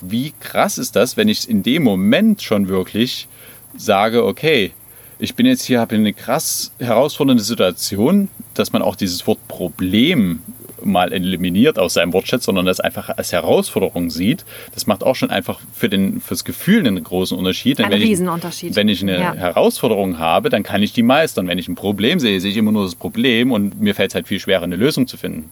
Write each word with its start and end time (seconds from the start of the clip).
wie 0.00 0.32
krass 0.40 0.78
ist 0.78 0.96
das, 0.96 1.16
wenn 1.16 1.28
ich 1.28 1.48
in 1.48 1.62
dem 1.62 1.82
Moment 1.82 2.42
schon 2.42 2.68
wirklich 2.68 3.28
sage, 3.76 4.24
okay, 4.24 4.72
ich 5.18 5.34
bin 5.34 5.46
jetzt 5.46 5.64
hier, 5.64 5.80
habe 5.80 5.94
eine 5.94 6.12
krass 6.12 6.72
herausfordernde 6.78 7.42
Situation, 7.42 8.28
dass 8.54 8.72
man 8.72 8.82
auch 8.82 8.96
dieses 8.96 9.26
Wort 9.26 9.38
Problem 9.48 10.40
mal 10.84 11.12
eliminiert 11.12 11.78
aus 11.78 11.94
seinem 11.94 12.12
Wortschatz, 12.12 12.44
sondern 12.44 12.66
das 12.66 12.80
einfach 12.80 13.08
als 13.08 13.32
Herausforderung 13.32 14.10
sieht. 14.10 14.44
Das 14.74 14.86
macht 14.86 15.02
auch 15.02 15.16
schon 15.16 15.30
einfach 15.30 15.60
für 15.74 15.88
den, 15.88 16.20
fürs 16.20 16.44
Gefühl 16.44 16.86
einen 16.86 17.02
großen 17.02 17.36
Unterschied. 17.36 17.80
Ein 17.80 17.90
wenn 17.90 18.02
Riesenunterschied. 18.02 18.70
Ich, 18.70 18.76
wenn 18.76 18.88
ich 18.88 19.02
eine 19.02 19.18
Ja. 19.18 19.34
Herausforderung 19.34 20.18
habe, 20.18 20.50
dann 20.50 20.62
kann 20.62 20.82
ich 20.82 20.92
die 20.92 21.02
meistern. 21.02 21.48
Wenn 21.48 21.58
ich 21.58 21.68
ein 21.68 21.74
Problem 21.74 22.20
sehe, 22.20 22.40
sehe 22.40 22.50
ich 22.50 22.56
immer 22.56 22.72
nur 22.72 22.84
das 22.84 22.94
Problem 22.94 23.52
und 23.52 23.80
mir 23.80 23.94
fällt 23.94 24.10
es 24.10 24.14
halt 24.14 24.28
viel 24.28 24.38
schwerer, 24.38 24.62
eine 24.64 24.76
Lösung 24.76 25.06
zu 25.06 25.16
finden. 25.16 25.50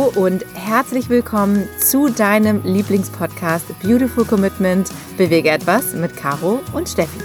Hallo 0.00 0.12
und 0.14 0.46
herzlich 0.54 1.10
willkommen 1.10 1.68
zu 1.78 2.08
deinem 2.08 2.62
Lieblingspodcast 2.64 3.66
Beautiful 3.80 4.24
Commitment 4.24 4.90
Bewege 5.18 5.50
etwas 5.50 5.92
mit 5.92 6.16
Caro 6.16 6.60
und 6.72 6.88
Steffi. 6.88 7.18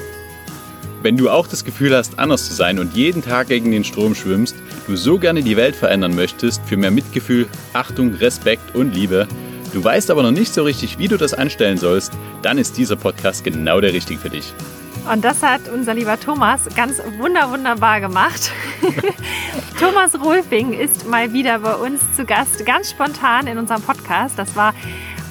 Wenn 1.02 1.16
du 1.16 1.30
auch 1.30 1.48
das 1.48 1.64
Gefühl 1.64 1.96
hast, 1.96 2.20
anders 2.20 2.48
zu 2.48 2.54
sein 2.54 2.80
und 2.80 2.94
jeden 2.94 3.22
Tag 3.22 3.48
gegen 3.48 3.72
den 3.72 3.86
Strom 3.86 4.14
schwimmst, 4.14 4.58
du 4.88 4.98
so 4.98 5.18
gerne 5.20 5.42
die 5.42 5.56
Welt 5.56 5.76
verändern 5.76 6.16
möchtest 6.16 6.62
für 6.66 6.76
mehr 6.76 6.92
Mitgefühl, 6.92 7.48
Achtung, 7.72 8.14
Respekt 8.16 8.76
und 8.76 8.94
Liebe, 8.94 9.28
du 9.74 9.82
weißt 9.82 10.12
aber 10.12 10.24
noch 10.24 10.32
nicht 10.32 10.54
so 10.54 10.64
richtig, 10.64 11.00
wie 11.00 11.08
du 11.08 11.18
das 11.18 11.34
anstellen 11.34 11.78
sollst, 11.78 12.12
dann 12.42 12.58
ist 12.58 12.78
dieser 12.78 12.98
Podcast 12.98 13.46
genau 13.46 13.80
der 13.80 13.94
richtige 13.94 14.20
für 14.20 14.30
dich. 14.30 14.54
Und 15.12 15.24
das 15.24 15.44
hat 15.44 15.62
unser 15.72 15.94
lieber 15.94 16.20
Thomas 16.20 16.68
ganz 16.76 17.02
wunder 17.20 17.52
wunderbar 17.52 18.02
gemacht. 18.02 18.52
Thomas 19.80 20.20
Rolfing 20.20 20.74
ist 20.74 21.08
mal 21.08 21.32
wieder 21.32 21.60
bei 21.60 21.76
uns 21.76 22.02
zu 22.16 22.26
Gast, 22.26 22.66
ganz 22.66 22.90
spontan 22.90 23.46
in 23.48 23.58
unserem 23.58 23.82
Podcast. 23.82 24.40
Das 24.40 24.56
war 24.56 24.74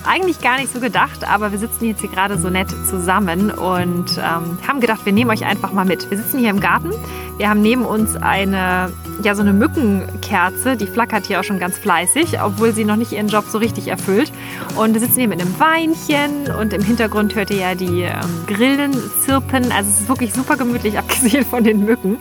eigentlich 0.06 0.40
gar 0.40 0.58
nicht 0.58 0.72
so 0.72 0.80
gedacht, 0.80 1.26
aber 1.26 1.50
wir 1.50 1.58
sitzen 1.58 1.86
jetzt 1.86 2.00
hier 2.00 2.10
gerade 2.10 2.38
so 2.38 2.50
nett 2.50 2.70
zusammen 2.88 3.50
und 3.50 4.18
ähm, 4.18 4.58
haben 4.66 4.80
gedacht, 4.80 5.04
wir 5.04 5.12
nehmen 5.12 5.30
euch 5.30 5.44
einfach 5.44 5.72
mal 5.72 5.84
mit. 5.84 6.08
Wir 6.10 6.18
sitzen 6.18 6.38
hier 6.38 6.50
im 6.50 6.60
Garten. 6.60 6.92
Wir 7.36 7.48
haben 7.48 7.62
neben 7.62 7.84
uns 7.84 8.14
eine, 8.16 8.92
ja, 9.22 9.34
so 9.34 9.42
eine 9.42 9.52
Mückenkerze, 9.52 10.76
die 10.76 10.86
flackert 10.86 11.26
hier 11.26 11.40
auch 11.40 11.44
schon 11.44 11.58
ganz 11.58 11.76
fleißig, 11.76 12.40
obwohl 12.40 12.72
sie 12.72 12.84
noch 12.84 12.94
nicht 12.94 13.10
ihren 13.10 13.26
Job 13.26 13.44
so 13.48 13.58
richtig 13.58 13.88
erfüllt. 13.88 14.30
Und 14.76 14.94
wir 14.94 15.00
sitzen 15.00 15.18
hier 15.18 15.28
mit 15.28 15.40
einem 15.40 15.58
Weinchen 15.58 16.54
und 16.60 16.72
im 16.72 16.82
Hintergrund 16.82 17.34
hört 17.34 17.50
ihr 17.50 17.56
ja 17.56 17.74
die 17.74 18.02
ähm, 18.02 18.12
Grillen 18.46 18.92
zirpen. 19.24 19.72
Also 19.72 19.90
es 19.90 20.00
ist 20.02 20.08
wirklich 20.08 20.32
super 20.32 20.56
gemütlich, 20.56 20.96
abgesehen 21.04 21.44
von 21.44 21.64
den 21.64 21.84
Mücken. 21.84 22.18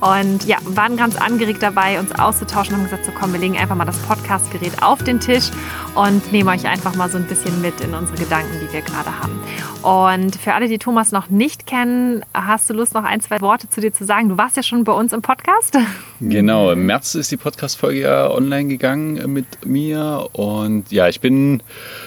Und 0.00 0.44
ja, 0.44 0.56
waren 0.64 0.96
ganz 0.96 1.16
angeregt 1.16 1.62
dabei, 1.62 2.00
uns 2.00 2.12
auszutauschen 2.12 2.74
und 2.74 2.80
haben 2.80 2.90
gesagt, 2.90 3.04
so 3.04 3.12
komm, 3.12 3.32
wir 3.32 3.40
legen 3.40 3.56
einfach 3.56 3.76
mal 3.76 3.84
das 3.84 3.98
Podcastgerät 3.98 4.82
auf 4.82 5.04
den 5.04 5.20
Tisch 5.20 5.50
und 5.94 6.32
nehmen 6.32 6.48
euch 6.48 6.66
einfach 6.66 6.96
mal 6.96 7.08
so 7.08 7.16
ein 7.18 7.26
bisschen 7.26 7.60
mit 7.60 7.80
in 7.80 7.94
unsere 7.94 8.18
Gedanken, 8.18 8.58
die 8.60 8.72
wir 8.72 8.82
gerade 8.82 9.20
haben. 9.20 9.40
Und 9.82 10.34
für 10.36 10.54
alle, 10.54 10.68
die 10.68 10.78
Thomas 10.78 11.12
noch 11.12 11.30
nicht 11.30 11.66
kennen, 11.66 12.24
hast 12.34 12.68
du 12.68 12.74
Lust, 12.74 12.94
noch 12.94 13.04
ein, 13.04 13.20
zwei 13.20 13.40
Worte 13.40 13.68
zu 13.68 13.80
dir 13.80 13.92
zu 13.92 14.04
sagen? 14.04 14.28
Du 14.28 14.36
warst 14.36 14.47
ja 14.56 14.62
schon 14.62 14.84
bei 14.84 14.92
uns 14.92 15.12
im 15.12 15.22
Podcast. 15.22 15.76
Genau, 16.20 16.72
im 16.72 16.84
März 16.84 17.14
ist 17.14 17.30
die 17.30 17.36
Podcast-Folge 17.36 18.00
ja 18.00 18.28
online 18.28 18.68
gegangen 18.68 19.32
mit 19.32 19.64
mir. 19.64 20.28
Und 20.32 20.90
ja, 20.90 21.08
ich 21.08 21.20
bin 21.20 21.62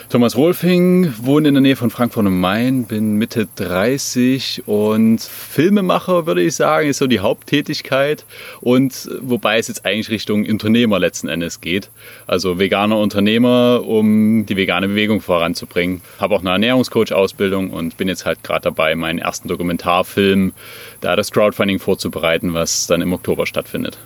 Thomas 0.09 0.35
Rolfing, 0.35 1.13
wohne 1.21 1.47
in 1.47 1.53
der 1.53 1.61
Nähe 1.61 1.77
von 1.77 1.89
Frankfurt 1.89 2.25
am 2.25 2.41
Main, 2.41 2.83
bin 2.83 3.15
Mitte 3.15 3.47
30 3.55 4.63
und 4.65 5.21
Filmemacher, 5.21 6.25
würde 6.25 6.41
ich 6.41 6.55
sagen, 6.55 6.89
ist 6.89 6.97
so 6.97 7.07
die 7.07 7.21
Haupttätigkeit. 7.21 8.25
Und 8.59 9.09
wobei 9.21 9.59
es 9.59 9.69
jetzt 9.69 9.85
eigentlich 9.85 10.09
Richtung 10.09 10.45
Unternehmer 10.45 10.99
letzten 10.99 11.29
Endes 11.29 11.61
geht. 11.61 11.89
Also 12.27 12.59
veganer 12.59 12.97
Unternehmer, 12.97 13.81
um 13.85 14.45
die 14.45 14.57
vegane 14.57 14.89
Bewegung 14.89 15.21
voranzubringen. 15.21 16.01
Habe 16.19 16.35
auch 16.35 16.41
eine 16.41 16.49
Ernährungscoach-Ausbildung 16.49 17.69
und 17.69 17.95
bin 17.95 18.09
jetzt 18.09 18.25
halt 18.25 18.43
gerade 18.43 18.63
dabei, 18.63 18.93
meinen 18.95 19.19
ersten 19.19 19.47
Dokumentarfilm, 19.47 20.51
da 20.99 21.15
das 21.15 21.31
Crowdfunding 21.31 21.79
vorzubereiten, 21.79 22.53
was 22.53 22.87
dann 22.87 23.01
im 23.01 23.13
Oktober 23.13 23.47
stattfindet. 23.47 24.00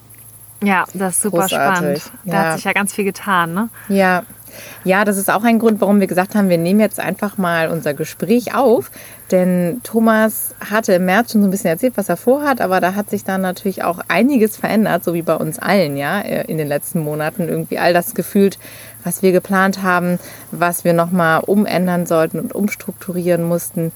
Ja, 0.63 0.85
das 0.93 1.15
ist 1.15 1.21
super 1.23 1.39
Großartig. 1.41 2.01
spannend. 2.03 2.11
Da 2.25 2.31
Ja. 2.33 2.43
hat 2.49 2.55
sich 2.55 2.63
ja 2.63 2.73
ganz 2.73 2.93
viel 2.93 3.05
getan, 3.05 3.53
ne? 3.53 3.69
Ja. 3.89 4.23
Ja, 4.85 5.03
das 5.03 5.17
ist 5.17 5.29
auch 5.29 5.43
ein 5.43 5.59
Grund, 5.59 5.81
warum 5.81 5.99
wir 5.99 6.07
gesagt 6.07 6.33
haben, 6.33 6.47
wir 6.47 6.57
nehmen 6.57 6.79
jetzt 6.79 6.97
einfach 7.01 7.37
mal 7.37 7.69
unser 7.69 7.93
Gespräch 7.93 8.55
auf. 8.55 8.89
Denn 9.31 9.81
Thomas 9.83 10.55
hatte 10.69 10.93
im 10.93 11.03
März 11.05 11.33
schon 11.33 11.41
so 11.41 11.47
ein 11.49 11.51
bisschen 11.51 11.71
erzählt, 11.71 11.97
was 11.97 12.07
er 12.07 12.15
vorhat, 12.15 12.61
aber 12.61 12.79
da 12.79 12.95
hat 12.95 13.09
sich 13.09 13.25
dann 13.25 13.41
natürlich 13.41 13.83
auch 13.83 13.99
einiges 14.07 14.55
verändert, 14.55 15.03
so 15.03 15.13
wie 15.13 15.23
bei 15.23 15.35
uns 15.35 15.59
allen, 15.59 15.97
ja, 15.97 16.19
in 16.21 16.57
den 16.57 16.67
letzten 16.69 16.99
Monaten. 16.99 17.49
Irgendwie 17.49 17.79
all 17.79 17.91
das 17.93 18.13
gefühlt, 18.15 18.57
was 19.03 19.21
wir 19.23 19.33
geplant 19.33 19.81
haben, 19.83 20.19
was 20.51 20.85
wir 20.85 20.93
nochmal 20.93 21.41
umändern 21.41 22.05
sollten 22.05 22.39
und 22.39 22.55
umstrukturieren 22.55 23.43
mussten. 23.43 23.91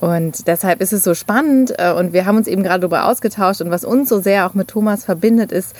Und 0.00 0.46
deshalb 0.46 0.80
ist 0.80 0.92
es 0.92 1.04
so 1.04 1.14
spannend 1.14 1.74
äh, 1.78 1.92
und 1.92 2.12
wir 2.12 2.24
haben 2.24 2.38
uns 2.38 2.46
eben 2.46 2.62
gerade 2.62 2.80
darüber 2.80 3.06
ausgetauscht 3.06 3.60
und 3.60 3.70
was 3.70 3.84
uns 3.84 4.08
so 4.08 4.20
sehr 4.20 4.46
auch 4.46 4.54
mit 4.54 4.68
Thomas 4.68 5.04
verbindet, 5.04 5.52
ist 5.52 5.76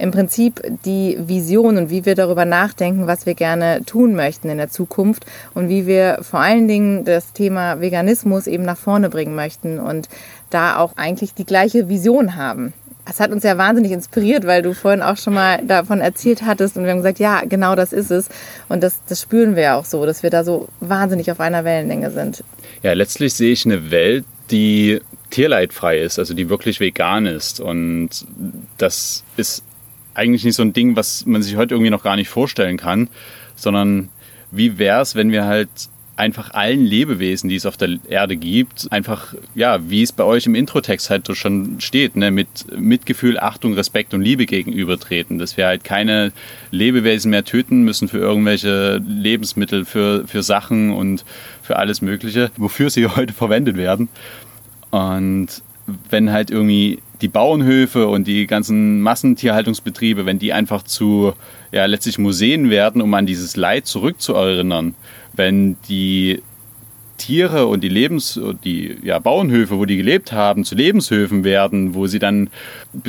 im 0.00 0.10
Prinzip 0.10 0.62
die 0.84 1.18
Vision 1.20 1.76
und 1.76 1.90
wie 1.90 2.06
wir 2.06 2.14
darüber 2.14 2.46
nachdenken, 2.46 3.06
was 3.06 3.26
wir 3.26 3.34
gerne 3.34 3.84
tun 3.84 4.14
möchten 4.14 4.48
in 4.48 4.56
der 4.56 4.70
Zukunft 4.70 5.26
und 5.54 5.68
wie 5.68 5.86
wir 5.86 6.20
vor 6.22 6.40
allen 6.40 6.66
Dingen 6.66 7.04
das 7.04 7.32
Thema 7.32 7.80
Veganismus 7.80 8.46
eben 8.46 8.64
nach 8.64 8.78
vorne 8.78 9.10
bringen 9.10 9.34
möchten 9.34 9.78
und 9.78 10.08
da 10.48 10.78
auch 10.78 10.94
eigentlich 10.96 11.34
die 11.34 11.44
gleiche 11.44 11.88
Vision 11.88 12.34
haben. 12.34 12.72
Das 13.04 13.20
hat 13.20 13.30
uns 13.30 13.42
ja 13.42 13.58
wahnsinnig 13.58 13.92
inspiriert, 13.92 14.46
weil 14.46 14.62
du 14.62 14.72
vorhin 14.72 15.02
auch 15.02 15.16
schon 15.16 15.34
mal 15.34 15.58
davon 15.64 16.00
erzählt 16.00 16.42
hattest 16.46 16.76
und 16.76 16.84
wir 16.84 16.92
haben 16.92 16.98
gesagt, 16.98 17.18
ja, 17.18 17.42
genau 17.46 17.74
das 17.74 17.92
ist 17.92 18.10
es. 18.10 18.28
Und 18.68 18.82
das, 18.82 19.00
das 19.08 19.20
spüren 19.20 19.56
wir 19.56 19.62
ja 19.62 19.76
auch 19.76 19.84
so, 19.84 20.06
dass 20.06 20.22
wir 20.22 20.30
da 20.30 20.44
so 20.44 20.68
wahnsinnig 20.80 21.30
auf 21.30 21.40
einer 21.40 21.64
Wellenlänge 21.64 22.10
sind. 22.10 22.44
Ja, 22.82 22.92
letztlich 22.94 23.34
sehe 23.34 23.52
ich 23.52 23.66
eine 23.66 23.90
Welt, 23.90 24.24
die 24.50 25.00
tierleidfrei 25.30 26.00
ist, 26.00 26.18
also 26.18 26.34
die 26.34 26.48
wirklich 26.48 26.80
vegan 26.80 27.26
ist. 27.26 27.60
Und 27.60 28.26
das 28.78 29.24
ist 29.36 29.62
eigentlich 30.14 30.44
nicht 30.44 30.56
so 30.56 30.62
ein 30.62 30.72
Ding, 30.72 30.96
was 30.96 31.26
man 31.26 31.42
sich 31.42 31.56
heute 31.56 31.74
irgendwie 31.74 31.90
noch 31.90 32.02
gar 32.02 32.16
nicht 32.16 32.28
vorstellen 32.28 32.76
kann, 32.76 33.08
sondern 33.54 34.08
wie 34.50 34.78
wäre 34.78 35.02
es, 35.02 35.14
wenn 35.14 35.30
wir 35.30 35.44
halt 35.44 35.68
einfach 36.20 36.50
allen 36.52 36.84
Lebewesen, 36.84 37.48
die 37.48 37.56
es 37.56 37.64
auf 37.64 37.78
der 37.78 37.98
Erde 38.06 38.36
gibt, 38.36 38.92
einfach, 38.92 39.34
ja, 39.54 39.78
wie 39.88 40.02
es 40.02 40.12
bei 40.12 40.22
euch 40.22 40.44
im 40.44 40.54
Introtext 40.54 41.08
halt 41.08 41.34
schon 41.34 41.80
steht, 41.80 42.14
ne, 42.14 42.30
mit 42.30 42.48
Mitgefühl, 42.78 43.38
Achtung, 43.38 43.72
Respekt 43.72 44.12
und 44.12 44.20
Liebe 44.20 44.44
gegenübertreten, 44.44 45.38
dass 45.38 45.56
wir 45.56 45.66
halt 45.66 45.82
keine 45.82 46.32
Lebewesen 46.70 47.30
mehr 47.30 47.44
töten 47.44 47.82
müssen 47.82 48.06
für 48.06 48.18
irgendwelche 48.18 48.98
Lebensmittel, 48.98 49.86
für, 49.86 50.28
für 50.28 50.42
Sachen 50.42 50.92
und 50.92 51.24
für 51.62 51.76
alles 51.76 52.02
Mögliche, 52.02 52.50
wofür 52.58 52.90
sie 52.90 53.06
heute 53.16 53.32
verwendet 53.32 53.78
werden. 53.78 54.08
Und 54.90 55.62
wenn 56.10 56.30
halt 56.30 56.50
irgendwie 56.50 56.98
die 57.22 57.28
Bauernhöfe 57.28 58.06
und 58.08 58.26
die 58.26 58.46
ganzen 58.46 59.00
Massentierhaltungsbetriebe, 59.00 60.26
wenn 60.26 60.38
die 60.38 60.52
einfach 60.52 60.82
zu 60.82 61.32
ja, 61.72 61.86
letztlich 61.86 62.18
Museen 62.18 62.70
werden, 62.70 63.00
um 63.00 63.12
an 63.14 63.26
dieses 63.26 63.56
Leid 63.56 63.86
zurückzuerinnern, 63.86 64.94
wenn 65.40 65.78
die 65.88 66.42
Tiere 67.16 67.66
und 67.66 67.82
die 67.82 67.88
Lebens 67.88 68.38
die 68.62 68.98
ja, 69.02 69.18
Bauernhöfe, 69.18 69.78
wo 69.78 69.86
die 69.86 69.96
gelebt 69.96 70.32
haben, 70.32 70.64
zu 70.64 70.74
Lebenshöfen 70.74 71.44
werden, 71.44 71.94
wo 71.94 72.06
sie 72.06 72.18
dann 72.18 72.50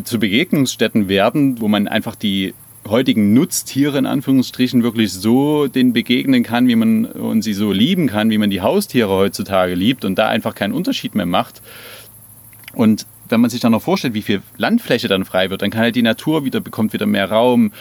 zu 0.05 0.17
Begegnungsstätten 0.17 1.09
werden, 1.09 1.59
wo 1.59 1.67
man 1.67 1.89
einfach 1.89 2.15
die 2.15 2.53
heutigen 2.87 3.33
Nutztiere 3.33 3.97
in 3.97 4.05
Anführungsstrichen 4.05 4.81
wirklich 4.81 5.11
so 5.11 5.67
den 5.67 5.91
begegnen 5.91 6.43
kann, 6.43 6.69
wie 6.69 6.77
man 6.77 7.05
und 7.05 7.41
sie 7.41 7.53
so 7.53 7.73
lieben 7.73 8.07
kann, 8.07 8.29
wie 8.29 8.37
man 8.37 8.49
die 8.49 8.61
Haustiere 8.61 9.09
heutzutage 9.09 9.75
liebt 9.75 10.05
und 10.05 10.17
da 10.17 10.29
einfach 10.29 10.55
keinen 10.55 10.73
Unterschied 10.73 11.15
mehr 11.15 11.25
macht. 11.25 11.61
Und 12.73 13.07
wenn 13.31 13.41
man 13.41 13.49
sich 13.49 13.59
dann 13.61 13.71
noch 13.71 13.81
vorstellt, 13.81 14.13
wie 14.13 14.21
viel 14.21 14.41
Landfläche 14.57 15.07
dann 15.07 15.25
frei 15.25 15.49
wird, 15.49 15.61
dann 15.61 15.71
kann 15.71 15.81
halt 15.81 15.95
die 15.95 16.01
Natur 16.01 16.45
wieder, 16.45 16.59
bekommt 16.59 16.93
wieder 16.93 17.05
mehr 17.05 17.29
Raum, 17.29 17.71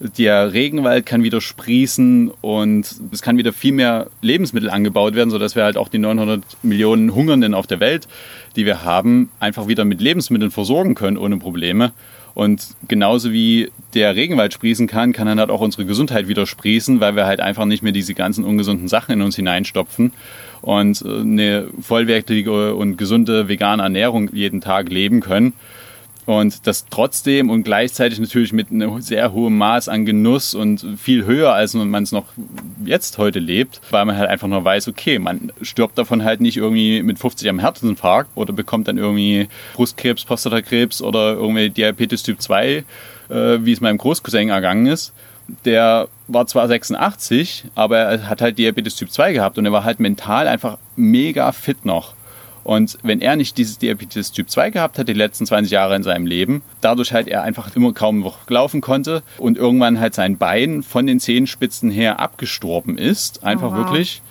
der 0.00 0.52
Regenwald 0.52 1.04
kann 1.04 1.22
wieder 1.22 1.40
sprießen 1.40 2.30
und 2.40 2.94
es 3.12 3.20
kann 3.20 3.36
wieder 3.36 3.52
viel 3.52 3.72
mehr 3.72 4.06
Lebensmittel 4.22 4.70
angebaut 4.70 5.14
werden, 5.14 5.30
sodass 5.30 5.56
wir 5.56 5.64
halt 5.64 5.76
auch 5.76 5.88
die 5.88 5.98
900 5.98 6.42
Millionen 6.62 7.14
Hungernden 7.14 7.54
auf 7.54 7.66
der 7.66 7.80
Welt, 7.80 8.08
die 8.56 8.64
wir 8.64 8.84
haben, 8.84 9.30
einfach 9.40 9.68
wieder 9.68 9.84
mit 9.84 10.00
Lebensmitteln 10.00 10.50
versorgen 10.50 10.94
können 10.94 11.18
ohne 11.18 11.36
Probleme. 11.36 11.92
Und 12.34 12.68
genauso 12.88 13.32
wie 13.32 13.70
der 13.94 14.16
Regenwald 14.16 14.52
sprießen 14.52 14.86
kann, 14.86 15.12
kann 15.12 15.26
dann 15.26 15.40
halt 15.40 15.50
auch 15.50 15.60
unsere 15.60 15.84
Gesundheit 15.84 16.28
wieder 16.28 16.46
sprießen, 16.46 17.00
weil 17.00 17.16
wir 17.16 17.26
halt 17.26 17.40
einfach 17.40 17.64
nicht 17.64 17.82
mehr 17.82 17.92
diese 17.92 18.14
ganzen 18.14 18.44
ungesunden 18.44 18.88
Sachen 18.88 19.12
in 19.12 19.22
uns 19.22 19.36
hineinstopfen 19.36 20.12
und 20.62 21.04
eine 21.04 21.68
vollwertige 21.80 22.74
und 22.74 22.96
gesunde 22.96 23.48
vegane 23.48 23.82
Ernährung 23.82 24.30
jeden 24.32 24.60
Tag 24.60 24.90
leben 24.90 25.20
können. 25.20 25.54
Und 26.26 26.66
das 26.66 26.86
trotzdem 26.90 27.50
und 27.50 27.64
gleichzeitig 27.64 28.20
natürlich 28.20 28.52
mit 28.52 28.70
einem 28.70 29.00
sehr 29.00 29.32
hohem 29.32 29.56
Maß 29.58 29.88
an 29.88 30.04
Genuss 30.04 30.54
und 30.54 30.86
viel 30.96 31.24
höher, 31.24 31.54
als 31.54 31.74
man 31.74 32.02
es 32.02 32.12
noch 32.12 32.26
jetzt 32.84 33.18
heute 33.18 33.40
lebt, 33.40 33.80
weil 33.90 34.04
man 34.04 34.16
halt 34.16 34.28
einfach 34.28 34.46
nur 34.46 34.64
weiß, 34.64 34.86
okay, 34.88 35.18
man 35.18 35.50
stirbt 35.62 35.98
davon 35.98 36.22
halt 36.22 36.40
nicht 36.40 36.58
irgendwie 36.58 37.02
mit 37.02 37.18
50 37.18 37.48
am 37.48 37.58
Herzinfarkt 37.58 38.30
oder 38.36 38.52
bekommt 38.52 38.86
dann 38.86 38.98
irgendwie 38.98 39.48
Brustkrebs, 39.74 40.24
Prostatakrebs 40.24 41.02
oder 41.02 41.32
irgendwie 41.32 41.70
Diabetes 41.70 42.22
Typ 42.22 42.40
2, 42.40 42.68
äh, 42.68 42.82
wie 43.30 43.72
es 43.72 43.80
meinem 43.80 43.98
Großcousin 43.98 44.48
ergangen 44.48 44.86
ist. 44.86 45.12
Der 45.64 46.08
war 46.28 46.46
zwar 46.46 46.68
86, 46.68 47.64
aber 47.74 47.98
er 47.98 48.28
hat 48.28 48.40
halt 48.40 48.58
Diabetes 48.58 48.96
Typ 48.96 49.10
2 49.10 49.32
gehabt 49.32 49.58
und 49.58 49.66
er 49.66 49.72
war 49.72 49.84
halt 49.84 50.00
mental 50.00 50.46
einfach 50.46 50.78
mega 50.96 51.50
fit 51.52 51.84
noch. 51.84 52.14
Und 52.62 52.98
wenn 53.02 53.20
er 53.20 53.36
nicht 53.36 53.56
dieses 53.56 53.78
Diabetes 53.78 54.32
Typ 54.32 54.50
2 54.50 54.70
gehabt 54.70 54.98
hat, 54.98 55.08
die 55.08 55.12
letzten 55.12 55.46
20 55.46 55.72
Jahre 55.72 55.96
in 55.96 56.02
seinem 56.02 56.26
Leben, 56.26 56.62
dadurch 56.80 57.12
halt 57.12 57.26
er 57.26 57.42
einfach 57.42 57.74
immer 57.74 57.92
kaum 57.92 58.20
noch 58.20 58.48
laufen 58.48 58.80
konnte 58.80 59.22
und 59.38 59.56
irgendwann 59.56 59.98
halt 59.98 60.14
sein 60.14 60.36
Bein 60.36 60.82
von 60.82 61.06
den 61.06 61.20
Zehenspitzen 61.20 61.90
her 61.90 62.20
abgestorben 62.20 62.98
ist, 62.98 63.42
einfach 63.42 63.72
oh, 63.72 63.76
wow. 63.76 63.78
wirklich. 63.78 64.22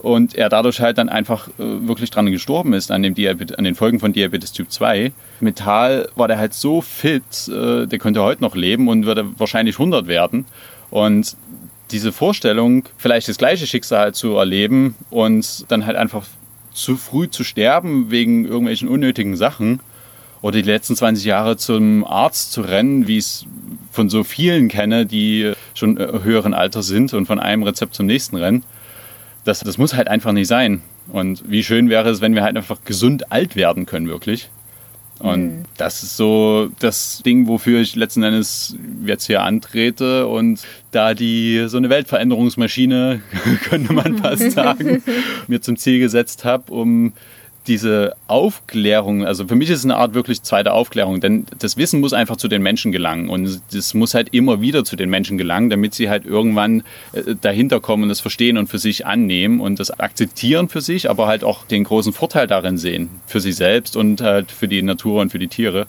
Und 0.00 0.34
er 0.34 0.48
dadurch 0.48 0.80
halt 0.80 0.96
dann 0.96 1.10
einfach 1.10 1.48
äh, 1.48 1.52
wirklich 1.58 2.10
dran 2.10 2.30
gestorben 2.30 2.72
ist 2.72 2.90
an, 2.90 3.02
dem 3.02 3.14
Diabet 3.14 3.58
an 3.58 3.64
den 3.64 3.74
Folgen 3.74 4.00
von 4.00 4.14
Diabetes 4.14 4.52
Typ 4.52 4.72
2. 4.72 5.12
Mental 5.40 6.08
war 6.16 6.26
der 6.26 6.38
halt 6.38 6.54
so 6.54 6.80
fit, 6.80 7.48
äh, 7.48 7.86
der 7.86 7.98
könnte 7.98 8.22
heute 8.22 8.42
noch 8.42 8.56
leben 8.56 8.88
und 8.88 9.04
würde 9.04 9.26
wahrscheinlich 9.38 9.74
100 9.74 10.06
werden. 10.06 10.46
Und 10.90 11.36
diese 11.90 12.12
Vorstellung, 12.12 12.84
vielleicht 12.96 13.28
das 13.28 13.36
gleiche 13.36 13.66
Schicksal 13.66 14.14
zu 14.14 14.36
erleben 14.36 14.94
und 15.10 15.70
dann 15.70 15.84
halt 15.84 15.96
einfach 15.96 16.24
zu 16.72 16.96
früh 16.96 17.28
zu 17.28 17.44
sterben 17.44 18.10
wegen 18.10 18.46
irgendwelchen 18.46 18.88
unnötigen 18.88 19.36
Sachen 19.36 19.80
oder 20.40 20.62
die 20.62 20.68
letzten 20.68 20.96
20 20.96 21.24
Jahre 21.26 21.56
zum 21.56 22.04
Arzt 22.04 22.52
zu 22.52 22.62
rennen, 22.62 23.06
wie 23.06 23.18
ich 23.18 23.24
es 23.24 23.46
von 23.92 24.08
so 24.08 24.24
vielen 24.24 24.68
kenne, 24.68 25.04
die 25.04 25.52
schon 25.74 25.98
äh, 25.98 26.20
höheren 26.22 26.54
Alter 26.54 26.82
sind 26.82 27.12
und 27.12 27.26
von 27.26 27.38
einem 27.38 27.64
Rezept 27.64 27.94
zum 27.94 28.06
nächsten 28.06 28.36
rennen. 28.36 28.64
Das, 29.44 29.60
das 29.60 29.78
muss 29.78 29.94
halt 29.94 30.08
einfach 30.08 30.32
nicht 30.32 30.48
sein. 30.48 30.82
Und 31.08 31.44
wie 31.48 31.64
schön 31.64 31.88
wäre 31.88 32.08
es, 32.10 32.20
wenn 32.20 32.34
wir 32.34 32.42
halt 32.42 32.56
einfach 32.56 32.84
gesund 32.84 33.32
alt 33.32 33.56
werden 33.56 33.86
können, 33.86 34.08
wirklich. 34.08 34.50
Und 35.20 35.58
mhm. 35.58 35.62
das 35.76 36.02
ist 36.02 36.16
so 36.16 36.70
das 36.78 37.22
Ding, 37.24 37.46
wofür 37.46 37.80
ich 37.80 37.94
letzten 37.94 38.22
Endes 38.22 38.74
jetzt 39.04 39.26
hier 39.26 39.42
antrete 39.42 40.26
und 40.26 40.62
da 40.92 41.12
die 41.12 41.64
so 41.68 41.76
eine 41.76 41.90
Weltveränderungsmaschine, 41.90 43.20
könnte 43.68 43.92
man 43.92 44.16
fast 44.16 44.50
sagen, 44.52 45.02
mir 45.46 45.60
zum 45.60 45.76
Ziel 45.76 45.98
gesetzt 45.98 46.46
habe, 46.46 46.72
um 46.72 47.12
diese 47.70 48.16
Aufklärung, 48.26 49.24
also 49.24 49.46
für 49.46 49.54
mich 49.54 49.70
ist 49.70 49.78
es 49.78 49.84
eine 49.84 49.96
Art 49.96 50.12
wirklich 50.12 50.42
zweite 50.42 50.72
Aufklärung, 50.72 51.20
denn 51.20 51.46
das 51.60 51.76
Wissen 51.76 52.00
muss 52.00 52.12
einfach 52.12 52.36
zu 52.36 52.48
den 52.48 52.62
Menschen 52.62 52.90
gelangen 52.90 53.28
und 53.28 53.62
das 53.72 53.94
muss 53.94 54.12
halt 54.12 54.34
immer 54.34 54.60
wieder 54.60 54.84
zu 54.84 54.96
den 54.96 55.08
Menschen 55.08 55.38
gelangen, 55.38 55.70
damit 55.70 55.94
sie 55.94 56.10
halt 56.10 56.26
irgendwann 56.26 56.82
äh, 57.12 57.36
dahinter 57.40 57.78
kommen 57.78 58.02
und 58.02 58.08
das 58.08 58.18
verstehen 58.18 58.58
und 58.58 58.66
für 58.66 58.80
sich 58.80 59.06
annehmen 59.06 59.60
und 59.60 59.78
das 59.78 59.92
akzeptieren 59.92 60.68
für 60.68 60.80
sich, 60.80 61.08
aber 61.08 61.28
halt 61.28 61.44
auch 61.44 61.64
den 61.64 61.84
großen 61.84 62.12
Vorteil 62.12 62.48
darin 62.48 62.76
sehen, 62.76 63.08
für 63.28 63.38
sich 63.38 63.54
selbst 63.54 63.96
und 63.96 64.20
halt 64.20 64.50
für 64.50 64.66
die 64.66 64.82
Natur 64.82 65.20
und 65.20 65.30
für 65.30 65.38
die 65.38 65.46
Tiere. 65.48 65.86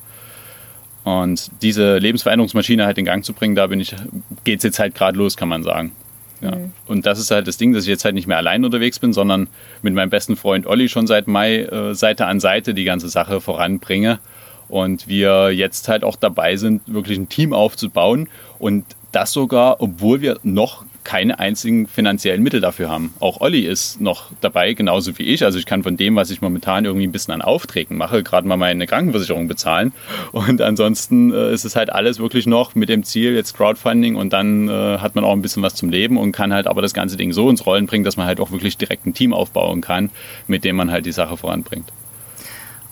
Und 1.03 1.49
diese 1.63 1.97
Lebensveränderungsmaschine 1.97 2.85
halt 2.85 2.99
in 2.99 3.05
Gang 3.05 3.25
zu 3.25 3.33
bringen, 3.33 3.55
da 3.55 3.65
bin 3.65 3.79
ich, 3.79 3.95
geht's 4.43 4.63
jetzt 4.63 4.77
halt 4.77 4.93
gerade 4.93 5.17
los, 5.17 5.35
kann 5.35 5.49
man 5.49 5.63
sagen. 5.63 5.93
Ja. 6.41 6.55
Mhm. 6.55 6.71
Und 6.87 7.05
das 7.05 7.19
ist 7.19 7.31
halt 7.31 7.47
das 7.47 7.57
Ding, 7.57 7.73
dass 7.73 7.83
ich 7.83 7.89
jetzt 7.89 8.05
halt 8.05 8.15
nicht 8.15 8.27
mehr 8.27 8.37
allein 8.37 8.65
unterwegs 8.65 8.99
bin, 8.99 9.13
sondern 9.13 9.47
mit 9.81 9.93
meinem 9.93 10.09
besten 10.09 10.35
Freund 10.35 10.65
Olli 10.67 10.89
schon 10.89 11.07
seit 11.07 11.27
Mai 11.27 11.59
äh, 11.59 11.93
Seite 11.93 12.25
an 12.25 12.39
Seite 12.39 12.73
die 12.73 12.83
ganze 12.83 13.09
Sache 13.09 13.41
voranbringe. 13.41 14.19
Und 14.67 15.07
wir 15.07 15.51
jetzt 15.51 15.89
halt 15.89 16.03
auch 16.03 16.15
dabei 16.15 16.55
sind, 16.55 16.81
wirklich 16.87 17.17
ein 17.17 17.27
Team 17.27 17.53
aufzubauen. 17.53 18.29
Und 18.57 18.85
das 19.11 19.31
sogar, 19.31 19.81
obwohl 19.81 20.21
wir 20.21 20.39
noch 20.43 20.85
keine 21.03 21.39
einzigen 21.39 21.87
finanziellen 21.87 22.43
Mittel 22.43 22.61
dafür 22.61 22.89
haben. 22.89 23.13
Auch 23.19 23.41
Olli 23.41 23.61
ist 23.61 23.99
noch 23.99 24.27
dabei, 24.39 24.73
genauso 24.73 25.17
wie 25.17 25.23
ich. 25.23 25.43
Also 25.43 25.57
ich 25.57 25.65
kann 25.65 25.83
von 25.83 25.97
dem, 25.97 26.15
was 26.15 26.29
ich 26.29 26.41
momentan 26.41 26.85
irgendwie 26.85 27.07
ein 27.07 27.11
bisschen 27.11 27.33
an 27.33 27.41
Aufträgen 27.41 27.97
mache, 27.97 28.23
gerade 28.23 28.47
mal 28.47 28.57
meine 28.57 28.85
Krankenversicherung 28.85 29.47
bezahlen. 29.47 29.93
Und 30.31 30.61
ansonsten 30.61 31.33
äh, 31.33 31.51
ist 31.51 31.65
es 31.65 31.75
halt 31.75 31.91
alles 31.91 32.19
wirklich 32.19 32.45
noch 32.45 32.75
mit 32.75 32.89
dem 32.89 33.03
Ziel, 33.03 33.33
jetzt 33.33 33.57
Crowdfunding 33.57 34.15
und 34.15 34.31
dann 34.31 34.69
äh, 34.69 34.99
hat 34.99 35.15
man 35.15 35.23
auch 35.23 35.33
ein 35.33 35.41
bisschen 35.41 35.63
was 35.63 35.75
zum 35.75 35.89
Leben 35.89 36.17
und 36.17 36.31
kann 36.31 36.53
halt 36.53 36.67
aber 36.67 36.81
das 36.81 36.93
ganze 36.93 37.17
Ding 37.17 37.33
so 37.33 37.49
ins 37.49 37.65
Rollen 37.65 37.87
bringen, 37.87 38.03
dass 38.03 38.17
man 38.17 38.27
halt 38.27 38.39
auch 38.39 38.51
wirklich 38.51 38.77
direkt 38.77 39.05
ein 39.05 39.13
Team 39.13 39.33
aufbauen 39.33 39.81
kann, 39.81 40.11
mit 40.47 40.63
dem 40.63 40.75
man 40.75 40.91
halt 40.91 41.05
die 41.05 41.11
Sache 41.11 41.37
voranbringt. 41.37 41.91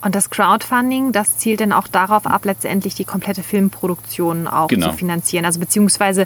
Und 0.01 0.15
das 0.15 0.29
Crowdfunding, 0.29 1.11
das 1.11 1.37
zielt 1.37 1.61
dann 1.61 1.73
auch 1.73 1.87
darauf 1.87 2.25
ab, 2.25 2.45
letztendlich 2.45 2.95
die 2.95 3.05
komplette 3.05 3.43
Filmproduktion 3.43 4.47
auch 4.47 4.67
genau. 4.67 4.91
zu 4.91 4.97
finanzieren. 4.97 5.45
Also 5.45 5.59
beziehungsweise 5.59 6.25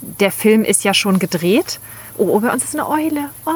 der 0.00 0.30
Film 0.30 0.64
ist 0.64 0.84
ja 0.84 0.94
schon 0.94 1.18
gedreht. 1.18 1.80
Oh, 2.16 2.38
bei 2.40 2.52
uns 2.52 2.64
ist 2.64 2.74
eine 2.74 2.88
Eule. 2.88 3.30
Oh, 3.46 3.50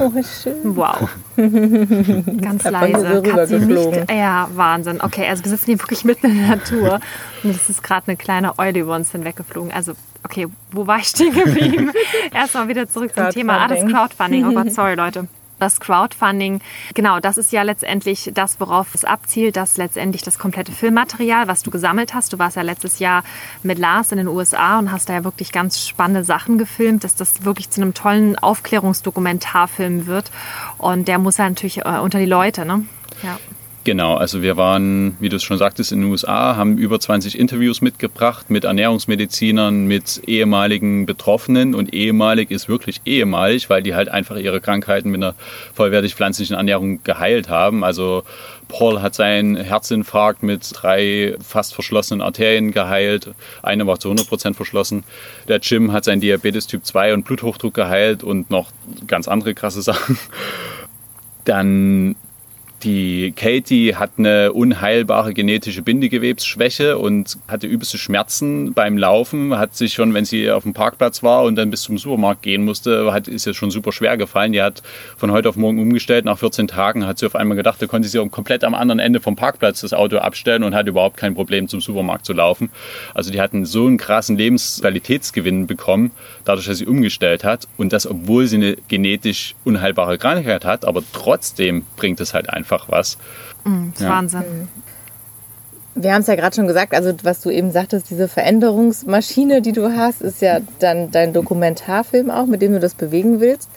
oh 0.00 0.12
schön. 0.22 0.76
Wow. 0.76 1.08
Ganz 2.40 2.64
leise. 2.64 3.22
Katze 3.22 3.58
nicht. 3.58 4.10
Ja, 4.10 4.48
Wahnsinn. 4.54 5.00
Okay, 5.00 5.28
also 5.28 5.44
wir 5.44 5.50
sitzen 5.50 5.66
hier 5.66 5.80
wirklich 5.80 6.04
mitten 6.04 6.26
in 6.26 6.38
der 6.38 6.56
Natur. 6.56 7.00
Und 7.42 7.50
es 7.50 7.68
ist 7.68 7.82
gerade 7.82 8.08
eine 8.08 8.16
kleine 8.16 8.58
Eule 8.58 8.80
über 8.80 8.94
uns 8.94 9.12
hinweggeflogen. 9.12 9.72
Also, 9.72 9.92
okay, 10.24 10.46
wo 10.70 10.86
war 10.86 10.98
ich 10.98 11.08
stehen 11.08 11.34
geblieben? 11.34 11.92
Erstmal 12.32 12.68
wieder 12.68 12.88
zurück 12.88 13.12
zum 13.14 13.30
Thema. 13.30 13.58
Ah, 13.58 13.68
das 13.68 13.84
Crowdfunding. 13.86 14.46
Oh 14.46 14.52
Gott, 14.52 14.72
sorry, 14.72 14.94
Leute 14.94 15.28
das 15.58 15.80
Crowdfunding, 15.80 16.60
genau, 16.94 17.20
das 17.20 17.38
ist 17.38 17.52
ja 17.52 17.62
letztendlich 17.62 18.30
das, 18.34 18.60
worauf 18.60 18.94
es 18.94 19.04
abzielt, 19.04 19.56
dass 19.56 19.76
letztendlich 19.76 20.22
das 20.22 20.38
komplette 20.38 20.72
Filmmaterial, 20.72 21.48
was 21.48 21.62
du 21.62 21.70
gesammelt 21.70 22.14
hast, 22.14 22.32
du 22.32 22.38
warst 22.38 22.56
ja 22.56 22.62
letztes 22.62 22.98
Jahr 22.98 23.24
mit 23.62 23.78
Lars 23.78 24.12
in 24.12 24.18
den 24.18 24.28
USA 24.28 24.78
und 24.78 24.92
hast 24.92 25.08
da 25.08 25.14
ja 25.14 25.24
wirklich 25.24 25.52
ganz 25.52 25.86
spannende 25.86 26.24
Sachen 26.24 26.58
gefilmt, 26.58 27.04
dass 27.04 27.14
das 27.14 27.44
wirklich 27.44 27.70
zu 27.70 27.80
einem 27.80 27.94
tollen 27.94 28.38
Aufklärungsdokumentarfilm 28.38 30.06
wird. 30.06 30.30
Und 30.78 31.08
der 31.08 31.18
muss 31.18 31.38
ja 31.38 31.48
natürlich 31.48 31.78
äh, 31.78 31.98
unter 31.98 32.18
die 32.18 32.26
Leute, 32.26 32.64
ne? 32.64 32.84
Ja. 33.22 33.38
Genau, 33.88 34.16
also 34.16 34.42
wir 34.42 34.58
waren, 34.58 35.16
wie 35.18 35.30
du 35.30 35.36
es 35.36 35.42
schon 35.42 35.56
sagtest, 35.56 35.92
in 35.92 36.02
den 36.02 36.10
USA, 36.10 36.56
haben 36.56 36.76
über 36.76 37.00
20 37.00 37.38
Interviews 37.38 37.80
mitgebracht 37.80 38.50
mit 38.50 38.64
Ernährungsmedizinern, 38.64 39.86
mit 39.86 40.20
ehemaligen 40.26 41.06
Betroffenen 41.06 41.74
und 41.74 41.94
ehemalig 41.94 42.50
ist 42.50 42.68
wirklich 42.68 43.00
ehemalig, 43.06 43.70
weil 43.70 43.82
die 43.82 43.94
halt 43.94 44.10
einfach 44.10 44.36
ihre 44.36 44.60
Krankheiten 44.60 45.08
mit 45.08 45.22
einer 45.22 45.34
vollwertig 45.72 46.14
pflanzlichen 46.16 46.54
Ernährung 46.54 47.02
geheilt 47.02 47.48
haben. 47.48 47.82
Also 47.82 48.24
Paul 48.68 49.00
hat 49.00 49.14
seinen 49.14 49.56
Herzinfarkt 49.56 50.42
mit 50.42 50.70
drei 50.74 51.36
fast 51.40 51.72
verschlossenen 51.72 52.20
Arterien 52.20 52.72
geheilt. 52.72 53.30
Eine 53.62 53.86
war 53.86 53.98
zu 53.98 54.10
100% 54.10 54.52
verschlossen. 54.52 55.02
Der 55.48 55.60
Jim 55.60 55.92
hat 55.92 56.04
sein 56.04 56.20
Diabetes 56.20 56.66
Typ 56.66 56.84
2 56.84 57.14
und 57.14 57.24
Bluthochdruck 57.24 57.72
geheilt 57.72 58.22
und 58.22 58.50
noch 58.50 58.70
ganz 59.06 59.28
andere 59.28 59.54
krasse 59.54 59.80
Sachen. 59.90 60.18
Dann 61.46 62.16
die 62.84 63.32
Katie 63.34 63.96
hat 63.96 64.12
eine 64.18 64.52
unheilbare 64.52 65.34
genetische 65.34 65.82
Bindegewebsschwäche 65.82 66.96
und 66.96 67.36
hatte 67.48 67.66
übelste 67.66 67.98
Schmerzen 67.98 68.72
beim 68.72 68.96
Laufen. 68.96 69.58
Hat 69.58 69.74
sich 69.74 69.94
schon, 69.94 70.14
wenn 70.14 70.24
sie 70.24 70.50
auf 70.50 70.62
dem 70.62 70.74
Parkplatz 70.74 71.24
war 71.24 71.42
und 71.42 71.56
dann 71.56 71.70
bis 71.70 71.82
zum 71.82 71.98
Supermarkt 71.98 72.42
gehen 72.42 72.64
musste, 72.64 73.12
hat, 73.12 73.26
ist 73.26 73.46
ihr 73.46 73.54
schon 73.54 73.72
super 73.72 73.90
schwer 73.90 74.16
gefallen. 74.16 74.52
Die 74.52 74.62
hat 74.62 74.82
von 75.16 75.32
heute 75.32 75.48
auf 75.48 75.56
morgen 75.56 75.80
umgestellt. 75.80 76.24
Nach 76.24 76.38
14 76.38 76.68
Tagen 76.68 77.04
hat 77.04 77.18
sie 77.18 77.26
auf 77.26 77.34
einmal 77.34 77.56
gedacht, 77.56 77.82
da 77.82 77.86
konnte 77.86 78.06
sie 78.06 78.24
komplett 78.28 78.62
am 78.62 78.74
anderen 78.74 79.00
Ende 79.00 79.18
vom 79.18 79.34
Parkplatz 79.34 79.80
das 79.80 79.92
Auto 79.92 80.18
abstellen 80.18 80.62
und 80.62 80.74
hat 80.74 80.86
überhaupt 80.86 81.16
kein 81.16 81.34
Problem 81.34 81.66
zum 81.66 81.80
Supermarkt 81.80 82.26
zu 82.26 82.32
laufen. 82.32 82.70
Also 83.12 83.32
die 83.32 83.40
hatten 83.40 83.64
so 83.64 83.86
einen 83.86 83.96
krassen 83.96 84.36
Lebensqualitätsgewinn 84.36 85.66
bekommen, 85.66 86.12
dadurch, 86.44 86.66
dass 86.66 86.78
sie 86.78 86.86
umgestellt 86.86 87.42
hat. 87.42 87.66
Und 87.76 87.92
das, 87.92 88.06
obwohl 88.06 88.46
sie 88.46 88.56
eine 88.56 88.76
genetisch 88.86 89.56
unheilbare 89.64 90.16
Krankheit 90.16 90.64
hat, 90.64 90.84
aber 90.84 91.02
trotzdem 91.12 91.84
bringt 91.96 92.20
es 92.20 92.34
halt 92.34 92.50
einfach 92.50 92.67
einfach 92.68 92.88
was. 92.88 93.18
Mhm, 93.64 93.92
ja. 93.98 94.08
Wahnsinn. 94.08 94.40
Mhm. 94.40 94.68
Wir 95.94 96.14
haben 96.14 96.20
es 96.20 96.28
ja 96.28 96.36
gerade 96.36 96.54
schon 96.54 96.68
gesagt, 96.68 96.94
also 96.94 97.12
was 97.24 97.40
du 97.40 97.50
eben 97.50 97.72
sagtest, 97.72 98.08
diese 98.10 98.28
Veränderungsmaschine, 98.28 99.62
die 99.62 99.72
du 99.72 99.96
hast, 99.96 100.22
ist 100.22 100.40
ja 100.40 100.60
dann 100.78 101.10
dein 101.10 101.32
Dokumentarfilm 101.32 102.30
auch, 102.30 102.46
mit 102.46 102.62
dem 102.62 102.72
du 102.72 102.80
das 102.80 102.94
bewegen 102.94 103.40
willst. 103.40 103.68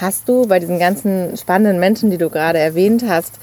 Hast 0.00 0.28
du 0.28 0.46
bei 0.46 0.60
diesen 0.60 0.78
ganzen 0.78 1.36
spannenden 1.36 1.78
Menschen, 1.78 2.10
die 2.10 2.16
du 2.16 2.30
gerade 2.30 2.58
erwähnt 2.58 3.04
hast, 3.06 3.38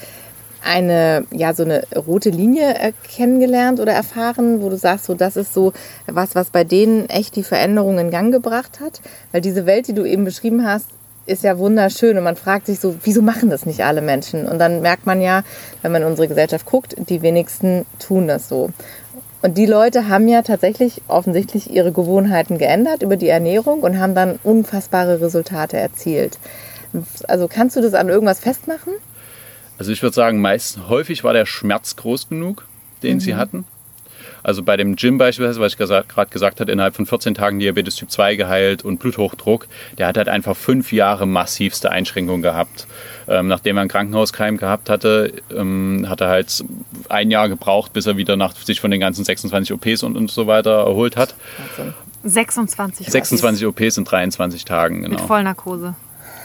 eine, 0.64 1.24
ja, 1.30 1.54
so 1.54 1.62
eine 1.62 1.84
rote 1.94 2.30
Linie 2.30 2.74
kennengelernt 3.14 3.78
oder 3.78 3.92
erfahren, 3.92 4.60
wo 4.60 4.70
du 4.70 4.76
sagst, 4.76 5.04
so, 5.04 5.14
das 5.14 5.36
ist 5.36 5.54
so 5.54 5.72
was, 6.06 6.34
was 6.34 6.50
bei 6.50 6.64
denen 6.64 7.08
echt 7.08 7.36
die 7.36 7.44
Veränderung 7.44 7.98
in 7.98 8.10
Gang 8.10 8.32
gebracht 8.32 8.80
hat? 8.80 9.00
Weil 9.30 9.42
diese 9.42 9.66
Welt, 9.66 9.86
die 9.86 9.94
du 9.94 10.04
eben 10.04 10.24
beschrieben 10.24 10.66
hast, 10.66 10.88
ist 11.26 11.44
ja 11.44 11.58
wunderschön 11.58 12.16
und 12.16 12.24
man 12.24 12.36
fragt 12.36 12.66
sich 12.66 12.80
so, 12.80 12.96
wieso 13.02 13.22
machen 13.22 13.50
das 13.50 13.66
nicht 13.66 13.84
alle 13.84 14.02
Menschen? 14.02 14.46
Und 14.46 14.58
dann 14.58 14.82
merkt 14.82 15.06
man 15.06 15.20
ja, 15.20 15.42
wenn 15.82 15.92
man 15.92 16.02
in 16.02 16.08
unsere 16.08 16.28
Gesellschaft 16.28 16.66
guckt, 16.66 16.94
die 17.08 17.22
wenigsten 17.22 17.84
tun 17.98 18.28
das 18.28 18.48
so. 18.48 18.70
Und 19.42 19.58
die 19.58 19.66
Leute 19.66 20.08
haben 20.08 20.28
ja 20.28 20.42
tatsächlich 20.42 21.02
offensichtlich 21.08 21.70
ihre 21.70 21.92
Gewohnheiten 21.92 22.58
geändert 22.58 23.02
über 23.02 23.16
die 23.16 23.28
Ernährung 23.28 23.80
und 23.80 23.98
haben 23.98 24.14
dann 24.14 24.38
unfassbare 24.42 25.20
Resultate 25.20 25.76
erzielt. 25.76 26.38
Also 27.28 27.46
kannst 27.48 27.76
du 27.76 27.80
das 27.80 27.94
an 27.94 28.08
irgendwas 28.08 28.40
festmachen? 28.40 28.94
Also 29.78 29.92
ich 29.92 30.02
würde 30.02 30.14
sagen, 30.14 30.40
meist 30.40 30.88
häufig 30.88 31.22
war 31.22 31.34
der 31.34 31.46
Schmerz 31.46 31.96
groß 31.96 32.28
genug 32.28 32.66
den 33.02 33.20
sie 33.20 33.34
hatten. 33.34 33.64
Also 34.46 34.62
bei 34.62 34.76
dem 34.76 34.94
Jim 34.94 35.18
beispielsweise, 35.18 35.58
was 35.58 35.72
ich 35.72 35.76
gerade 35.76 36.30
gesagt 36.30 36.60
habe, 36.60 36.70
innerhalb 36.70 36.94
von 36.94 37.04
14 37.04 37.34
Tagen 37.34 37.58
Diabetes 37.58 37.96
Typ 37.96 38.12
2 38.12 38.36
geheilt 38.36 38.84
und 38.84 39.00
Bluthochdruck, 39.00 39.66
der 39.98 40.06
hat 40.06 40.16
halt 40.16 40.28
einfach 40.28 40.56
fünf 40.56 40.92
Jahre 40.92 41.26
massivste 41.26 41.90
Einschränkungen 41.90 42.42
gehabt. 42.42 42.86
Ähm, 43.26 43.48
nachdem 43.48 43.76
er 43.76 43.80
einen 43.80 43.90
Krankenhauskeim 43.90 44.56
gehabt 44.56 44.88
hatte, 44.88 45.32
ähm, 45.52 46.06
hat 46.08 46.20
er 46.20 46.28
halt 46.28 46.64
ein 47.08 47.32
Jahr 47.32 47.48
gebraucht, 47.48 47.92
bis 47.92 48.06
er 48.06 48.16
wieder 48.18 48.36
nach, 48.36 48.54
sich 48.54 48.80
von 48.80 48.92
den 48.92 49.00
ganzen 49.00 49.24
26 49.24 49.72
OPs 49.74 50.04
und, 50.04 50.16
und 50.16 50.30
so 50.30 50.46
weiter 50.46 50.84
erholt 50.86 51.16
hat. 51.16 51.34
26. 52.22 53.08
26 53.08 53.66
OPs 53.66 53.96
in 53.98 54.04
23 54.04 54.64
Tagen, 54.64 55.02
genau. 55.02 55.16
Mit 55.16 55.20
Vollnarkose. 55.22 55.96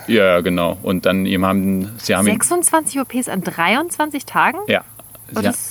Ja, 0.07 0.41
genau. 0.41 0.77
Und 0.81 1.05
dann 1.05 1.27
ihm 1.27 1.45
haben, 1.45 1.91
sie 1.97 2.15
haben 2.15 2.25
ihn- 2.25 2.33
26 2.33 2.99
OPs 2.99 3.29
an 3.29 3.43
23 3.43 4.25
Tagen? 4.25 4.57
Ja. 4.67 4.83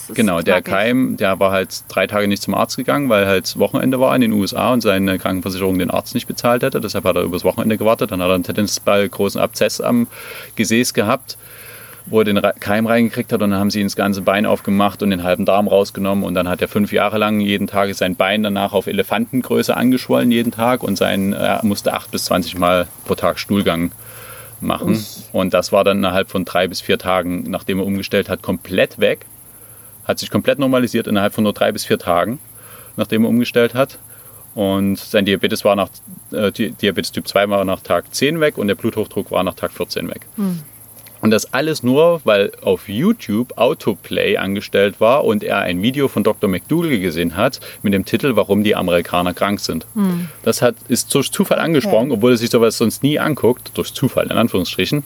Ist 0.08 0.14
genau, 0.14 0.40
der. 0.40 0.62
Keim, 0.62 1.16
der 1.16 1.38
war 1.40 1.50
halt 1.50 1.84
drei 1.88 2.06
Tage 2.06 2.28
nicht 2.28 2.42
zum 2.42 2.54
Arzt 2.54 2.76
gegangen, 2.76 3.08
weil 3.08 3.26
halt 3.26 3.58
Wochenende 3.58 4.00
war 4.00 4.14
in 4.14 4.20
den 4.20 4.32
USA 4.32 4.72
und 4.72 4.80
seine 4.80 5.18
Krankenversicherung 5.18 5.78
den 5.78 5.90
Arzt 5.90 6.14
nicht 6.14 6.26
bezahlt 6.26 6.62
hätte. 6.62 6.80
Deshalb 6.80 7.04
hat 7.04 7.16
er 7.16 7.22
übers 7.22 7.44
Wochenende 7.44 7.78
gewartet. 7.78 8.10
Dann 8.10 8.22
hat 8.22 8.28
er 8.28 8.34
einen 8.34 8.44
Tennisball 8.44 9.08
großen 9.08 9.40
Abzess 9.40 9.80
am 9.80 10.06
Gesäß 10.56 10.94
gehabt, 10.94 11.36
wo 12.06 12.20
er 12.20 12.24
den 12.24 12.40
Keim 12.60 12.86
reingekriegt 12.86 13.32
hat 13.32 13.42
und 13.42 13.50
dann 13.50 13.60
haben 13.60 13.70
sie 13.70 13.80
ihm 13.80 13.86
das 13.86 13.96
ganze 13.96 14.22
Bein 14.22 14.46
aufgemacht 14.46 15.02
und 15.02 15.10
den 15.10 15.22
halben 15.22 15.44
Darm 15.44 15.68
rausgenommen 15.68 16.24
und 16.24 16.34
dann 16.34 16.48
hat 16.48 16.60
er 16.62 16.68
fünf 16.68 16.92
Jahre 16.92 17.18
lang 17.18 17.40
jeden 17.40 17.66
Tag 17.66 17.94
sein 17.94 18.16
Bein 18.16 18.42
danach 18.42 18.72
auf 18.72 18.86
Elefantengröße 18.86 19.76
angeschwollen 19.76 20.30
jeden 20.30 20.52
Tag 20.52 20.82
und 20.82 20.96
sein, 20.96 21.32
er 21.32 21.64
musste 21.64 21.92
acht 21.92 22.10
bis 22.10 22.24
20 22.24 22.58
Mal 22.58 22.88
pro 23.04 23.14
Tag 23.14 23.38
Stuhlgang 23.38 23.92
machen. 24.60 25.04
Und 25.32 25.54
das 25.54 25.72
war 25.72 25.84
dann 25.84 25.98
innerhalb 25.98 26.30
von 26.30 26.44
drei 26.44 26.68
bis 26.68 26.80
vier 26.80 26.98
Tagen, 26.98 27.44
nachdem 27.48 27.78
er 27.78 27.86
umgestellt 27.86 28.28
hat, 28.28 28.42
komplett 28.42 28.98
weg. 28.98 29.26
Hat 30.10 30.18
sich 30.18 30.30
komplett 30.30 30.58
normalisiert 30.58 31.06
innerhalb 31.06 31.32
von 31.32 31.44
nur 31.44 31.52
drei 31.52 31.70
bis 31.72 31.84
vier 31.84 31.98
Tagen, 31.98 32.38
nachdem 32.96 33.22
er 33.24 33.28
umgestellt 33.30 33.74
hat. 33.74 33.98
Und 34.56 34.98
sein 34.98 35.24
Diabetes 35.24 35.64
war 35.64 35.76
nach 35.76 35.88
äh, 36.32 36.50
Di- 36.50 36.70
Diabetes 36.72 37.12
Typ 37.12 37.28
2 37.28 37.48
war 37.50 37.64
nach 37.64 37.80
Tag 37.82 38.12
10 38.12 38.40
weg 38.40 38.58
und 38.58 38.66
der 38.66 38.74
Bluthochdruck 38.74 39.30
war 39.30 39.44
nach 39.44 39.54
Tag 39.54 39.70
14 39.72 40.08
weg. 40.08 40.26
Und 41.22 41.30
das 41.30 41.52
alles 41.52 41.82
nur, 41.82 42.20
weil 42.24 42.50
auf 42.62 42.88
YouTube 42.88 43.56
Autoplay 43.58 44.38
angestellt 44.38 45.00
war 45.00 45.24
und 45.24 45.44
er 45.44 45.58
ein 45.58 45.82
Video 45.82 46.08
von 46.08 46.24
Dr. 46.24 46.48
McDougall 46.50 46.98
gesehen 46.98 47.36
hat 47.36 47.60
mit 47.82 47.92
dem 47.94 48.04
Titel 48.06 48.34
Warum 48.36 48.64
die 48.64 48.74
Amerikaner 48.74 49.34
krank 49.34 49.60
sind. 49.60 49.86
Das 50.42 50.62
hat, 50.62 50.74
ist 50.88 51.14
durch 51.14 51.30
Zufall 51.30 51.58
angesprochen, 51.60 52.10
obwohl 52.10 52.32
er 52.32 52.36
sich 52.38 52.50
sowas 52.50 52.76
sonst 52.78 53.02
nie 53.04 53.18
anguckt, 53.20 53.70
durch 53.74 53.92
Zufall 53.94 54.24
in 54.26 54.32
Anführungsstrichen. 54.36 55.04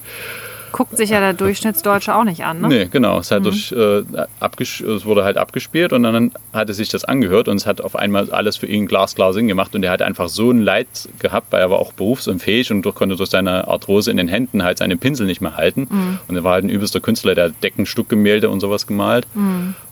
Guckt 0.76 0.96
sich 0.96 1.10
ja 1.10 1.20
der 1.20 1.34
Durchschnittsdeutsche 1.34 2.16
auch 2.16 2.24
nicht 2.24 2.44
an, 2.44 2.60
ne? 2.60 2.66
Nee, 2.66 2.88
genau. 2.90 3.20
Es, 3.20 3.30
hat 3.30 3.44
durch, 3.44 3.70
äh, 3.70 4.02
es 4.02 5.04
wurde 5.04 5.22
halt 5.22 5.36
abgespielt 5.36 5.92
und 5.92 6.02
dann 6.02 6.32
hat 6.52 6.66
er 6.68 6.74
sich 6.74 6.88
das 6.88 7.04
angehört 7.04 7.46
und 7.46 7.58
es 7.58 7.64
hat 7.64 7.80
auf 7.80 7.94
einmal 7.94 8.28
alles 8.32 8.56
für 8.56 8.66
ihn 8.66 8.86
glasklar 8.86 9.32
Sinn 9.32 9.46
gemacht 9.46 9.76
und 9.76 9.84
er 9.84 9.92
hat 9.92 10.02
einfach 10.02 10.28
so 10.28 10.50
ein 10.50 10.60
Leid 10.60 10.88
gehabt, 11.20 11.52
weil 11.52 11.60
er 11.60 11.70
war 11.70 11.78
auch 11.78 11.92
berufsunfähig 11.92 12.72
und 12.72 12.82
durch, 12.82 12.96
konnte 12.96 13.14
durch 13.14 13.30
seine 13.30 13.68
Arthrose 13.68 14.10
in 14.10 14.16
den 14.16 14.26
Händen 14.26 14.64
halt 14.64 14.78
seine 14.78 14.96
Pinsel 14.96 15.26
nicht 15.26 15.40
mehr 15.40 15.56
halten. 15.56 15.86
Und 16.26 16.34
er 16.34 16.42
war 16.42 16.54
halt 16.54 16.64
ein 16.64 16.70
übelster 16.70 16.98
Künstler, 16.98 17.36
der 17.36 17.44
hat 17.44 17.52
Deckenstuckgemälde 17.62 18.50
und 18.50 18.58
sowas 18.58 18.88
gemalt 18.88 19.28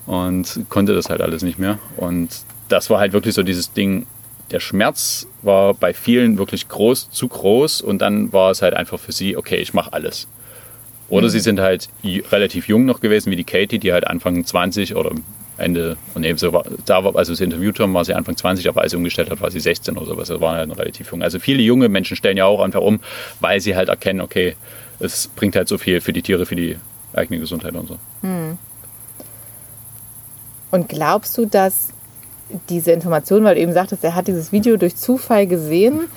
und 0.05 0.65
konnte 0.67 0.93
das 0.93 1.09
halt 1.09 1.21
alles 1.21 1.43
nicht 1.43 1.59
mehr. 1.59 1.79
Und 1.95 2.29
das 2.67 2.89
war 2.89 2.99
halt 2.99 3.13
wirklich 3.13 3.35
so 3.35 3.43
dieses 3.43 3.71
Ding, 3.71 4.05
der 4.51 4.59
Schmerz 4.59 5.27
war 5.43 5.73
bei 5.73 5.93
vielen 5.93 6.37
wirklich 6.37 6.67
groß, 6.67 7.09
zu 7.09 7.29
groß 7.29 7.79
und 7.79 8.01
dann 8.01 8.33
war 8.33 8.51
es 8.51 8.61
halt 8.61 8.73
einfach 8.73 8.99
für 8.99 9.13
sie, 9.13 9.37
okay, 9.37 9.55
ich 9.55 9.73
mache 9.73 9.93
alles. 9.93 10.27
Oder 11.13 11.29
sie 11.29 11.39
sind 11.39 11.59
halt 11.59 11.89
relativ 12.03 12.67
jung 12.67 12.85
noch 12.85 12.99
gewesen, 12.99 13.29
wie 13.29 13.35
die 13.35 13.43
Katie, 13.43 13.77
die 13.77 13.93
halt 13.93 14.07
Anfang 14.07 14.43
20 14.43 14.95
oder 14.95 15.11
Ende, 15.57 15.95
und 16.15 16.23
nee, 16.23 16.33
so 16.33 16.51
war, 16.51 16.63
da 16.87 17.03
war, 17.03 17.15
als 17.15 17.29
wir 17.29 17.35
sie 17.35 17.43
interviewt 17.43 17.79
haben, 17.79 17.93
war 17.93 18.03
sie 18.03 18.15
Anfang 18.15 18.35
20, 18.35 18.67
aber 18.67 18.81
als 18.81 18.91
sie 18.91 18.97
umgestellt 18.97 19.29
hat, 19.29 19.39
war 19.39 19.51
sie 19.51 19.59
16 19.59 19.95
oder 19.95 20.07
sowas. 20.07 20.29
Das 20.29 20.41
waren 20.41 20.57
halt 20.57 20.69
noch 20.69 20.79
relativ 20.79 21.11
jung. 21.11 21.21
Also 21.21 21.37
viele 21.37 21.61
junge 21.61 21.87
Menschen 21.87 22.17
stellen 22.17 22.35
ja 22.35 22.45
auch 22.45 22.61
einfach 22.61 22.81
um, 22.81 22.99
weil 23.39 23.61
sie 23.61 23.75
halt 23.75 23.89
erkennen, 23.89 24.21
okay, 24.21 24.55
es 24.99 25.27
bringt 25.35 25.55
halt 25.55 25.67
so 25.67 25.77
viel 25.77 26.01
für 26.01 26.13
die 26.13 26.23
Tiere, 26.23 26.47
für 26.47 26.55
die 26.55 26.77
eigene 27.13 27.39
Gesundheit 27.39 27.75
und 27.75 27.87
so. 27.87 27.99
Und 30.71 30.89
glaubst 30.89 31.37
du, 31.37 31.45
dass 31.45 31.89
diese 32.69 32.91
Informationen, 32.91 33.45
weil 33.45 33.53
du 33.53 33.61
eben 33.61 33.73
sagtest, 33.73 34.03
er 34.03 34.15
hat 34.15 34.27
dieses 34.27 34.51
Video 34.51 34.77
durch 34.77 34.95
Zufall 34.95 35.45
gesehen, 35.45 36.07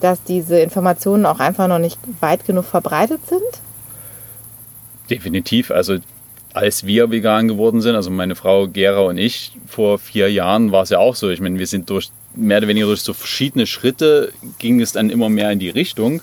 dass 0.00 0.22
diese 0.22 0.60
Informationen 0.60 1.26
auch 1.26 1.40
einfach 1.40 1.66
noch 1.66 1.80
nicht 1.80 1.98
weit 2.20 2.46
genug 2.46 2.66
verbreitet 2.66 3.26
sind? 3.26 3.42
Definitiv. 5.10 5.70
Also 5.70 5.98
als 6.54 6.86
wir 6.86 7.10
vegan 7.10 7.48
geworden 7.48 7.80
sind, 7.80 7.96
also 7.96 8.10
meine 8.10 8.36
Frau 8.36 8.68
Gera 8.68 9.00
und 9.00 9.18
ich 9.18 9.52
vor 9.66 9.98
vier 9.98 10.30
Jahren, 10.30 10.70
war 10.70 10.84
es 10.84 10.90
ja 10.90 10.98
auch 10.98 11.16
so. 11.16 11.28
Ich 11.30 11.40
meine, 11.40 11.58
wir 11.58 11.66
sind 11.66 11.90
durch 11.90 12.10
mehr 12.36 12.58
oder 12.58 12.68
weniger 12.68 12.86
durch 12.86 13.00
so 13.00 13.12
verschiedene 13.12 13.66
Schritte 13.66 14.32
ging 14.58 14.80
es 14.80 14.92
dann 14.92 15.10
immer 15.10 15.28
mehr 15.28 15.50
in 15.50 15.58
die 15.58 15.70
Richtung. 15.70 16.22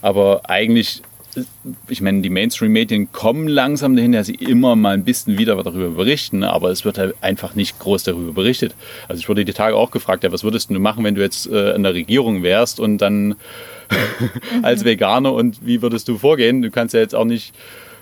Aber 0.00 0.48
eigentlich, 0.48 1.02
ich 1.88 2.00
meine, 2.00 2.22
die 2.22 2.30
Mainstream-Medien 2.30 3.10
kommen 3.10 3.48
langsam 3.48 3.96
dahin, 3.96 4.12
dass 4.12 4.28
sie 4.28 4.34
immer 4.34 4.76
mal 4.76 4.94
ein 4.94 5.04
bisschen 5.04 5.36
wieder 5.38 5.60
darüber 5.62 5.90
berichten, 5.90 6.44
aber 6.44 6.70
es 6.70 6.84
wird 6.84 6.98
halt 6.98 7.14
einfach 7.20 7.54
nicht 7.54 7.78
groß 7.80 8.04
darüber 8.04 8.32
berichtet. 8.32 8.74
Also 9.08 9.20
ich 9.20 9.28
wurde 9.28 9.44
die 9.44 9.52
Tage 9.52 9.76
auch 9.76 9.90
gefragt, 9.90 10.22
ja, 10.22 10.32
was 10.32 10.44
würdest 10.44 10.70
du 10.70 10.78
machen, 10.78 11.04
wenn 11.04 11.14
du 11.14 11.22
jetzt 11.22 11.48
äh, 11.48 11.74
in 11.74 11.82
der 11.82 11.94
Regierung 11.94 12.42
wärst 12.44 12.78
und 12.78 12.98
dann 12.98 13.34
als 14.62 14.84
Veganer 14.84 15.32
und 15.32 15.64
wie 15.66 15.82
würdest 15.82 16.06
du 16.06 16.18
vorgehen? 16.18 16.62
Du 16.62 16.70
kannst 16.70 16.94
ja 16.94 17.00
jetzt 17.00 17.14
auch 17.14 17.24
nicht 17.24 17.52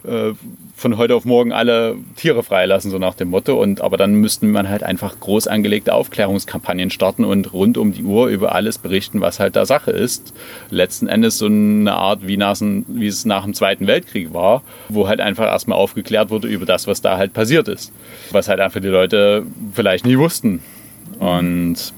äh, 0.04 0.32
von 0.74 0.96
heute 0.96 1.14
auf 1.14 1.24
morgen 1.24 1.52
alle 1.52 1.96
Tiere 2.16 2.42
freilassen, 2.42 2.90
so 2.90 2.98
nach 2.98 3.14
dem 3.14 3.30
Motto. 3.30 3.60
Und, 3.60 3.80
aber 3.80 3.96
dann 3.96 4.14
müssten 4.14 4.50
man 4.50 4.68
halt 4.68 4.82
einfach 4.82 5.20
groß 5.20 5.46
angelegte 5.46 5.94
Aufklärungskampagnen 5.94 6.90
starten 6.90 7.24
und 7.24 7.52
rund 7.52 7.76
um 7.76 7.92
die 7.92 8.02
Uhr 8.02 8.28
über 8.28 8.54
alles 8.54 8.78
berichten, 8.78 9.20
was 9.20 9.40
halt 9.40 9.56
da 9.56 9.66
Sache 9.66 9.90
ist. 9.90 10.32
Letzten 10.70 11.06
Endes 11.06 11.38
so 11.38 11.46
eine 11.46 11.92
Art, 11.92 12.26
wie, 12.26 12.36
nach, 12.36 12.56
wie 12.60 13.06
es 13.06 13.24
nach 13.24 13.44
dem 13.44 13.54
Zweiten 13.54 13.86
Weltkrieg 13.86 14.32
war, 14.32 14.62
wo 14.88 15.06
halt 15.06 15.20
einfach 15.20 15.46
erstmal 15.46 15.78
aufgeklärt 15.78 16.30
wurde 16.30 16.48
über 16.48 16.66
das, 16.66 16.86
was 16.86 17.02
da 17.02 17.18
halt 17.18 17.32
passiert 17.32 17.68
ist. 17.68 17.92
Was 18.30 18.48
halt 18.48 18.60
einfach 18.60 18.80
die 18.80 18.88
Leute 18.88 19.44
vielleicht 19.72 20.06
nie 20.06 20.18
wussten. 20.18 20.62
Und 21.18 21.92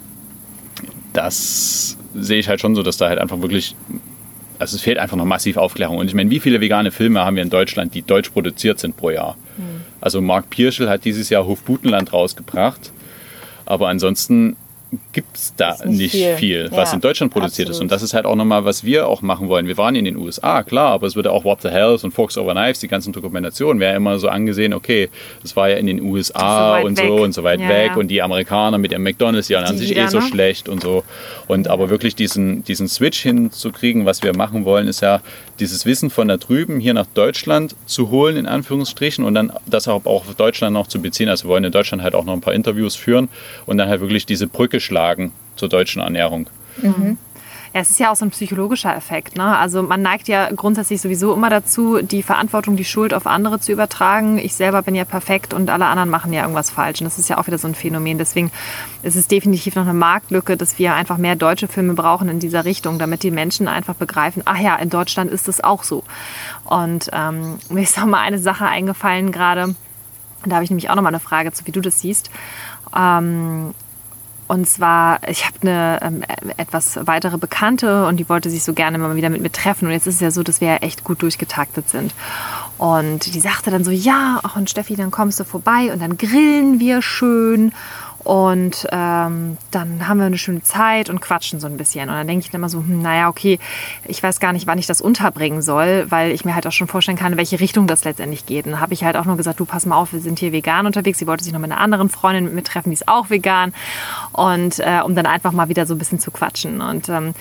das 1.12 1.96
sehe 2.14 2.38
ich 2.38 2.48
halt 2.48 2.60
schon 2.60 2.74
so, 2.74 2.82
dass 2.82 2.96
da 2.96 3.08
halt 3.08 3.18
einfach 3.18 3.40
wirklich 3.40 3.76
also 4.62 4.76
es 4.76 4.82
fehlt 4.82 4.98
einfach 4.98 5.16
noch 5.16 5.24
massiv 5.24 5.56
Aufklärung. 5.56 5.98
Und 5.98 6.06
ich 6.06 6.14
meine, 6.14 6.30
wie 6.30 6.40
viele 6.40 6.60
vegane 6.60 6.90
Filme 6.90 7.20
haben 7.24 7.36
wir 7.36 7.42
in 7.42 7.50
Deutschland, 7.50 7.94
die 7.94 8.02
deutsch 8.02 8.30
produziert 8.30 8.78
sind 8.78 8.96
pro 8.96 9.10
Jahr? 9.10 9.36
Also 10.00 10.20
Marc 10.20 10.48
Pirschel 10.50 10.88
hat 10.88 11.04
dieses 11.04 11.28
Jahr 11.28 11.46
Hofbutenland 11.46 12.12
rausgebracht. 12.12 12.92
Aber 13.66 13.88
ansonsten 13.88 14.56
gibt 15.12 15.36
es 15.36 15.54
da 15.56 15.70
Ist 15.72 15.86
nicht 15.86 15.98
nicht, 15.98 16.12
viel. 16.12 16.36
viel, 16.36 16.68
was 16.70 16.90
Ja, 16.90 16.94
in 16.96 17.00
Deutschland 17.00 17.32
produziert 17.32 17.68
ist. 17.68 17.76
absolut. 17.76 17.82
Und 17.84 17.92
das 17.92 18.02
ist 18.02 18.12
halt 18.14 18.26
auch 18.26 18.36
nochmal, 18.36 18.64
was 18.64 18.84
wir 18.84 19.08
auch 19.08 19.22
machen 19.22 19.48
wollen. 19.48 19.66
Wir 19.66 19.78
waren 19.78 19.94
in 19.94 20.04
den 20.04 20.16
USA, 20.16 20.62
klar, 20.62 20.88
aber 20.92 21.06
es 21.06 21.16
wird 21.16 21.26
ja 21.26 21.32
auch 21.32 21.44
What 21.44 21.62
the 21.62 21.68
Hells 21.68 22.04
und 22.04 22.12
Fox 22.12 22.36
Over 22.36 22.52
Knives, 22.52 22.80
die 22.80 22.88
ganzen 22.88 23.12
Dokumentationen, 23.12 23.80
wäre 23.80 23.92
ja 23.92 23.96
immer 23.96 24.18
so 24.18 24.28
angesehen, 24.28 24.74
okay, 24.74 25.08
das 25.42 25.56
war 25.56 25.70
ja 25.70 25.76
in 25.76 25.86
den 25.86 26.02
USA 26.02 26.72
weit 26.72 26.84
und 26.84 26.98
weg. 26.98 27.06
so 27.08 27.14
und 27.22 27.32
so 27.32 27.42
weit 27.42 27.60
Ja, 27.60 27.68
weg 27.68 27.90
ja. 27.92 27.96
und 27.96 28.08
die 28.08 28.20
Amerikaner 28.22 28.78
mit 28.78 28.92
ihrem 28.92 29.02
McDonalds, 29.02 29.46
die 29.46 29.54
ernähren 29.54 29.76
Die 29.78 29.86
sich 29.86 29.96
eh 29.96 30.06
so 30.08 30.18
ne? 30.20 30.26
schlecht 30.26 30.68
und 30.68 30.82
so. 30.82 31.04
Und 31.48 31.68
aber 31.68 31.88
wirklich 31.90 32.14
diesen, 32.14 32.62
diesen 32.64 32.88
Switch 32.88 33.20
hinzukriegen, 33.22 34.04
was 34.06 34.22
wir 34.22 34.36
machen 34.36 34.64
wollen, 34.64 34.88
ist 34.88 35.00
ja 35.00 35.20
dieses 35.58 35.86
Wissen 35.86 36.10
von 36.10 36.28
da 36.28 36.36
drüben 36.36 36.80
hier 36.80 36.94
nach 36.94 37.06
Deutschland 37.14 37.76
zu 37.86 38.10
holen, 38.10 38.36
in 38.36 38.46
Anführungsstrichen, 38.46 39.24
und 39.24 39.34
dann 39.34 39.52
das 39.66 39.88
auch 39.88 40.04
auch 40.06 40.26
auf 40.28 40.34
Deutschland 40.34 40.74
noch 40.74 40.86
zu 40.86 41.00
beziehen. 41.00 41.28
Also 41.28 41.44
wir 41.44 41.50
wollen 41.50 41.64
in 41.64 41.72
Deutschland 41.72 42.02
halt 42.02 42.14
auch 42.14 42.24
noch 42.24 42.32
ein 42.32 42.40
paar 42.40 42.54
Interviews 42.54 42.96
führen 42.96 43.28
und 43.66 43.78
dann 43.78 43.88
halt 43.88 44.00
wirklich 44.00 44.26
diese 44.26 44.46
Brücke 44.46 44.80
schlagen 44.82 45.32
zur 45.56 45.68
deutschen 45.68 46.02
Ernährung. 46.02 46.48
Ja, 47.74 47.80
es 47.80 47.88
ist 47.88 48.00
ja 48.00 48.12
auch 48.12 48.16
so 48.16 48.26
ein 48.26 48.30
psychologischer 48.30 48.94
Effekt. 48.94 49.36
Ne? 49.36 49.56
Also 49.56 49.82
man 49.82 50.02
neigt 50.02 50.28
ja 50.28 50.50
grundsätzlich 50.52 51.00
sowieso 51.00 51.32
immer 51.32 51.48
dazu, 51.48 52.02
die 52.02 52.22
Verantwortung, 52.22 52.76
die 52.76 52.84
Schuld 52.84 53.14
auf 53.14 53.26
andere 53.26 53.60
zu 53.60 53.72
übertragen. 53.72 54.36
Ich 54.36 54.54
selber 54.54 54.82
bin 54.82 54.94
ja 54.94 55.06
perfekt 55.06 55.54
und 55.54 55.70
alle 55.70 55.86
anderen 55.86 56.10
machen 56.10 56.34
ja 56.34 56.42
irgendwas 56.42 56.68
falsch. 56.68 57.00
Und 57.00 57.06
das 57.06 57.18
ist 57.18 57.30
ja 57.30 57.38
auch 57.38 57.46
wieder 57.46 57.56
so 57.56 57.66
ein 57.66 57.74
Phänomen. 57.74 58.18
Deswegen 58.18 58.50
ist 59.02 59.16
es 59.16 59.26
definitiv 59.26 59.74
noch 59.74 59.84
eine 59.84 59.94
Marktlücke, 59.94 60.58
dass 60.58 60.78
wir 60.78 60.94
einfach 60.94 61.16
mehr 61.16 61.34
deutsche 61.34 61.66
Filme 61.66 61.94
brauchen 61.94 62.28
in 62.28 62.40
dieser 62.40 62.66
Richtung, 62.66 62.98
damit 62.98 63.22
die 63.22 63.30
Menschen 63.30 63.68
einfach 63.68 63.94
begreifen, 63.94 64.42
ach 64.44 64.58
ja, 64.58 64.76
in 64.76 64.90
Deutschland 64.90 65.30
ist 65.30 65.48
es 65.48 65.64
auch 65.64 65.82
so. 65.82 66.04
Und 66.64 67.08
ähm, 67.14 67.58
mir 67.70 67.82
ist 67.82 67.96
noch 67.96 68.04
mal 68.04 68.20
eine 68.20 68.38
Sache 68.38 68.66
eingefallen 68.66 69.32
gerade. 69.32 69.74
Da 70.44 70.56
habe 70.56 70.64
ich 70.64 70.70
nämlich 70.70 70.90
auch 70.90 70.96
noch 70.96 71.02
mal 71.02 71.08
eine 71.08 71.20
Frage 71.20 71.52
zu, 71.52 71.66
wie 71.66 71.72
du 71.72 71.80
das 71.80 72.00
siehst. 72.00 72.28
Ähm, 72.94 73.72
und 74.52 74.68
zwar, 74.68 75.26
ich 75.26 75.46
habe 75.46 75.56
eine 75.62 75.98
ähm, 76.02 76.22
etwas 76.58 76.98
weitere 77.06 77.38
Bekannte 77.38 78.04
und 78.04 78.18
die 78.18 78.28
wollte 78.28 78.50
sich 78.50 78.62
so 78.62 78.74
gerne 78.74 78.98
mal 78.98 79.16
wieder 79.16 79.30
mit 79.30 79.40
mir 79.40 79.50
treffen. 79.50 79.86
Und 79.86 79.92
jetzt 79.92 80.06
ist 80.06 80.16
es 80.16 80.20
ja 80.20 80.30
so, 80.30 80.42
dass 80.42 80.60
wir 80.60 80.68
ja 80.68 80.76
echt 80.76 81.04
gut 81.04 81.22
durchgetaktet 81.22 81.88
sind. 81.88 82.14
Und 82.76 83.32
die 83.32 83.40
sagte 83.40 83.70
dann 83.70 83.82
so, 83.82 83.90
ja, 83.90 84.40
ach 84.42 84.56
und 84.56 84.68
Steffi, 84.68 84.94
dann 84.94 85.10
kommst 85.10 85.40
du 85.40 85.44
vorbei 85.44 85.90
und 85.90 86.02
dann 86.02 86.18
grillen 86.18 86.80
wir 86.80 87.00
schön. 87.00 87.72
Und 88.24 88.86
ähm, 88.92 89.56
dann 89.70 90.08
haben 90.08 90.18
wir 90.18 90.26
eine 90.26 90.38
schöne 90.38 90.62
Zeit 90.62 91.10
und 91.10 91.20
quatschen 91.20 91.60
so 91.60 91.66
ein 91.66 91.76
bisschen. 91.76 92.08
Und 92.08 92.14
dann 92.14 92.26
denke 92.26 92.44
ich 92.44 92.50
dann 92.50 92.60
immer 92.60 92.68
so, 92.68 92.78
hm, 92.78 93.02
naja, 93.02 93.28
okay, 93.28 93.58
ich 94.06 94.22
weiß 94.22 94.40
gar 94.40 94.52
nicht, 94.52 94.66
wann 94.66 94.78
ich 94.78 94.86
das 94.86 95.00
unterbringen 95.00 95.62
soll, 95.62 96.06
weil 96.10 96.30
ich 96.32 96.44
mir 96.44 96.54
halt 96.54 96.66
auch 96.66 96.72
schon 96.72 96.88
vorstellen 96.88 97.18
kann, 97.18 97.32
in 97.32 97.38
welche 97.38 97.58
Richtung 97.60 97.86
das 97.86 98.04
letztendlich 98.04 98.46
geht. 98.46 98.66
Und 98.66 98.72
dann 98.72 98.80
habe 98.80 98.94
ich 98.94 99.04
halt 99.04 99.16
auch 99.16 99.24
nur 99.24 99.36
gesagt, 99.36 99.60
du 99.60 99.64
pass 99.64 99.86
mal 99.86 99.96
auf, 99.96 100.12
wir 100.12 100.20
sind 100.20 100.38
hier 100.38 100.52
vegan 100.52 100.86
unterwegs. 100.86 101.18
Sie 101.18 101.26
wollte 101.26 101.44
sich 101.44 101.52
noch 101.52 101.60
mit 101.60 101.72
einer 101.72 101.80
anderen 101.80 102.08
Freundin 102.08 102.44
mit 102.44 102.54
mir 102.54 102.64
treffen, 102.64 102.90
die 102.90 102.94
ist 102.94 103.08
auch 103.08 103.30
vegan. 103.30 103.74
Und 104.32 104.78
äh, 104.78 105.00
um 105.04 105.14
dann 105.14 105.26
einfach 105.26 105.52
mal 105.52 105.68
wieder 105.68 105.86
so 105.86 105.94
ein 105.94 105.98
bisschen 105.98 106.18
zu 106.18 106.30
quatschen. 106.30 106.80
Und 106.80 107.08
ähm, 107.08 107.34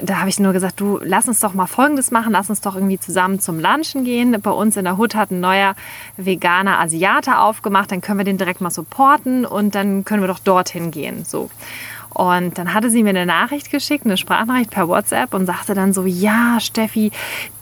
da 0.00 0.20
habe 0.20 0.28
ich 0.28 0.38
nur 0.38 0.52
gesagt, 0.52 0.80
du 0.80 1.00
lass 1.02 1.26
uns 1.28 1.40
doch 1.40 1.54
mal 1.54 1.66
Folgendes 1.66 2.10
machen, 2.10 2.32
lass 2.32 2.50
uns 2.50 2.60
doch 2.60 2.76
irgendwie 2.76 2.98
zusammen 2.98 3.40
zum 3.40 3.58
Lunchen 3.58 4.04
gehen. 4.04 4.40
Bei 4.40 4.50
uns 4.50 4.76
in 4.76 4.84
der 4.84 4.96
Hut 4.96 5.14
hat 5.14 5.30
ein 5.30 5.40
neuer 5.40 5.74
veganer 6.16 6.78
Asiate 6.78 7.38
aufgemacht, 7.38 7.90
dann 7.90 8.00
können 8.00 8.18
wir 8.18 8.24
den 8.24 8.38
direkt 8.38 8.60
mal 8.60 8.70
supporten 8.70 9.44
und 9.44 9.74
dann 9.74 10.04
können 10.04 10.22
wir 10.22 10.28
doch 10.28 10.38
dorthin 10.38 10.90
gehen. 10.90 11.24
So. 11.24 11.50
Und 12.14 12.58
dann 12.58 12.74
hatte 12.74 12.90
sie 12.90 13.02
mir 13.02 13.10
eine 13.10 13.26
Nachricht 13.26 13.70
geschickt, 13.70 14.04
eine 14.04 14.16
Sprachnachricht 14.16 14.70
per 14.70 14.88
WhatsApp 14.88 15.34
und 15.34 15.46
sagte 15.46 15.74
dann 15.74 15.92
so, 15.92 16.04
ja, 16.04 16.58
Steffi, 16.60 17.12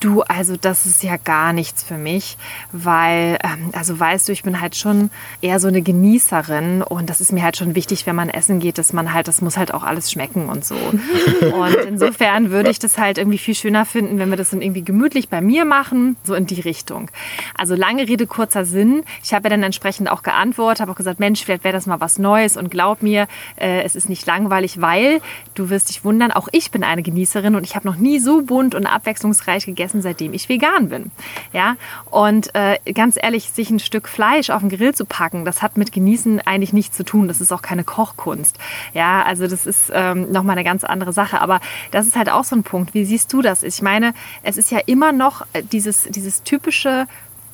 du, 0.01 0.23
also 0.23 0.57
das 0.57 0.87
ist 0.87 1.03
ja 1.03 1.17
gar 1.17 1.53
nichts 1.53 1.83
für 1.83 1.99
mich, 1.99 2.37
weil, 2.73 3.39
ähm, 3.43 3.71
also 3.73 3.99
weißt 3.99 4.29
du, 4.29 4.33
ich 4.33 4.45
bin 4.45 4.61
halt 4.61 4.77
schon 4.77 5.11
eher 5.43 5.61
so 5.61 5.69
eine 5.69 5.83
Genießerin 5.83 6.83
und 6.83 7.11
das 7.11 7.21
ist 7.21 7.33
mir 7.33 7.43
halt 7.43 7.57
schon 7.57 7.75
wichtig, 7.75 8.07
wenn 8.07 8.17
man 8.17 8.31
essen 8.31 8.61
geht, 8.61 8.79
dass 8.79 8.93
man 8.93 9.13
halt, 9.13 9.29
das 9.29 9.43
muss 9.43 9.57
halt 9.57 9.75
auch 9.75 9.83
alles 9.83 10.11
schmecken 10.11 10.49
und 10.49 10.65
so. 10.65 10.77
und 11.53 11.75
insofern 11.87 12.51
würde 12.51 12.71
ich 12.71 12.79
das 12.79 12.99
halt 12.99 13.19
irgendwie 13.19 13.39
viel 13.39 13.55
schöner 13.55 13.85
finden, 13.85 14.19
wenn 14.19 14.31
wir 14.31 14.37
das 14.37 14.51
dann 14.51 14.63
irgendwie 14.63 14.85
gemütlich 14.85 15.29
bei 15.29 15.41
mir 15.41 15.65
machen, 15.65 16.17
so 16.23 16.35
in 16.35 16.47
die 16.47 16.61
Richtung. 16.61 17.11
Also 17.57 17.75
lange 17.75 18.09
Rede, 18.09 18.27
kurzer 18.27 18.65
Sinn. 18.65 19.03
Ich 19.23 19.35
habe 19.35 19.45
ja 19.45 19.51
dann 19.51 19.63
entsprechend 19.63 20.11
auch 20.11 20.23
geantwortet, 20.23 20.81
habe 20.81 20.93
auch 20.93 20.97
gesagt, 20.97 21.21
Mensch, 21.21 21.45
vielleicht 21.45 21.65
wäre 21.65 21.75
das 21.75 21.87
mal 21.87 22.01
was 22.01 22.19
Neues 22.19 22.57
und 22.57 22.71
glaub 22.71 23.03
mir, 23.03 23.27
äh, 23.57 23.83
es 23.83 23.97
ist 23.97 24.09
nicht 24.09 24.27
langweilig 24.27 24.36
langweilig, 24.37 24.81
weil 24.81 25.21
du 25.55 25.71
wirst 25.71 25.89
dich 25.89 26.05
wundern, 26.05 26.31
auch 26.31 26.49
ich 26.53 26.71
bin 26.71 26.85
eine 26.85 27.03
Genießerin 27.03 27.55
und 27.55 27.65
ich 27.65 27.75
habe 27.75 27.87
noch 27.87 27.97
nie 27.97 28.19
so 28.19 28.43
bunt 28.43 28.75
und 28.75 28.87
abwechslungsreich 28.87 29.65
gegessen, 29.65 30.03
seitdem 30.03 30.35
ich 30.35 30.49
vegan 30.49 30.89
bin. 30.91 31.11
Ja, 31.53 31.77
und 32.11 32.55
äh, 32.55 32.79
ganz 32.93 33.17
ehrlich, 33.21 33.51
sich 33.51 33.71
ein 33.71 33.79
Stück 33.79 34.09
Fleisch 34.09 34.51
auf 34.51 34.61
den 34.61 34.69
Grill 34.69 34.95
zu 34.95 35.07
packen, 35.07 35.45
das 35.45 35.63
hat 35.63 35.77
mit 35.77 35.93
Genießen 35.93 36.41
eigentlich 36.41 36.73
nichts 36.73 36.97
zu 36.97 37.05
tun. 37.05 37.29
Das 37.29 37.41
ist 37.41 37.53
auch 37.53 37.63
keine 37.63 37.85
Kochkunst. 37.85 38.59
Ja, 38.93 39.23
also 39.23 39.47
das 39.47 39.67
ist 39.67 39.91
ähm, 39.93 40.31
nochmal 40.31 40.57
eine 40.57 40.65
ganz 40.65 40.85
andere 40.85 41.13
Sache. 41.13 41.41
Aber 41.41 41.61
das 41.91 42.07
ist 42.07 42.17
halt 42.17 42.31
auch 42.31 42.45
so 42.45 42.57
ein 42.57 42.63
Punkt. 42.63 42.95
Wie 42.95 43.05
siehst 43.05 43.33
du 43.33 43.43
das? 43.43 43.63
Ich 43.63 43.81
meine, 43.83 44.13
es 44.43 44.57
ist 44.57 44.71
ja 44.71 44.81
immer 44.87 45.13
noch 45.13 45.47
äh, 45.53 45.63
dieses, 45.63 46.05
dieses 46.05 46.43
typische 46.43 47.07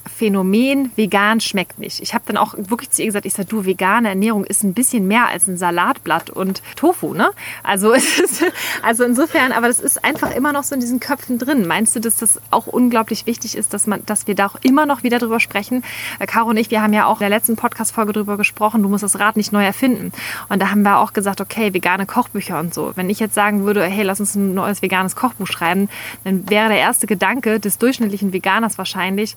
Phänomen, 0.07 0.91
vegan 0.97 1.41
schmeckt 1.41 1.79
nicht. 1.79 2.01
Ich 2.01 2.15
habe 2.15 2.25
dann 2.27 2.37
auch 2.37 2.55
wirklich 2.57 2.91
zu 2.91 3.03
ihr 3.03 3.07
gesagt, 3.07 3.27
ich 3.27 3.35
sage, 3.35 3.49
du, 3.49 3.65
vegane 3.65 4.09
Ernährung 4.09 4.45
ist 4.45 4.65
ein 4.65 4.75
bisschen 4.75 5.07
mehr 5.07 5.29
als 5.29 5.47
ein 5.47 5.57
Salatblatt 5.57 6.31
und 6.31 6.63
Tofu, 6.77 7.15
ne? 7.15 7.31
Also, 7.63 7.93
es 7.95 8.19
ist, 8.19 8.45
also 8.83 9.05
insofern, 9.05 9.53
aber 9.53 9.69
das 9.69 9.81
ist 9.81 10.05
einfach 10.05 10.35
immer 10.35 10.53
noch 10.53 10.65
so 10.65 10.75
in 10.75 10.81
diesen 10.81 11.01
Köpfen 11.01 11.39
drin. 11.39 11.67
Meinst 11.67 11.95
du, 11.95 12.01
dass 12.01 12.17
das 12.17 12.41
auch 12.51 12.67
unglaublich 12.67 13.27
wichtig 13.27 13.57
ist, 13.57 13.73
dass, 13.75 13.87
man, 13.87 14.05
dass 14.07 14.27
wir 14.27 14.35
da 14.35 14.47
auch 14.47 14.57
immer 14.63 14.87
noch 14.87 15.03
wieder 15.03 15.19
drüber 15.19 15.41
sprechen? 15.41 15.85
Äh, 16.19 16.27
Caro 16.27 16.51
und 16.51 16.57
ich, 16.57 16.71
wir 16.71 16.83
haben 16.83 16.93
ja 16.93 17.07
auch 17.07 17.21
in 17.21 17.25
der 17.25 17.31
letzten 17.31 17.57
Podcast-Folge 17.57 18.13
drüber 18.13 18.37
gesprochen, 18.37 18.83
du 18.83 18.89
musst 18.89 19.05
das 19.05 19.19
Rad 19.19 19.37
nicht 19.37 19.53
neu 19.53 19.65
erfinden. 19.65 20.13
Und 20.49 20.61
da 20.61 20.71
haben 20.71 20.83
wir 20.83 20.99
auch 20.99 21.13
gesagt, 21.13 21.41
okay, 21.41 21.73
vegane 21.73 22.07
Kochbücher 22.07 22.59
und 22.59 22.75
so. 22.75 22.93
Wenn 22.97 23.09
ich 23.09 23.21
jetzt 23.21 23.35
sagen 23.35 23.65
würde, 23.65 23.85
hey, 23.85 24.05
lass 24.05 24.21
uns 24.21 24.35
ein 24.35 24.55
neues 24.55 24.83
veganes 24.83 25.17
Kochbuch 25.17 25.47
schreiben, 25.47 25.89
dann 26.25 26.49
wäre 26.51 26.69
der 26.69 26.79
erste 26.79 27.07
Gedanke 27.07 27.61
des 27.61 27.79
durchschnittlichen 27.79 28.33
Veganers 28.33 28.79
wahrscheinlich, 28.79 29.37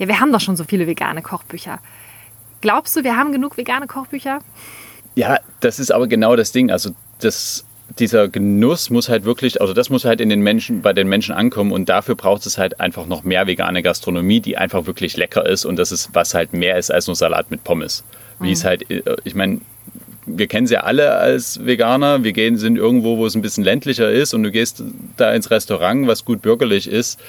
ja, 0.00 0.08
wir 0.08 0.18
haben 0.18 0.32
doch 0.32 0.40
schon 0.40 0.56
so 0.56 0.64
viele 0.64 0.86
vegane 0.86 1.20
Kochbücher. 1.20 1.78
Glaubst 2.62 2.96
du, 2.96 3.04
wir 3.04 3.16
haben 3.16 3.32
genug 3.32 3.58
vegane 3.58 3.86
Kochbücher? 3.86 4.40
Ja, 5.14 5.38
das 5.60 5.78
ist 5.78 5.92
aber 5.92 6.06
genau 6.06 6.36
das 6.36 6.52
Ding. 6.52 6.70
Also 6.70 6.90
das, 7.20 7.66
dieser 7.98 8.28
Genuss 8.28 8.88
muss 8.88 9.10
halt 9.10 9.24
wirklich, 9.24 9.60
also 9.60 9.74
das 9.74 9.90
muss 9.90 10.06
halt 10.06 10.22
in 10.22 10.30
den 10.30 10.40
Menschen, 10.40 10.80
bei 10.80 10.94
den 10.94 11.06
Menschen 11.06 11.34
ankommen 11.34 11.70
und 11.70 11.90
dafür 11.90 12.14
braucht 12.14 12.46
es 12.46 12.56
halt 12.56 12.80
einfach 12.80 13.04
noch 13.06 13.24
mehr 13.24 13.46
vegane 13.46 13.82
Gastronomie, 13.82 14.40
die 14.40 14.56
einfach 14.56 14.86
wirklich 14.86 15.18
lecker 15.18 15.44
ist 15.46 15.66
und 15.66 15.76
das 15.76 15.92
ist, 15.92 16.10
was 16.14 16.32
halt 16.32 16.54
mehr 16.54 16.78
ist 16.78 16.90
als 16.90 17.06
nur 17.06 17.14
Salat 17.14 17.50
mit 17.50 17.62
Pommes. 17.62 18.02
Wie 18.38 18.46
mhm. 18.46 18.52
es 18.54 18.64
halt, 18.64 18.90
äh, 18.90 19.02
ich 19.24 19.34
meine, 19.34 19.60
wir 20.24 20.46
kennen 20.46 20.66
sie 20.66 20.78
alle 20.78 21.12
als 21.16 21.66
Veganer. 21.66 22.24
Wir 22.24 22.32
gehen, 22.32 22.56
sind 22.56 22.76
irgendwo, 22.76 23.18
wo 23.18 23.26
es 23.26 23.34
ein 23.34 23.42
bisschen 23.42 23.64
ländlicher 23.64 24.10
ist 24.10 24.32
und 24.32 24.44
du 24.44 24.50
gehst 24.50 24.82
da 25.18 25.34
ins 25.34 25.50
Restaurant, 25.50 26.06
was 26.06 26.24
gut 26.24 26.40
bürgerlich 26.40 26.88
ist 26.88 27.20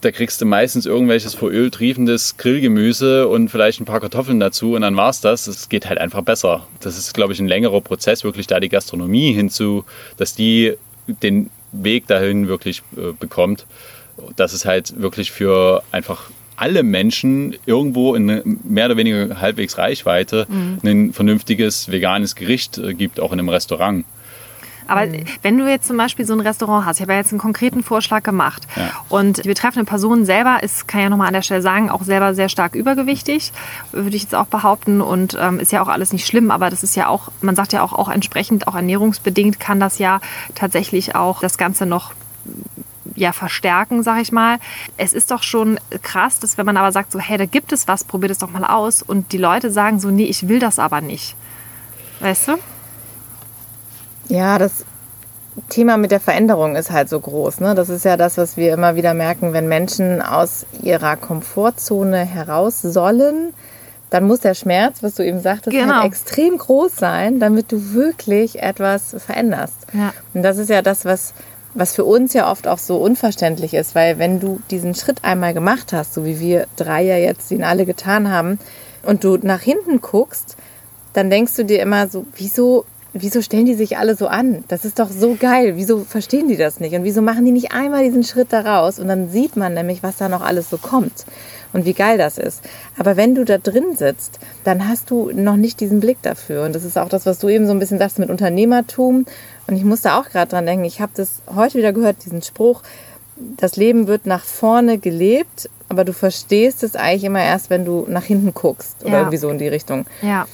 da 0.00 0.10
kriegst 0.10 0.40
du 0.40 0.46
meistens 0.46 0.84
irgendwelches 0.84 1.34
vor 1.34 1.50
Öl 1.50 1.70
triefendes 1.70 2.36
Grillgemüse 2.36 3.28
und 3.28 3.48
vielleicht 3.48 3.80
ein 3.80 3.86
paar 3.86 4.00
Kartoffeln 4.00 4.40
dazu 4.40 4.74
und 4.74 4.82
dann 4.82 4.96
war's 4.96 5.20
das. 5.20 5.46
Es 5.46 5.68
geht 5.68 5.88
halt 5.88 5.98
einfach 5.98 6.22
besser. 6.22 6.66
Das 6.80 6.98
ist, 6.98 7.14
glaube 7.14 7.32
ich, 7.32 7.40
ein 7.40 7.48
längerer 7.48 7.80
Prozess, 7.80 8.22
wirklich 8.22 8.46
da 8.46 8.60
die 8.60 8.68
Gastronomie 8.68 9.32
hinzu, 9.32 9.84
dass 10.16 10.34
die 10.34 10.74
den 11.22 11.50
Weg 11.72 12.06
dahin 12.06 12.48
wirklich 12.48 12.82
äh, 12.96 13.12
bekommt. 13.18 13.66
Dass 14.36 14.52
es 14.52 14.64
halt 14.64 15.00
wirklich 15.00 15.30
für 15.30 15.82
einfach 15.92 16.30
alle 16.56 16.82
Menschen 16.82 17.54
irgendwo 17.66 18.14
in 18.14 18.60
mehr 18.64 18.86
oder 18.86 18.96
weniger 18.96 19.40
halbwegs 19.40 19.76
Reichweite 19.76 20.46
mhm. 20.48 20.78
ein 20.84 21.12
vernünftiges 21.12 21.90
veganes 21.90 22.34
Gericht 22.34 22.78
äh, 22.78 22.94
gibt, 22.94 23.20
auch 23.20 23.32
in 23.32 23.38
einem 23.38 23.48
Restaurant. 23.48 24.04
Aber 24.86 25.06
mhm. 25.06 25.24
wenn 25.42 25.58
du 25.58 25.68
jetzt 25.68 25.86
zum 25.86 25.96
Beispiel 25.96 26.26
so 26.26 26.34
ein 26.34 26.40
Restaurant 26.40 26.86
hast, 26.86 26.96
ich 26.96 27.02
habe 27.02 27.12
ja 27.12 27.18
jetzt 27.18 27.32
einen 27.32 27.40
konkreten 27.40 27.82
Vorschlag 27.82 28.22
gemacht 28.22 28.62
ja. 28.76 28.90
und 29.08 29.44
die 29.44 29.48
betreffende 29.48 29.84
Person 29.84 30.24
selber 30.24 30.62
ist, 30.62 30.88
kann 30.88 31.00
ja 31.00 31.08
nochmal 31.08 31.28
an 31.28 31.34
der 31.34 31.42
Stelle 31.42 31.62
sagen, 31.62 31.90
auch 31.90 32.02
selber 32.02 32.34
sehr 32.34 32.48
stark 32.48 32.74
übergewichtig, 32.74 33.52
würde 33.92 34.16
ich 34.16 34.22
jetzt 34.22 34.34
auch 34.34 34.46
behaupten 34.46 35.00
und 35.00 35.36
ähm, 35.40 35.60
ist 35.60 35.72
ja 35.72 35.82
auch 35.82 35.88
alles 35.88 36.12
nicht 36.12 36.26
schlimm, 36.26 36.50
aber 36.50 36.70
das 36.70 36.82
ist 36.82 36.96
ja 36.96 37.08
auch, 37.08 37.30
man 37.40 37.56
sagt 37.56 37.72
ja 37.72 37.82
auch, 37.82 37.92
auch 37.92 38.08
entsprechend, 38.08 38.68
auch 38.68 38.74
ernährungsbedingt 38.74 39.60
kann 39.60 39.80
das 39.80 39.98
ja 39.98 40.20
tatsächlich 40.54 41.14
auch 41.14 41.40
das 41.40 41.58
Ganze 41.58 41.86
noch 41.86 42.12
ja, 43.14 43.32
verstärken, 43.32 44.02
sag 44.02 44.20
ich 44.20 44.32
mal. 44.32 44.58
Es 44.96 45.12
ist 45.12 45.30
doch 45.30 45.42
schon 45.42 45.78
krass, 46.02 46.38
dass 46.38 46.58
wenn 46.58 46.66
man 46.66 46.76
aber 46.76 46.92
sagt, 46.92 47.12
so, 47.12 47.18
hey, 47.18 47.38
da 47.38 47.46
gibt 47.46 47.72
es 47.72 47.88
was, 47.88 48.04
probier 48.04 48.28
das 48.28 48.38
doch 48.38 48.50
mal 48.50 48.64
aus 48.64 49.02
und 49.02 49.32
die 49.32 49.38
Leute 49.38 49.70
sagen 49.70 50.00
so, 50.00 50.10
nee, 50.10 50.24
ich 50.24 50.48
will 50.48 50.58
das 50.58 50.78
aber 50.78 51.00
nicht. 51.00 51.34
Weißt 52.20 52.48
du? 52.48 52.52
Ja, 54.28 54.58
das 54.58 54.84
Thema 55.68 55.96
mit 55.96 56.10
der 56.10 56.20
Veränderung 56.20 56.76
ist 56.76 56.90
halt 56.90 57.08
so 57.08 57.18
groß. 57.18 57.60
Ne? 57.60 57.74
Das 57.74 57.88
ist 57.88 58.04
ja 58.04 58.16
das, 58.16 58.36
was 58.36 58.56
wir 58.56 58.74
immer 58.74 58.96
wieder 58.96 59.14
merken, 59.14 59.52
wenn 59.52 59.68
Menschen 59.68 60.20
aus 60.20 60.66
ihrer 60.82 61.16
Komfortzone 61.16 62.18
heraus 62.24 62.82
sollen, 62.82 63.54
dann 64.10 64.24
muss 64.24 64.40
der 64.40 64.54
Schmerz, 64.54 65.02
was 65.02 65.14
du 65.14 65.24
eben 65.24 65.40
sagtest, 65.40 65.74
halt 65.74 65.84
genau. 65.84 66.00
halt 66.02 66.06
extrem 66.06 66.58
groß 66.58 66.94
sein, 66.94 67.40
damit 67.40 67.72
du 67.72 67.92
wirklich 67.92 68.62
etwas 68.62 69.16
veränderst. 69.18 69.86
Ja. 69.92 70.12
Und 70.32 70.42
das 70.42 70.58
ist 70.58 70.70
ja 70.70 70.82
das, 70.82 71.04
was, 71.04 71.34
was 71.74 71.94
für 71.94 72.04
uns 72.04 72.32
ja 72.32 72.50
oft 72.50 72.68
auch 72.68 72.78
so 72.78 72.98
unverständlich 72.98 73.74
ist, 73.74 73.94
weil 73.94 74.18
wenn 74.18 74.38
du 74.38 74.60
diesen 74.70 74.94
Schritt 74.94 75.24
einmal 75.24 75.54
gemacht 75.54 75.92
hast, 75.92 76.14
so 76.14 76.24
wie 76.24 76.38
wir 76.38 76.66
drei 76.76 77.02
ja 77.02 77.16
jetzt 77.16 77.50
ihn 77.50 77.64
alle 77.64 77.84
getan 77.86 78.30
haben, 78.30 78.58
und 79.06 79.24
du 79.24 79.38
nach 79.40 79.60
hinten 79.60 80.00
guckst, 80.00 80.56
dann 81.12 81.30
denkst 81.30 81.54
du 81.54 81.64
dir 81.64 81.80
immer 81.80 82.08
so, 82.08 82.26
wieso 82.34 82.84
wieso 83.22 83.42
stellen 83.42 83.66
die 83.66 83.74
sich 83.74 83.98
alle 83.98 84.16
so 84.16 84.26
an? 84.26 84.64
Das 84.68 84.84
ist 84.84 84.98
doch 84.98 85.10
so 85.10 85.36
geil. 85.38 85.74
Wieso 85.76 86.00
verstehen 86.00 86.48
die 86.48 86.56
das 86.56 86.80
nicht? 86.80 86.94
Und 86.94 87.04
wieso 87.04 87.22
machen 87.22 87.44
die 87.44 87.52
nicht 87.52 87.72
einmal 87.72 88.04
diesen 88.04 88.24
Schritt 88.24 88.52
da 88.52 88.60
raus? 88.60 88.98
Und 88.98 89.08
dann 89.08 89.30
sieht 89.30 89.56
man 89.56 89.74
nämlich, 89.74 90.02
was 90.02 90.16
da 90.16 90.28
noch 90.28 90.42
alles 90.42 90.70
so 90.70 90.78
kommt 90.78 91.24
und 91.72 91.84
wie 91.84 91.92
geil 91.92 92.18
das 92.18 92.38
ist. 92.38 92.62
Aber 92.98 93.16
wenn 93.16 93.34
du 93.34 93.44
da 93.44 93.58
drin 93.58 93.94
sitzt, 93.96 94.38
dann 94.64 94.88
hast 94.88 95.10
du 95.10 95.30
noch 95.32 95.56
nicht 95.56 95.80
diesen 95.80 96.00
Blick 96.00 96.18
dafür. 96.22 96.64
Und 96.64 96.74
das 96.74 96.84
ist 96.84 96.96
auch 96.96 97.08
das, 97.08 97.26
was 97.26 97.38
du 97.38 97.48
eben 97.48 97.66
so 97.66 97.72
ein 97.72 97.78
bisschen 97.78 97.98
sagst 97.98 98.18
mit 98.18 98.30
Unternehmertum. 98.30 99.26
Und 99.66 99.76
ich 99.76 99.84
musste 99.84 100.14
auch 100.14 100.28
gerade 100.28 100.50
dran 100.50 100.66
denken, 100.66 100.84
ich 100.84 101.00
habe 101.00 101.12
das 101.14 101.42
heute 101.54 101.78
wieder 101.78 101.92
gehört, 101.92 102.24
diesen 102.24 102.42
Spruch, 102.42 102.82
das 103.36 103.76
Leben 103.76 104.06
wird 104.06 104.26
nach 104.26 104.44
vorne 104.44 104.98
gelebt, 104.98 105.68
aber 105.88 106.04
du 106.04 106.12
verstehst 106.12 106.82
es 106.82 106.96
eigentlich 106.96 107.24
immer 107.24 107.42
erst, 107.42 107.70
wenn 107.70 107.84
du 107.84 108.06
nach 108.08 108.24
hinten 108.24 108.54
guckst 108.54 108.96
oder 109.02 109.12
ja. 109.12 109.18
irgendwie 109.20 109.36
so 109.36 109.50
in 109.50 109.58
die 109.58 109.68
Richtung. 109.68 110.06
Ja. 110.22 110.46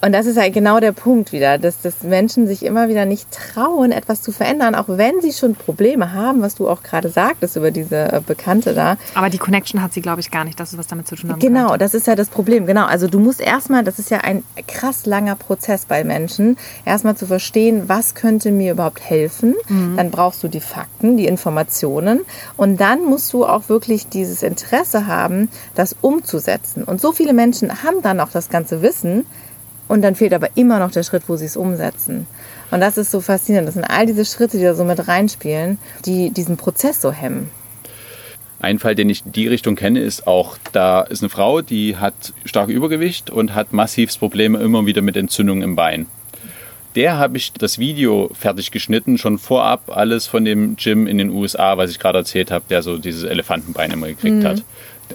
Und 0.00 0.12
das 0.12 0.26
ist 0.26 0.38
halt 0.38 0.52
genau 0.52 0.78
der 0.80 0.92
Punkt 0.92 1.32
wieder, 1.32 1.58
dass, 1.58 1.80
dass 1.80 2.02
Menschen 2.02 2.46
sich 2.46 2.64
immer 2.64 2.88
wieder 2.88 3.04
nicht 3.04 3.28
trauen, 3.32 3.90
etwas 3.90 4.22
zu 4.22 4.30
verändern, 4.30 4.74
auch 4.74 4.86
wenn 4.88 5.20
sie 5.20 5.32
schon 5.32 5.54
Probleme 5.54 6.12
haben, 6.12 6.40
was 6.40 6.54
du 6.54 6.68
auch 6.68 6.82
gerade 6.82 7.08
sagtest 7.08 7.56
über 7.56 7.70
diese 7.70 8.12
äh, 8.12 8.20
Bekannte 8.24 8.74
da. 8.74 8.96
Aber 9.14 9.28
die 9.28 9.38
Connection 9.38 9.82
hat 9.82 9.92
sie, 9.92 10.00
glaube 10.00 10.20
ich, 10.20 10.30
gar 10.30 10.44
nicht, 10.44 10.60
dass 10.60 10.72
es 10.72 10.78
was 10.78 10.86
damit 10.86 11.08
zu 11.08 11.16
tun 11.16 11.32
hat. 11.32 11.40
Genau, 11.40 11.68
könnte. 11.68 11.78
das 11.78 11.94
ist 11.94 12.06
ja 12.06 12.14
das 12.14 12.28
Problem. 12.28 12.66
Genau, 12.66 12.84
also 12.84 13.08
du 13.08 13.18
musst 13.18 13.40
erstmal, 13.40 13.82
das 13.82 13.98
ist 13.98 14.10
ja 14.10 14.18
ein 14.18 14.44
krass 14.66 15.06
langer 15.06 15.34
Prozess 15.34 15.84
bei 15.84 16.04
Menschen, 16.04 16.56
erstmal 16.84 17.16
zu 17.16 17.26
verstehen, 17.26 17.88
was 17.88 18.14
könnte 18.14 18.52
mir 18.52 18.72
überhaupt 18.72 19.00
helfen. 19.00 19.54
Mhm. 19.68 19.96
Dann 19.96 20.10
brauchst 20.10 20.42
du 20.44 20.48
die 20.48 20.60
Fakten, 20.60 21.16
die 21.16 21.26
Informationen 21.26 22.20
und 22.56 22.80
dann 22.80 23.04
musst 23.04 23.32
du 23.32 23.44
auch 23.44 23.68
wirklich 23.68 24.08
dieses 24.08 24.42
Interesse 24.42 25.06
haben, 25.06 25.48
das 25.74 25.96
umzusetzen. 26.00 26.84
Und 26.84 27.00
so 27.00 27.12
viele 27.12 27.32
Menschen 27.32 27.82
haben 27.82 28.00
dann 28.02 28.20
auch 28.20 28.30
das 28.30 28.48
ganze 28.48 28.82
Wissen, 28.82 29.26
und 29.88 30.02
dann 30.02 30.14
fehlt 30.14 30.34
aber 30.34 30.50
immer 30.54 30.78
noch 30.78 30.90
der 30.90 31.02
Schritt, 31.02 31.24
wo 31.26 31.36
sie 31.36 31.46
es 31.46 31.56
umsetzen. 31.56 32.26
Und 32.70 32.80
das 32.80 32.98
ist 32.98 33.10
so 33.10 33.20
faszinierend. 33.20 33.66
Das 33.66 33.74
sind 33.74 33.84
all 33.84 34.06
diese 34.06 34.24
Schritte, 34.24 34.58
die 34.58 34.64
da 34.64 34.74
so 34.74 34.84
mit 34.84 35.08
reinspielen, 35.08 35.78
die 36.04 36.30
diesen 36.30 36.56
Prozess 36.56 37.00
so 37.00 37.10
hemmen. 37.10 37.50
Ein 38.60 38.78
Fall, 38.78 38.94
den 38.94 39.08
ich 39.08 39.24
in 39.24 39.32
die 39.32 39.46
Richtung 39.46 39.76
kenne, 39.76 40.00
ist 40.00 40.26
auch, 40.26 40.58
da 40.72 41.02
ist 41.02 41.22
eine 41.22 41.30
Frau, 41.30 41.62
die 41.62 41.96
hat 41.96 42.32
stark 42.44 42.68
Übergewicht 42.68 43.30
und 43.30 43.54
hat 43.54 43.72
massivst 43.72 44.18
Probleme 44.18 44.58
immer 44.58 44.84
wieder 44.84 45.00
mit 45.00 45.16
Entzündungen 45.16 45.62
im 45.62 45.76
Bein. 45.76 46.06
Der 46.96 47.18
habe 47.18 47.36
ich 47.36 47.52
das 47.52 47.78
Video 47.78 48.30
fertig 48.34 48.72
geschnitten, 48.72 49.16
schon 49.16 49.38
vorab 49.38 49.96
alles 49.96 50.26
von 50.26 50.44
dem 50.44 50.74
Gym 50.74 51.06
in 51.06 51.18
den 51.18 51.30
USA, 51.30 51.76
was 51.78 51.90
ich 51.92 52.00
gerade 52.00 52.18
erzählt 52.18 52.50
habe, 52.50 52.64
der 52.68 52.82
so 52.82 52.98
dieses 52.98 53.22
Elefantenbein 53.22 53.92
immer 53.92 54.08
gekriegt 54.08 54.44
hat 54.44 54.64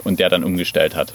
und 0.05 0.19
der 0.19 0.29
dann 0.29 0.45
umgestellt 0.45 0.95
hat. 0.95 1.13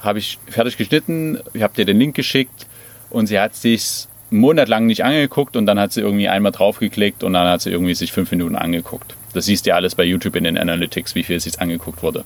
Habe 0.00 0.18
ich 0.18 0.38
fertig 0.48 0.76
geschnitten, 0.76 1.38
ich 1.54 1.62
habe 1.62 1.74
dir 1.74 1.84
den 1.84 1.98
Link 1.98 2.16
geschickt 2.16 2.66
und 3.12 3.26
sie 3.26 3.38
hat 3.38 3.54
sich 3.54 4.06
monatelang 4.30 4.86
nicht 4.86 5.04
angeguckt 5.04 5.56
und 5.56 5.66
dann 5.66 5.78
hat 5.78 5.92
sie 5.92 6.00
irgendwie 6.00 6.28
einmal 6.28 6.52
draufgeklickt 6.52 7.22
und 7.22 7.34
dann 7.34 7.46
hat 7.46 7.60
sie 7.60 7.70
irgendwie 7.70 7.94
sich 7.94 8.12
fünf 8.12 8.30
Minuten 8.30 8.56
angeguckt. 8.56 9.14
Das 9.34 9.44
siehst 9.44 9.66
du 9.66 9.70
ja 9.70 9.76
alles 9.76 9.94
bei 9.94 10.04
YouTube 10.04 10.36
in 10.36 10.44
den 10.44 10.58
Analytics, 10.58 11.14
wie 11.14 11.22
viel 11.22 11.38
sich 11.38 11.60
angeguckt 11.60 12.02
wurde. 12.02 12.24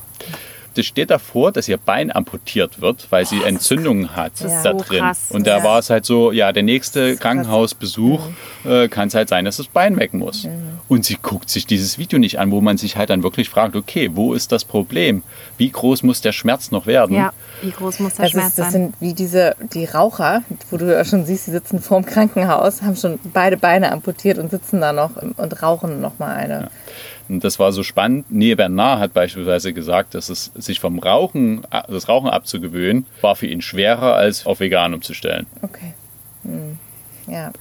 Das 0.76 0.84
steht 0.86 1.10
davor, 1.10 1.52
dass 1.52 1.68
ihr 1.68 1.78
Bein 1.78 2.14
amputiert 2.14 2.80
wird, 2.80 3.06
weil 3.10 3.24
sie 3.26 3.42
Entzündungen 3.42 4.14
hat 4.14 4.32
Ja. 4.40 4.62
da 4.62 4.72
drin. 4.74 4.98
krass. 5.00 5.26
Und 5.30 5.46
da 5.46 5.58
Ja. 5.58 5.64
war 5.64 5.78
es 5.78 5.88
halt 5.90 6.04
so, 6.04 6.32
ja, 6.32 6.52
der 6.52 6.62
nächste. 6.62 7.16
Krankenhausbesuch 7.16 8.20
äh, 8.64 8.88
kann 8.88 9.08
es 9.08 9.14
halt 9.14 9.28
sein, 9.28 9.44
dass 9.44 9.56
das 9.56 9.68
Bein 9.68 9.96
weg 9.98 10.12
muss. 10.12 10.44
Mhm. 10.44 10.50
Und 10.88 11.04
sie 11.04 11.16
guckt 11.20 11.48
sich 11.50 11.66
dieses 11.66 11.98
Video 11.98 12.18
nicht 12.18 12.38
an, 12.38 12.50
wo 12.50 12.60
man 12.60 12.76
sich 12.76 12.96
halt 12.96 13.10
dann 13.10 13.22
wirklich 13.22 13.48
fragt, 13.48 13.74
okay, 13.76 14.10
wo 14.14 14.34
ist 14.34 14.52
das 14.52 14.64
Problem? 14.64 15.22
Wie 15.56 15.70
groß 15.70 16.02
muss 16.02 16.20
der 16.20 16.32
Schmerz 16.32 16.70
noch 16.70 16.86
werden? 16.86 17.14
Ja, 17.16 17.32
wie 17.62 17.70
groß 17.70 18.00
muss 18.00 18.14
der 18.14 18.24
Das, 18.26 18.32
Schmerz 18.32 18.48
ist, 18.50 18.58
das 18.58 18.72
sein? 18.72 18.72
sind 18.72 18.94
wie 19.00 19.14
diese, 19.14 19.56
die 19.72 19.84
Raucher, 19.86 20.42
wo 20.70 20.76
du 20.76 20.92
ja 20.92 21.04
schon 21.04 21.24
siehst, 21.24 21.46
die 21.46 21.52
sitzen 21.52 21.80
vorm 21.80 22.04
Krankenhaus, 22.04 22.82
haben 22.82 22.96
schon 22.96 23.18
beide 23.32 23.56
Beine 23.56 23.92
amputiert 23.92 24.38
und 24.38 24.50
sitzen 24.50 24.80
da 24.80 24.92
noch 24.92 25.10
und 25.16 25.62
rauchen 25.62 26.00
noch 26.00 26.18
mal 26.18 26.34
eine. 26.36 26.70
Und 27.28 27.42
das 27.44 27.58
war 27.58 27.72
so 27.72 27.82
spannend. 27.82 28.30
Nia 28.30 28.54
Bernard 28.54 29.00
hat 29.00 29.14
beispielsweise 29.14 29.72
gesagt, 29.72 30.14
dass 30.14 30.28
es 30.28 30.52
sich 30.54 30.80
vom 30.80 30.98
Rauchen, 30.98 31.62
das 31.88 32.08
Rauchen 32.08 32.28
abzugewöhnen, 32.28 33.06
war 33.20 33.36
für 33.36 33.46
ihn 33.46 33.62
schwerer, 33.62 34.14
als 34.14 34.46
auf 34.46 34.60
vegan 34.60 34.94
umzustellen. 34.94 35.46
Okay. 35.62 35.94
Hm. 36.44 36.78
Ja. 37.26 37.52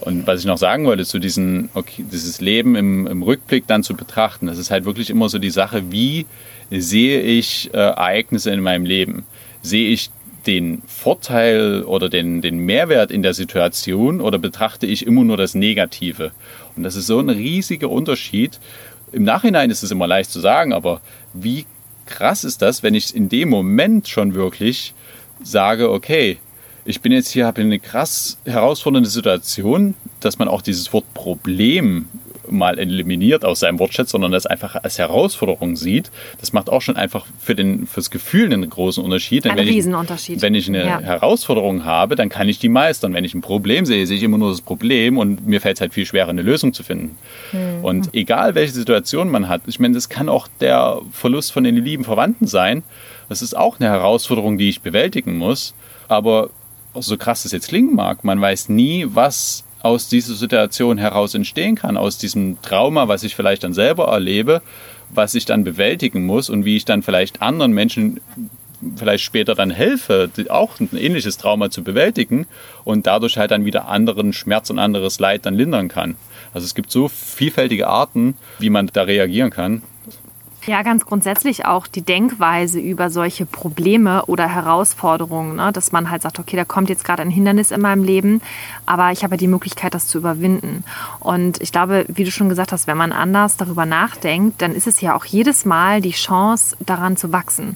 Und 0.00 0.26
was 0.26 0.40
ich 0.40 0.46
noch 0.46 0.58
sagen 0.58 0.84
wollte, 0.84 1.04
zu 1.04 1.18
diesen, 1.18 1.70
okay, 1.74 2.04
dieses 2.10 2.40
Leben 2.40 2.74
im, 2.74 3.06
im 3.06 3.22
Rückblick 3.22 3.66
dann 3.66 3.82
zu 3.82 3.94
betrachten, 3.94 4.46
das 4.46 4.58
ist 4.58 4.70
halt 4.70 4.84
wirklich 4.84 5.10
immer 5.10 5.28
so 5.28 5.38
die 5.38 5.50
Sache, 5.50 5.90
wie 5.90 6.26
sehe 6.70 7.20
ich 7.20 7.72
äh, 7.72 7.76
Ereignisse 7.76 8.50
in 8.50 8.60
meinem 8.60 8.84
Leben? 8.84 9.24
Sehe 9.62 9.88
ich 9.88 10.10
den 10.46 10.82
Vorteil 10.86 11.84
oder 11.84 12.08
den, 12.08 12.40
den 12.40 12.58
Mehrwert 12.58 13.10
in 13.10 13.22
der 13.22 13.34
Situation 13.34 14.20
oder 14.20 14.38
betrachte 14.38 14.86
ich 14.86 15.06
immer 15.06 15.24
nur 15.24 15.36
das 15.36 15.54
Negative? 15.54 16.32
Und 16.76 16.82
das 16.82 16.96
ist 16.96 17.06
so 17.06 17.18
ein 17.18 17.28
riesiger 17.28 17.90
Unterschied. 17.90 18.58
Im 19.12 19.24
Nachhinein 19.24 19.70
ist 19.70 19.82
es 19.82 19.90
immer 19.90 20.06
leicht 20.06 20.30
zu 20.30 20.40
sagen, 20.40 20.72
aber 20.72 21.00
wie 21.34 21.66
krass 22.06 22.44
ist 22.44 22.62
das, 22.62 22.82
wenn 22.82 22.94
ich 22.94 23.14
in 23.14 23.28
dem 23.28 23.48
Moment 23.48 24.08
schon 24.08 24.34
wirklich 24.34 24.94
sage, 25.42 25.90
okay, 25.90 26.38
ich 26.84 27.00
bin 27.00 27.12
jetzt 27.12 27.30
hier, 27.30 27.46
habe 27.46 27.60
eine 27.60 27.78
krass 27.78 28.38
herausfordernde 28.44 29.08
Situation, 29.08 29.94
dass 30.20 30.38
man 30.38 30.48
auch 30.48 30.62
dieses 30.62 30.92
Wort 30.92 31.12
Problem 31.14 32.08
mal 32.48 32.78
eliminiert 32.78 33.44
aus 33.44 33.60
seinem 33.60 33.78
Wortschatz, 33.78 34.10
sondern 34.10 34.32
das 34.32 34.46
einfach 34.46 34.76
als 34.82 34.98
Herausforderung 34.98 35.76
sieht. 35.76 36.10
Das 36.40 36.52
macht 36.52 36.68
auch 36.70 36.82
schon 36.82 36.96
einfach 36.96 37.26
für 37.40 37.54
den, 37.54 37.86
fürs 37.86 38.10
Gefühl 38.10 38.52
einen 38.52 38.68
großen 38.68 39.02
Unterschied. 39.02 39.44
Denn 39.44 39.52
Ein 39.52 39.58
wenn 39.58 39.68
ich- 39.68 39.76
Riesenunterschied. 39.76 40.42
Wenn 40.42 40.54
ich 40.54 40.68
eine 40.68 40.84
Ja. 40.84 41.00
Herausforderung 41.00 41.84
habe, 41.84 42.16
dann 42.16 42.28
kann 42.28 42.48
ich 42.48 42.58
die 42.58 42.68
meistern. 42.68 43.14
Wenn 43.14 43.24
ich 43.24 43.34
ein 43.34 43.40
Problem 43.40 43.86
sehe, 43.86 44.06
sehe 44.06 44.16
ich 44.16 44.22
immer 44.22 44.38
nur 44.38 44.50
das 44.50 44.60
Problem 44.60 45.18
und 45.18 45.46
mir 45.46 45.60
fällt 45.60 45.76
es 45.76 45.80
halt 45.80 45.92
viel 45.94 46.06
schwerer, 46.06 46.30
eine 46.30 46.42
Lösung 46.42 46.72
zu 46.72 46.82
finden. 46.82 47.16
Und 47.82 48.14
egal, 48.14 48.54
welche 48.54 48.72
Situation 48.72 49.28
man 49.30 49.48
hat, 49.48 49.62
ich 49.66 49.78
meine, 49.80 49.94
das 49.94 50.08
kann 50.08 50.28
auch 50.28 50.48
der 50.60 51.00
Verlust 51.12 51.52
von 51.52 51.64
den 51.64 51.76
lieben 51.76 52.04
Verwandten 52.04 52.46
sein. 52.46 52.82
Das 53.28 53.42
ist 53.42 53.56
auch 53.56 53.80
eine 53.80 53.88
Herausforderung, 53.88 54.58
die 54.58 54.68
ich 54.68 54.80
bewältigen 54.82 55.38
muss. 55.38 55.74
Aber 56.08 56.50
so 56.94 57.16
krass 57.16 57.44
es 57.44 57.52
jetzt 57.52 57.68
klingen 57.68 57.94
mag, 57.94 58.22
man 58.24 58.40
weiß 58.40 58.68
nie, 58.68 59.06
was 59.08 59.64
aus 59.82 60.08
dieser 60.08 60.34
Situation 60.34 60.98
heraus 60.98 61.34
entstehen 61.34 61.74
kann, 61.74 61.96
aus 61.96 62.18
diesem 62.18 62.60
Trauma, 62.62 63.08
was 63.08 63.22
ich 63.22 63.34
vielleicht 63.34 63.64
dann 63.64 63.74
selber 63.74 64.06
erlebe, 64.06 64.62
was 65.10 65.34
ich 65.34 65.44
dann 65.44 65.64
bewältigen 65.64 66.24
muss 66.24 66.48
und 66.48 66.64
wie 66.64 66.76
ich 66.76 66.84
dann 66.84 67.02
vielleicht 67.02 67.42
anderen 67.42 67.72
Menschen 67.72 68.20
vielleicht 68.96 69.24
später 69.24 69.54
dann 69.54 69.70
helfe, 69.70 70.30
auch 70.48 70.80
ein 70.80 70.88
ähnliches 70.96 71.36
Trauma 71.36 71.70
zu 71.70 71.84
bewältigen 71.84 72.46
und 72.84 73.06
dadurch 73.06 73.38
halt 73.38 73.50
dann 73.50 73.64
wieder 73.64 73.88
anderen 73.88 74.32
Schmerz 74.32 74.70
und 74.70 74.78
anderes 74.78 75.20
Leid 75.20 75.46
dann 75.46 75.54
lindern 75.54 75.88
kann. 75.88 76.16
Also 76.52 76.64
es 76.64 76.74
gibt 76.74 76.90
so 76.90 77.08
vielfältige 77.08 77.86
Arten, 77.86 78.36
wie 78.58 78.70
man 78.70 78.88
da 78.92 79.02
reagieren 79.02 79.50
kann. 79.50 79.82
Ja, 80.64 80.82
ganz 80.82 81.04
grundsätzlich 81.04 81.66
auch 81.66 81.88
die 81.88 82.02
Denkweise 82.02 82.78
über 82.78 83.10
solche 83.10 83.46
Probleme 83.46 84.24
oder 84.26 84.46
Herausforderungen, 84.46 85.56
ne? 85.56 85.72
dass 85.72 85.90
man 85.90 86.08
halt 86.08 86.22
sagt, 86.22 86.38
okay, 86.38 86.54
da 86.54 86.64
kommt 86.64 86.88
jetzt 86.88 87.02
gerade 87.02 87.20
ein 87.22 87.30
Hindernis 87.30 87.72
in 87.72 87.80
meinem 87.80 88.04
Leben, 88.04 88.40
aber 88.86 89.10
ich 89.10 89.24
habe 89.24 89.36
die 89.36 89.48
Möglichkeit, 89.48 89.92
das 89.92 90.06
zu 90.06 90.18
überwinden. 90.18 90.84
Und 91.18 91.60
ich 91.60 91.72
glaube, 91.72 92.04
wie 92.06 92.22
du 92.22 92.30
schon 92.30 92.48
gesagt 92.48 92.70
hast, 92.70 92.86
wenn 92.86 92.96
man 92.96 93.10
anders 93.10 93.56
darüber 93.56 93.86
nachdenkt, 93.86 94.62
dann 94.62 94.72
ist 94.72 94.86
es 94.86 95.00
ja 95.00 95.16
auch 95.16 95.24
jedes 95.24 95.64
Mal 95.64 96.00
die 96.00 96.12
Chance, 96.12 96.76
daran 96.78 97.16
zu 97.16 97.32
wachsen. 97.32 97.74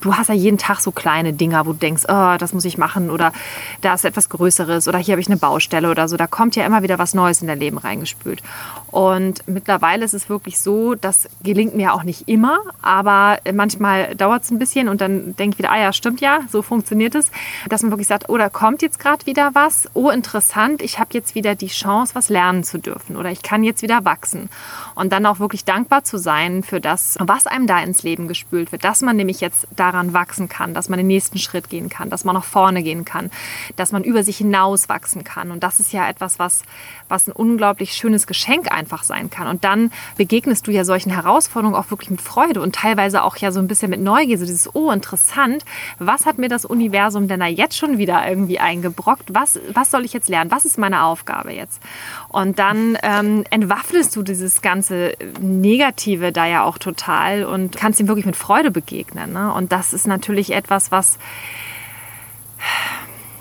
Du 0.00 0.14
hast 0.14 0.28
ja 0.28 0.34
jeden 0.34 0.58
Tag 0.58 0.78
so 0.78 0.92
kleine 0.92 1.32
Dinger, 1.32 1.66
wo 1.66 1.72
du 1.72 1.78
denkst, 1.78 2.04
oh, 2.06 2.36
das 2.38 2.52
muss 2.52 2.64
ich 2.64 2.78
machen 2.78 3.10
oder 3.10 3.32
da 3.80 3.94
ist 3.94 4.04
etwas 4.04 4.28
Größeres 4.28 4.86
oder 4.86 4.98
hier 4.98 5.14
habe 5.14 5.20
ich 5.20 5.26
eine 5.26 5.38
Baustelle 5.38 5.90
oder 5.90 6.06
so. 6.06 6.16
Da 6.16 6.28
kommt 6.28 6.54
ja 6.54 6.64
immer 6.64 6.84
wieder 6.84 7.00
was 7.00 7.14
Neues 7.14 7.42
in 7.42 7.48
dein 7.48 7.58
Leben 7.58 7.78
reingespült. 7.78 8.44
Und 8.92 9.42
mittlerweile 9.48 10.04
ist 10.04 10.14
es 10.14 10.28
wirklich 10.28 10.60
so, 10.60 10.94
das 10.94 11.28
gelingt 11.42 11.74
mir 11.74 11.94
auch 11.94 12.04
nicht 12.04 12.27
immer, 12.28 12.60
aber 12.82 13.38
manchmal 13.52 14.14
dauert 14.14 14.42
es 14.44 14.50
ein 14.50 14.58
bisschen 14.58 14.88
und 14.88 15.00
dann 15.00 15.34
denke 15.36 15.54
ich 15.54 15.58
wieder, 15.58 15.72
ah 15.72 15.78
ja, 15.78 15.92
stimmt 15.92 16.20
ja, 16.20 16.40
so 16.50 16.62
funktioniert 16.62 17.14
es, 17.14 17.30
dass 17.68 17.82
man 17.82 17.90
wirklich 17.90 18.06
sagt, 18.06 18.28
oh, 18.28 18.36
da 18.36 18.48
kommt 18.48 18.82
jetzt 18.82 18.98
gerade 18.98 19.26
wieder 19.26 19.50
was, 19.54 19.88
oh, 19.94 20.10
interessant, 20.10 20.82
ich 20.82 20.98
habe 20.98 21.10
jetzt 21.12 21.34
wieder 21.34 21.54
die 21.54 21.68
Chance, 21.68 22.14
was 22.14 22.28
lernen 22.28 22.64
zu 22.64 22.78
dürfen 22.78 23.16
oder 23.16 23.30
ich 23.30 23.42
kann 23.42 23.62
jetzt 23.64 23.82
wieder 23.82 24.04
wachsen. 24.04 24.50
Und 24.94 25.12
dann 25.12 25.26
auch 25.26 25.40
wirklich 25.40 25.64
dankbar 25.64 26.04
zu 26.04 26.18
sein 26.18 26.62
für 26.62 26.80
das, 26.80 27.16
was 27.20 27.46
einem 27.46 27.66
da 27.66 27.80
ins 27.80 28.02
Leben 28.02 28.28
gespült 28.28 28.72
wird, 28.72 28.84
dass 28.84 29.00
man 29.00 29.16
nämlich 29.16 29.40
jetzt 29.40 29.66
daran 29.74 30.12
wachsen 30.12 30.48
kann, 30.48 30.74
dass 30.74 30.88
man 30.88 30.98
den 30.98 31.06
nächsten 31.06 31.38
Schritt 31.38 31.70
gehen 31.70 31.88
kann, 31.88 32.10
dass 32.10 32.24
man 32.24 32.34
nach 32.34 32.44
vorne 32.44 32.82
gehen 32.82 33.04
kann, 33.04 33.30
dass 33.76 33.92
man 33.92 34.04
über 34.04 34.22
sich 34.22 34.38
hinaus 34.38 34.88
wachsen 34.88 35.24
kann. 35.24 35.50
Und 35.50 35.62
das 35.62 35.80
ist 35.80 35.92
ja 35.92 36.08
etwas, 36.08 36.38
was, 36.38 36.62
was 37.08 37.26
ein 37.26 37.32
unglaublich 37.32 37.94
schönes 37.94 38.26
Geschenk 38.26 38.70
einfach 38.70 39.02
sein 39.02 39.30
kann. 39.30 39.46
Und 39.46 39.64
dann 39.64 39.90
begegnest 40.16 40.66
du 40.66 40.70
ja 40.70 40.84
solchen 40.84 41.10
Herausforderungen 41.10 41.76
auch 41.76 41.90
wirklich 41.90 42.17
Freude 42.20 42.60
und 42.60 42.74
teilweise 42.74 43.22
auch 43.22 43.36
ja 43.36 43.52
so 43.52 43.60
ein 43.60 43.68
bisschen 43.68 43.90
mit 43.90 44.00
Neugier, 44.00 44.38
so 44.38 44.44
dieses, 44.44 44.74
oh, 44.74 44.90
interessant, 44.90 45.64
was 45.98 46.26
hat 46.26 46.38
mir 46.38 46.48
das 46.48 46.64
Universum 46.64 47.28
denn 47.28 47.40
da 47.40 47.46
jetzt 47.46 47.76
schon 47.76 47.98
wieder 47.98 48.28
irgendwie 48.28 48.58
eingebrockt? 48.58 49.34
Was, 49.34 49.58
was 49.72 49.90
soll 49.90 50.04
ich 50.04 50.12
jetzt 50.12 50.28
lernen? 50.28 50.50
Was 50.50 50.64
ist 50.64 50.78
meine 50.78 51.04
Aufgabe 51.04 51.52
jetzt? 51.52 51.82
Und 52.28 52.58
dann 52.58 52.98
ähm, 53.02 53.44
entwaffnest 53.50 54.14
du 54.16 54.22
dieses 54.22 54.62
ganze 54.62 55.14
Negative 55.40 56.32
da 56.32 56.46
ja 56.46 56.64
auch 56.64 56.78
total 56.78 57.44
und 57.44 57.76
kannst 57.76 58.00
ihm 58.00 58.08
wirklich 58.08 58.26
mit 58.26 58.36
Freude 58.36 58.70
begegnen. 58.70 59.32
Ne? 59.32 59.52
Und 59.52 59.72
das 59.72 59.92
ist 59.92 60.06
natürlich 60.06 60.52
etwas, 60.52 60.90
was 60.90 61.18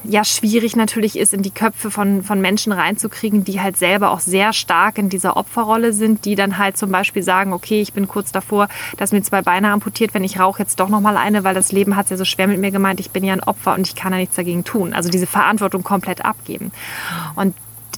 ja 0.09 0.23
schwierig 0.23 0.75
natürlich 0.75 1.17
ist, 1.17 1.33
in 1.33 1.41
die 1.41 1.51
Köpfe 1.51 1.91
von, 1.91 2.23
von 2.23 2.41
Menschen 2.41 2.71
reinzukriegen, 2.71 3.43
die 3.43 3.61
halt 3.61 3.77
selber 3.77 4.11
auch 4.11 4.19
sehr 4.19 4.53
stark 4.53 4.97
in 4.97 5.09
dieser 5.09 5.37
Opferrolle 5.37 5.93
sind, 5.93 6.25
die 6.25 6.35
dann 6.35 6.57
halt 6.57 6.77
zum 6.77 6.91
Beispiel 6.91 7.23
sagen, 7.23 7.53
okay, 7.53 7.81
ich 7.81 7.93
bin 7.93 8.07
kurz 8.07 8.31
davor, 8.31 8.67
dass 8.97 9.11
mir 9.11 9.21
zwei 9.21 9.41
Beine 9.41 9.71
amputiert, 9.71 10.13
wenn 10.13 10.23
ich 10.23 10.39
rauche 10.39 10.61
jetzt 10.61 10.79
doch 10.79 10.89
nochmal 10.89 11.17
eine, 11.17 11.43
weil 11.43 11.55
das 11.55 11.71
Leben 11.71 11.95
hat 11.95 12.05
es 12.05 12.11
ja 12.11 12.17
so 12.17 12.25
schwer 12.25 12.47
mit 12.47 12.59
mir 12.59 12.71
gemeint, 12.71 12.99
ich 12.99 13.11
bin 13.11 13.23
ja 13.23 13.33
ein 13.33 13.43
Opfer 13.43 13.75
und 13.75 13.87
ich 13.87 13.95
kann 13.95 14.13
ja 14.13 14.19
nichts 14.19 14.35
dagegen 14.35 14.63
tun. 14.63 14.93
Also 14.93 15.09
diese 15.09 15.27
Verantwortung 15.27 15.83
komplett 15.83 16.23
abgeben. 16.25 16.71
Und 17.35 17.53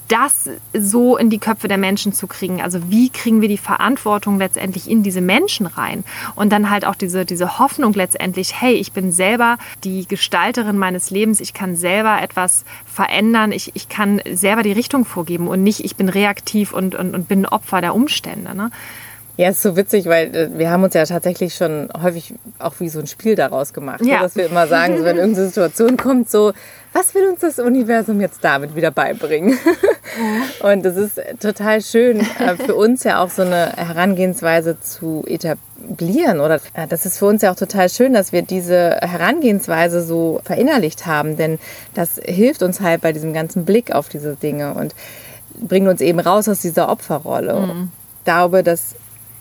das 0.10 0.50
so 0.74 1.18
in 1.18 1.30
die 1.30 1.38
Köpfe 1.38 1.68
der 1.68 1.78
Menschen 1.78 2.14
zu 2.14 2.28
kriegen. 2.28 2.62
Also 2.62 2.90
wie 2.90 3.10
kriegen 3.10 3.42
wir 3.42 3.48
die 3.48 3.58
Verantwortung 3.58 4.38
letztendlich 4.38 4.90
in 4.90 5.04
diese 5.04 5.22
Menschen 5.22 5.66
rein? 5.66 6.04
Und 6.36 6.52
dann 6.52 6.70
halt 6.70 6.84
auch 6.84 6.96
diese, 6.96 7.26
diese 7.26 7.60
Hoffnung 7.60 7.94
letztendlich, 7.94 8.60
hey, 8.60 8.74
ich 8.74 8.92
bin 8.92 9.12
selber 9.12 9.58
die 9.84 10.08
Gestalterin 10.08 10.78
meines 10.78 11.12
Lebens, 11.12 11.40
ich 11.40 11.54
kann 11.54 11.76
selber 11.76 12.22
etwas 12.22 12.66
verändern, 12.86 13.52
ich, 13.52 13.72
ich 13.76 13.88
kann 13.88 14.22
selber 14.32 14.64
die 14.64 14.72
Richtung 14.72 15.06
vorgeben 15.06 15.48
und 15.48 15.64
nicht, 15.64 15.86
ich 15.86 15.96
bin 15.96 16.10
reaktiv 16.10 16.74
und, 16.74 16.96
und, 16.96 17.14
und 17.14 17.28
bin 17.28 17.46
Opfer 17.46 17.82
der 17.82 17.96
Umstände. 17.96 18.56
Ne? 18.56 18.72
Ja, 19.40 19.48
ist 19.52 19.62
so 19.62 19.78
witzig, 19.78 20.06
weil 20.08 20.36
äh, 20.36 20.50
wir 20.60 20.70
haben 20.70 20.84
uns 20.84 20.94
ja 20.94 21.06
tatsächlich 21.06 21.56
schon 21.56 21.88
häufig 22.04 22.34
auch 22.60 22.74
wie 22.80 22.90
so 22.90 23.00
ein 23.00 23.08
Spiel 23.08 23.36
daraus 23.36 23.72
gemacht. 23.72 24.02
Ja. 24.04 24.18
So, 24.18 24.24
dass 24.24 24.36
wir 24.36 24.48
immer 24.48 24.68
sagen, 24.68 24.98
so, 24.98 25.06
wenn 25.06 25.16
irgendeine 25.18 25.48
Situation 25.48 25.96
kommt, 25.96 26.30
so, 26.30 26.52
was 26.92 27.16
will 27.16 27.26
uns 27.26 27.40
das 27.40 27.58
Universum 27.58 28.20
jetzt 28.20 28.44
damit 28.44 28.76
wieder 28.76 28.92
beibringen? 28.92 29.58
Und 30.62 30.84
das 30.84 30.98
ist 30.98 31.22
total 31.40 31.82
schön 31.82 32.20
äh, 32.20 32.58
für 32.58 32.76
uns 32.76 33.06
ja 33.06 33.24
auch 33.24 33.30
so 33.30 33.44
eine 33.44 33.72
Herangehensweise 33.78 34.78
zu 34.82 35.24
etablieren. 35.26 36.42
Oder 36.42 36.60
äh, 36.74 36.86
das 36.90 37.06
ist 37.06 37.18
für 37.18 37.28
uns 37.28 37.42
ja 37.42 37.54
auch 37.54 37.56
total 37.56 37.88
schön, 37.88 38.12
dass 38.12 38.34
wir 38.34 38.42
diese 38.42 38.98
Herangehensweise 39.00 40.04
so 40.04 40.42
verinnerlicht 40.44 41.06
haben, 41.06 41.38
denn 41.38 41.60
das 41.94 42.20
hilft 42.22 42.62
uns 42.62 42.82
halt 42.82 43.00
bei 43.00 43.14
diesem 43.14 43.32
ganzen 43.32 43.64
Blick 43.64 43.94
auf 43.94 44.10
diese 44.10 44.36
Dinge 44.36 44.74
und 44.74 44.94
bringt 45.62 45.88
uns 45.88 46.02
eben 46.02 46.20
raus 46.20 46.50
aus 46.50 46.60
dieser 46.60 46.90
Opferrolle. 46.90 47.88
Ich 48.18 48.26
glaube, 48.26 48.64
dass 48.64 48.96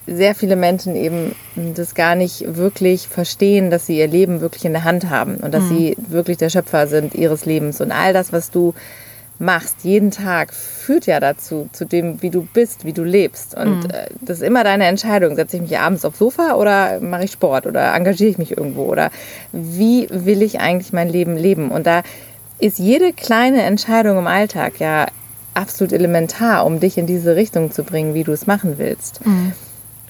sehr 0.09 0.35
viele 0.35 0.57
Menschen 0.57 0.97
eben 0.97 1.35
das 1.55 1.95
gar 1.95 2.15
nicht 2.15 2.57
wirklich 2.57 3.09
verstehen, 3.09 3.71
dass 3.71 3.87
sie 3.87 3.99
ihr 3.99 4.09
Leben 4.09 4.41
wirklich 4.41 4.65
in 4.65 4.73
der 4.73 4.85
Hand 4.85 5.11
haben 5.11 5.37
und 5.37 5.53
dass 5.53 5.65
mhm. 5.65 5.69
sie 5.69 5.97
wirklich 6.09 6.39
der 6.39 6.51
Schöpfer 6.51 6.87
sind 6.87 7.15
ihres 7.15 7.45
Lebens. 7.45 7.81
Und 7.81 7.93
all 7.93 8.13
das, 8.13 8.33
was 8.33 8.51
du 8.51 8.75
machst, 9.39 9.85
jeden 9.85 10.11
Tag, 10.11 10.53
führt 10.53 11.07
ja 11.07 11.21
dazu, 11.21 11.69
zu 11.73 11.85
dem, 11.85 12.23
wie 12.23 12.31
du 12.31 12.47
bist, 12.53 12.85
wie 12.85 12.93
du 12.93 13.05
lebst. 13.05 13.55
Und 13.55 13.85
mhm. 13.85 13.91
Äh, 13.91 14.09
das 14.21 14.39
ist 14.39 14.43
immer 14.43 14.65
deine 14.65 14.87
Entscheidung. 14.87 15.37
Setze 15.37 15.57
ich 15.57 15.63
mich 15.63 15.79
abends 15.79 16.05
aufs 16.05 16.19
Sofa 16.19 16.55
oder 16.55 17.01
mache 17.01 17.25
ich 17.25 17.33
Sport 17.33 17.67
oder 17.67 17.95
engagiere 17.95 18.31
ich 18.31 18.39
mich 18.39 18.57
irgendwo? 18.57 18.85
Oder 18.85 19.11
wie 19.53 20.09
will 20.11 20.43
ich 20.43 20.61
eigentlich 20.61 20.93
mein 20.93 21.09
Leben 21.09 21.37
leben? 21.37 21.71
Und 21.71 21.87
da 21.87 22.03
ist 22.59 22.79
jede 22.79 23.13
kleine 23.13 23.63
Entscheidung 23.63 24.19
im 24.19 24.27
Alltag 24.27 24.81
ja 24.81 25.07
absolut 25.55 25.93
elementar, 25.93 26.67
um 26.67 26.81
dich 26.81 26.99
in 26.99 27.07
diese 27.07 27.37
Richtung 27.37 27.71
zu 27.73 27.85
bringen, 27.85 28.15
wie 28.15 28.25
du 28.25 28.33
es 28.33 28.47
machen 28.47 28.79
willst. 28.79 29.25
Mhm. 29.25 29.53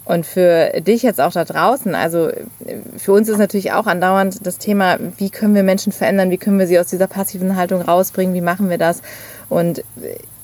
Und 0.08 0.24
für 0.24 0.80
dich 0.80 1.02
jetzt 1.02 1.20
auch 1.20 1.32
da 1.32 1.44
draußen, 1.44 1.94
also 1.94 2.30
für 2.96 3.12
uns 3.12 3.28
ist 3.28 3.36
natürlich 3.36 3.72
auch 3.72 3.86
andauernd 3.86 4.46
das 4.46 4.56
Thema, 4.56 4.96
wie 5.18 5.28
können 5.28 5.54
wir 5.54 5.62
Menschen 5.62 5.92
verändern, 5.92 6.30
wie 6.30 6.38
können 6.38 6.58
wir 6.58 6.66
sie 6.66 6.80
aus 6.80 6.86
dieser 6.86 7.06
passiven 7.06 7.56
Haltung 7.56 7.82
rausbringen, 7.82 8.34
wie 8.34 8.40
machen 8.40 8.70
wir 8.70 8.78
das? 8.78 9.02
Und 9.50 9.84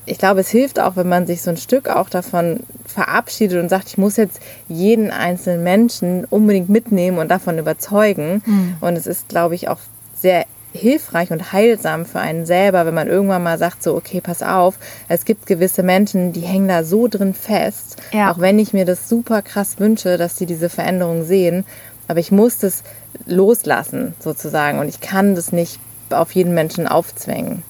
ich 0.05 0.19
glaube, 0.19 0.41
es 0.41 0.51
hilft 0.51 0.79
auch, 0.79 0.97
wenn 0.97 1.09
man 1.09 1.27
sich 1.27 1.41
so 1.41 1.49
ein 1.49 1.57
Stück 1.57 1.89
auch 1.89 2.11
davon 2.11 2.61
verabschiedet 2.85 3.59
und 3.59 3.71
sagt, 3.71 3.89
ich 3.89 3.97
muss 3.97 4.19
jetzt 4.19 4.39
jeden 4.69 5.11
einzelnen 5.11 5.63
Menschen 5.63 6.27
unbedingt 6.27 6.69
mitnehmen 6.69 7.17
und 7.17 7.31
davon 7.31 7.59
überzeugen. 7.59 8.43
Mhm. 8.45 8.77
Und 8.83 8.99
es 8.99 9.07
ist, 9.07 9.31
glaube 9.31 9.55
ich, 9.55 9.69
auch 9.69 9.79
sehr 10.15 10.45
hilfreich 10.75 11.31
und 11.31 11.53
heilsam 11.53 12.05
für 12.05 12.21
einen 12.21 12.47
selber, 12.47 12.85
wenn 12.85 12.95
man 12.95 13.09
irgendwann 13.09 13.43
mal 13.43 13.59
sagt, 13.59 13.83
so, 13.83 13.95
okay, 13.95 14.21
pass 14.21 14.43
auf, 14.43 14.79
es 15.09 15.25
gibt 15.25 15.47
gewisse 15.47 15.83
Menschen, 15.83 16.33
die 16.33 16.41
hängen 16.41 16.69
da 16.69 16.83
so 16.83 17.07
drin 17.09 17.33
fest, 17.33 17.97
ja. 18.13 18.31
auch 18.31 18.41
wenn 18.41 18.59
ich 18.59 18.73
mir 18.73 18.85
das 18.85 19.09
super 19.09 19.41
krass 19.41 19.79
wünsche, 19.79 20.19
dass 20.19 20.37
sie 20.37 20.47
diese 20.47 20.69
Veränderung 20.69 21.25
sehen, 21.25 21.65
aber 22.09 22.21
ich 22.21 22.33
muss 22.33 22.59
das 22.59 22.83
loslassen, 23.25 24.15
sozusagen, 24.19 24.81
und 24.81 24.89
ich 24.89 25.01
kann 25.01 25.35
das 25.35 25.53
nicht 25.53 25.79
auf 26.11 26.33
jeden 26.33 26.55
Menschen 26.55 26.87
aufzwängen. 26.87 27.63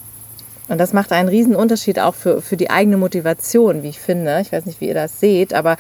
Und 0.69 0.79
das 0.79 0.95
macht 0.95 1.13
einen 1.13 1.29
riesen 1.29 1.55
Unterschied 1.55 2.01
auch 2.01 2.15
für, 2.15 2.41
für 2.41 2.57
die 2.57 2.71
eigene 2.71 2.97
Motivation, 2.97 3.83
wie 3.83 3.91
ich 3.91 4.01
finde. 4.01 4.41
Ich 4.41 4.51
weiß 4.51 4.65
nicht, 4.65 4.81
wie 4.81 4.89
ihr 4.89 4.95
das 4.95 5.21
seht, 5.21 5.53
aber 5.53 5.77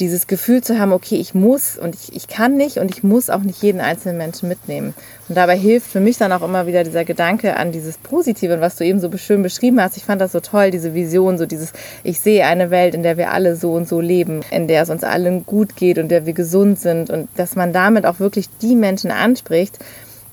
dieses 0.00 0.26
Gefühl 0.26 0.62
zu 0.62 0.78
haben, 0.78 0.92
okay, 0.92 1.16
ich 1.16 1.34
muss 1.34 1.78
und 1.78 1.94
ich, 1.94 2.14
ich 2.14 2.28
kann 2.28 2.56
nicht 2.56 2.78
und 2.78 2.90
ich 2.90 3.02
muss 3.02 3.30
auch 3.30 3.40
nicht 3.40 3.62
jeden 3.62 3.80
einzelnen 3.80 4.18
Menschen 4.18 4.48
mitnehmen. 4.48 4.94
Und 5.28 5.36
dabei 5.36 5.56
hilft 5.56 5.90
für 5.90 6.00
mich 6.00 6.18
dann 6.18 6.32
auch 6.32 6.42
immer 6.42 6.66
wieder 6.66 6.84
dieser 6.84 7.04
Gedanke 7.04 7.56
an 7.56 7.72
dieses 7.72 7.98
Positive, 7.98 8.60
was 8.60 8.76
du 8.76 8.84
eben 8.84 9.00
so 9.00 9.10
schön 9.16 9.42
beschrieben 9.42 9.80
hast. 9.80 9.96
Ich 9.96 10.04
fand 10.04 10.20
das 10.20 10.32
so 10.32 10.40
toll, 10.40 10.70
diese 10.70 10.94
Vision, 10.94 11.38
so 11.38 11.46
dieses, 11.46 11.72
ich 12.02 12.20
sehe 12.20 12.44
eine 12.44 12.70
Welt, 12.70 12.94
in 12.94 13.02
der 13.02 13.16
wir 13.16 13.32
alle 13.32 13.56
so 13.56 13.72
und 13.72 13.88
so 13.88 14.00
leben, 14.00 14.40
in 14.50 14.68
der 14.68 14.82
es 14.82 14.90
uns 14.90 15.04
allen 15.04 15.46
gut 15.46 15.76
geht 15.76 15.98
und 15.98 16.08
der 16.08 16.26
wir 16.26 16.32
gesund 16.32 16.78
sind 16.78 17.10
und 17.10 17.28
dass 17.36 17.56
man 17.56 17.72
damit 17.72 18.06
auch 18.06 18.20
wirklich 18.20 18.48
die 18.60 18.76
Menschen 18.76 19.10
anspricht, 19.10 19.78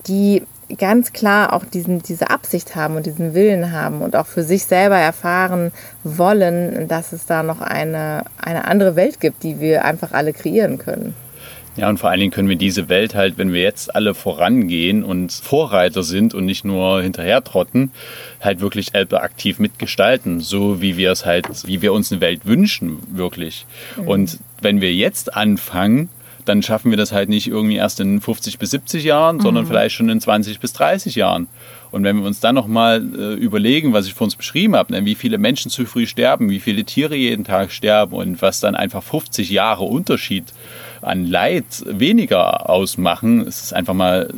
die 0.08 0.44
ganz 0.78 1.14
klar 1.14 1.54
auch 1.54 1.66
diesen, 1.66 2.02
diese 2.02 2.30
Absicht 2.30 2.76
haben 2.76 2.96
und 2.96 3.06
diesen 3.06 3.34
Willen 3.34 3.72
haben 3.72 4.02
und 4.02 4.16
auch 4.16 4.28
für 4.28 4.44
sich 4.44 4.66
selber 4.66 4.98
erfahren 4.98 5.72
wollen, 6.04 6.88
dass 6.88 7.14
es 7.14 7.26
da 7.26 7.44
noch 7.44 7.62
eine, 7.62 8.24
eine 8.38 8.66
andere 8.66 8.96
Welt 8.96 9.20
gibt, 9.20 9.44
die 9.44 9.60
wir 9.60 9.86
einfach 9.86 10.12
alle 10.12 10.34
kreieren 10.34 10.78
können. 10.78 11.16
Ja, 11.76 11.90
und 11.90 11.98
vor 11.98 12.12
allen 12.12 12.20
Dingen 12.20 12.32
können 12.32 12.50
wir 12.50 12.56
diese 12.56 12.88
Welt 12.88 13.16
halt, 13.16 13.40
wenn 13.40 13.52
wir 13.52 13.62
jetzt 13.62 13.96
alle 13.96 14.14
vorangehen 14.14 15.04
und 15.04 15.32
Vorreiter 15.32 16.04
sind 16.04 16.36
und 16.36 16.46
nicht 16.46 16.64
nur 16.66 17.02
hinterher 17.02 17.44
trotten, 17.44 17.92
halt 18.42 18.60
wirklich 18.60 18.94
aktiv 18.94 19.58
mitgestalten, 19.58 20.40
so 20.40 20.82
wie 20.82 20.98
wir 20.98 21.12
es 21.12 21.26
halt, 21.26 21.48
wie 21.66 21.82
wir 21.82 21.92
uns 21.94 22.12
eine 22.12 22.22
Welt 22.22 22.46
wünschen, 22.46 23.00
wirklich. 23.12 23.66
Mhm. 23.98 24.08
Und 24.08 24.40
wenn 24.62 24.82
wir 24.82 24.94
jetzt 24.94 25.36
anfangen, 25.36 26.10
dann 26.46 26.62
schaffen 26.62 26.92
wir 26.92 26.98
das 26.98 27.12
halt 27.12 27.30
nicht 27.30 27.48
irgendwie 27.48 27.76
erst 27.76 28.00
in 28.00 28.22
50 28.22 28.60
bis 28.60 28.72
70 28.72 29.04
Jahren, 29.04 29.40
sondern 29.40 29.64
mhm. 29.64 29.68
vielleicht 29.70 29.96
schon 29.96 30.10
in 30.10 30.20
20 30.20 30.60
bis 30.60 30.74
30 30.74 31.16
Jahren. 31.16 31.48
Und 31.92 32.04
wenn 32.04 32.18
wir 32.18 32.26
uns 32.26 32.40
dann 32.40 32.56
nochmal 32.56 33.04
äh, 33.18 33.34
überlegen, 33.36 33.94
was 33.94 34.08
ich 34.08 34.14
vor 34.14 34.26
uns 34.26 34.36
beschrieben 34.36 34.76
habe, 34.76 34.94
ne, 34.94 35.06
wie 35.06 35.16
viele 35.16 35.38
Menschen 35.38 35.70
zu 35.70 35.86
früh 35.86 36.08
sterben, 36.08 36.50
wie 36.50 36.60
viele 36.60 36.84
Tiere 36.84 37.16
jeden 37.16 37.44
Tag 37.44 37.72
sterben 37.72 38.14
und 38.14 38.42
was 38.42 38.60
dann 38.60 38.76
einfach 38.76 39.04
50 39.04 39.50
Jahre 39.50 39.84
Unterschied 39.84 40.46
an 41.02 41.28
Leid 41.28 41.66
weniger 41.86 42.70
ausmachen, 42.70 43.46
ist 43.46 43.64
es 43.64 43.74
einfach 43.74 43.94
mal 43.94 44.34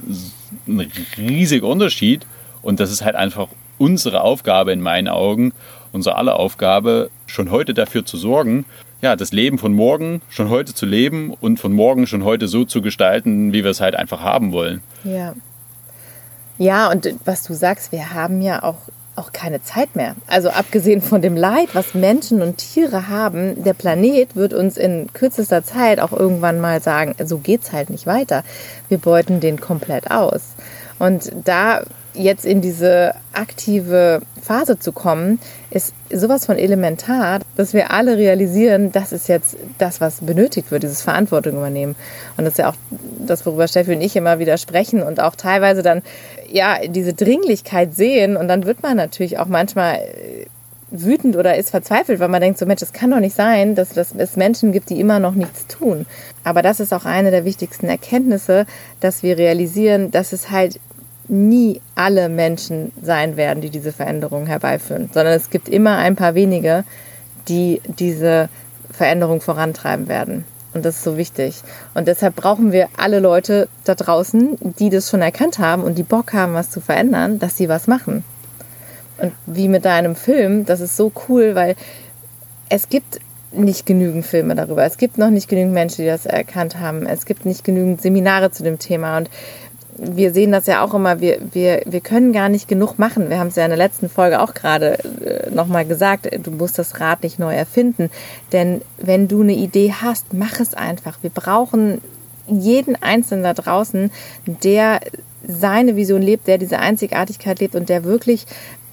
ein 0.67 0.91
riesiger 1.17 1.67
Unterschied. 1.67 2.25
Und 2.61 2.79
das 2.79 2.91
ist 2.91 3.03
halt 3.03 3.15
einfach 3.15 3.47
unsere 3.77 4.21
Aufgabe 4.21 4.71
in 4.71 4.81
meinen 4.81 5.07
Augen, 5.07 5.53
unsere 5.91 6.17
aller 6.17 6.37
Aufgabe, 6.39 7.09
schon 7.25 7.51
heute 7.51 7.73
dafür 7.73 8.05
zu 8.05 8.17
sorgen, 8.17 8.65
ja, 9.01 9.15
das 9.15 9.31
Leben 9.31 9.57
von 9.57 9.73
morgen 9.73 10.21
schon 10.29 10.49
heute 10.49 10.73
zu 10.73 10.85
leben 10.85 11.31
und 11.33 11.59
von 11.59 11.73
morgen 11.73 12.07
schon 12.07 12.23
heute 12.23 12.47
so 12.47 12.65
zu 12.65 12.81
gestalten, 12.81 13.53
wie 13.53 13.63
wir 13.63 13.71
es 13.71 13.81
halt 13.81 13.95
einfach 13.95 14.21
haben 14.21 14.51
wollen. 14.51 14.81
Ja. 15.03 15.33
Ja, 16.57 16.89
und 16.89 17.13
was 17.25 17.43
du 17.43 17.53
sagst, 17.53 17.91
wir 17.91 18.13
haben 18.13 18.41
ja 18.41 18.63
auch, 18.63 18.77
auch 19.15 19.33
keine 19.33 19.61
Zeit 19.61 19.95
mehr. 19.95 20.15
Also 20.25 20.49
abgesehen 20.49 21.01
von 21.01 21.21
dem 21.21 21.35
Leid, 21.35 21.69
was 21.73 21.93
Menschen 21.93 22.41
und 22.41 22.57
Tiere 22.57 23.09
haben, 23.09 23.61
der 23.63 23.73
Planet 23.73 24.35
wird 24.35 24.53
uns 24.53 24.77
in 24.77 25.11
kürzester 25.11 25.63
Zeit 25.63 25.99
auch 25.99 26.13
irgendwann 26.13 26.61
mal 26.61 26.81
sagen, 26.81 27.13
so 27.25 27.39
geht's 27.39 27.73
halt 27.73 27.89
nicht 27.89 28.07
weiter. 28.07 28.43
Wir 28.87 28.97
beuten 28.97 29.41
den 29.41 29.59
komplett 29.59 30.11
aus. 30.11 30.55
Und 30.97 31.31
da 31.43 31.83
jetzt 32.17 32.45
in 32.45 32.61
diese 32.61 33.13
aktive 33.33 34.21
Phase 34.41 34.77
zu 34.79 34.91
kommen, 34.91 35.39
ist 35.69 35.93
sowas 36.11 36.45
von 36.45 36.57
elementar, 36.57 37.39
dass 37.55 37.73
wir 37.73 37.91
alle 37.91 38.17
realisieren, 38.17 38.91
das 38.91 39.11
ist 39.11 39.27
jetzt 39.27 39.57
das, 39.77 40.01
was 40.01 40.21
benötigt 40.21 40.71
wird, 40.71 40.83
dieses 40.83 41.01
Verantwortung 41.01 41.53
übernehmen. 41.53 41.95
Und 42.37 42.45
das 42.45 42.53
ist 42.53 42.59
ja 42.59 42.69
auch 42.69 42.75
das, 43.19 43.45
worüber 43.45 43.67
Steffi 43.67 43.93
und 43.95 44.01
ich 44.01 44.15
immer 44.15 44.39
wieder 44.39 44.57
sprechen 44.57 45.01
und 45.01 45.19
auch 45.19 45.35
teilweise 45.35 45.81
dann 45.81 46.01
ja 46.49 46.79
diese 46.87 47.13
Dringlichkeit 47.13 47.95
sehen. 47.95 48.37
Und 48.37 48.47
dann 48.47 48.65
wird 48.65 48.83
man 48.83 48.97
natürlich 48.97 49.39
auch 49.39 49.47
manchmal 49.47 49.99
wütend 50.91 51.35
oder 51.35 51.57
ist 51.57 51.71
verzweifelt, 51.71 52.19
weil 52.19 52.29
man 52.29 52.41
denkt, 52.41 52.59
so 52.59 52.65
Mensch, 52.65 52.81
es 52.81 52.93
kann 52.93 53.11
doch 53.11 53.19
nicht 53.19 53.35
sein, 53.35 53.75
dass, 53.75 53.89
dass 53.89 54.13
es 54.15 54.35
Menschen 54.35 54.71
gibt, 54.71 54.89
die 54.89 54.99
immer 54.99 55.19
noch 55.19 55.33
nichts 55.33 55.67
tun. 55.67 56.05
Aber 56.43 56.61
das 56.61 56.79
ist 56.79 56.93
auch 56.93 57.05
eine 57.05 57.31
der 57.31 57.45
wichtigsten 57.45 57.87
Erkenntnisse, 57.87 58.65
dass 58.99 59.23
wir 59.23 59.37
realisieren, 59.37 60.11
dass 60.11 60.31
es 60.31 60.51
halt 60.51 60.79
nie 61.27 61.81
alle 61.95 62.29
Menschen 62.29 62.91
sein 63.01 63.37
werden, 63.37 63.61
die 63.61 63.69
diese 63.69 63.91
Veränderung 63.91 64.45
herbeiführen, 64.45 65.09
sondern 65.13 65.33
es 65.33 65.49
gibt 65.49 65.69
immer 65.69 65.97
ein 65.97 66.15
paar 66.15 66.35
wenige, 66.35 66.83
die 67.47 67.81
diese 67.85 68.49
Veränderung 68.91 69.41
vorantreiben 69.41 70.07
werden. 70.07 70.45
Und 70.73 70.83
das 70.83 70.97
ist 70.97 71.03
so 71.03 71.17
wichtig. 71.17 71.61
Und 71.93 72.07
deshalb 72.07 72.35
brauchen 72.35 72.73
wir 72.73 72.89
alle 72.97 73.19
Leute 73.19 73.69
da 73.85 73.95
draußen, 73.95 74.57
die 74.77 74.89
das 74.89 75.09
schon 75.09 75.21
erkannt 75.21 75.57
haben 75.57 75.83
und 75.83 75.97
die 75.97 76.03
Bock 76.03 76.33
haben, 76.33 76.53
was 76.53 76.69
zu 76.69 76.81
verändern, 76.81 77.39
dass 77.39 77.55
sie 77.55 77.69
was 77.69 77.87
machen. 77.87 78.25
Und 79.17 79.31
wie 79.45 79.69
mit 79.69 79.85
deinem 79.85 80.15
Film, 80.15 80.65
das 80.65 80.81
ist 80.81 80.97
so 80.97 81.13
cool, 81.29 81.55
weil 81.55 81.75
es 82.67 82.89
gibt 82.89 83.19
nicht 83.53 83.85
genügend 83.85 84.25
Filme 84.25 84.53
darüber. 84.53 84.83
Es 84.83 84.97
gibt 84.97 85.17
noch 85.17 85.29
nicht 85.29 85.47
genügend 85.47 85.73
Menschen, 85.73 86.03
die 86.03 86.09
das 86.09 86.25
erkannt 86.25 86.77
haben. 86.77 87.05
Es 87.05 87.25
gibt 87.25 87.45
nicht 87.45 87.63
genügend 87.63 88.01
Seminare 88.01 88.51
zu 88.51 88.63
dem 88.63 88.77
Thema. 88.77 89.17
Und 89.17 89.29
wir 89.97 90.33
sehen 90.33 90.51
das 90.51 90.67
ja 90.67 90.83
auch 90.83 90.93
immer, 90.93 91.21
wir, 91.21 91.39
wir, 91.51 91.81
wir 91.85 92.01
können 92.01 92.33
gar 92.33 92.49
nicht 92.49 92.67
genug 92.67 92.99
machen. 92.99 93.29
Wir 93.29 93.39
haben 93.39 93.47
es 93.47 93.55
ja 93.55 93.63
in 93.63 93.69
der 93.69 93.77
letzten 93.77 94.09
Folge 94.09 94.41
auch 94.41 94.53
gerade 94.53 94.97
äh, 95.23 95.49
nochmal 95.51 95.85
gesagt, 95.85 96.29
du 96.43 96.51
musst 96.51 96.77
das 96.77 96.99
Rad 96.99 97.23
nicht 97.23 97.39
neu 97.39 97.53
erfinden. 97.53 98.09
Denn 98.51 98.81
wenn 98.97 99.27
du 99.27 99.41
eine 99.41 99.53
Idee 99.53 99.93
hast, 100.01 100.33
mach 100.33 100.59
es 100.59 100.73
einfach. 100.73 101.19
Wir 101.21 101.29
brauchen 101.29 102.01
jeden 102.47 103.01
Einzelnen 103.01 103.43
da 103.43 103.53
draußen, 103.53 104.11
der 104.45 104.99
seine 105.47 105.95
Vision 105.95 106.21
lebt, 106.21 106.47
der 106.47 106.57
diese 106.57 106.79
Einzigartigkeit 106.79 107.59
lebt 107.59 107.75
und 107.75 107.89
der 107.89 108.03
wirklich 108.03 108.45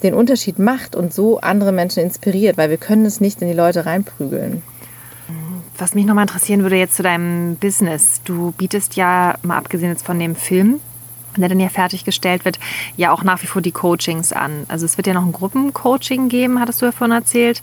den 0.02 0.14
Unterschied 0.14 0.58
macht 0.58 0.94
und 0.96 1.12
so 1.12 1.40
andere 1.40 1.72
Menschen 1.72 2.02
inspiriert, 2.02 2.56
weil 2.56 2.70
wir 2.70 2.76
können 2.76 3.06
es 3.06 3.20
nicht 3.20 3.40
in 3.40 3.48
die 3.48 3.54
Leute 3.54 3.86
reinprügeln. 3.86 4.62
Was 5.78 5.94
mich 5.94 6.04
nochmal 6.04 6.24
interessieren 6.24 6.62
würde 6.62 6.76
jetzt 6.76 6.96
zu 6.96 7.02
deinem 7.02 7.56
Business. 7.56 8.20
Du 8.24 8.52
bietest 8.52 8.94
ja, 8.96 9.36
mal 9.42 9.56
abgesehen 9.56 9.90
jetzt 9.90 10.04
von 10.04 10.18
dem 10.18 10.36
Film, 10.36 10.80
der 11.40 11.48
dann 11.48 11.60
ja 11.60 11.68
fertiggestellt 11.68 12.44
wird, 12.44 12.58
ja 12.96 13.12
auch 13.12 13.22
nach 13.22 13.42
wie 13.42 13.46
vor 13.46 13.62
die 13.62 13.72
Coachings 13.72 14.32
an. 14.32 14.64
Also 14.68 14.84
es 14.84 14.96
wird 14.96 15.06
ja 15.06 15.14
noch 15.14 15.24
ein 15.24 15.32
Gruppencoaching 15.32 16.28
geben, 16.28 16.60
hattest 16.60 16.82
du 16.82 16.86
ja 16.86 16.92
vorhin 16.92 17.16
erzählt. 17.16 17.62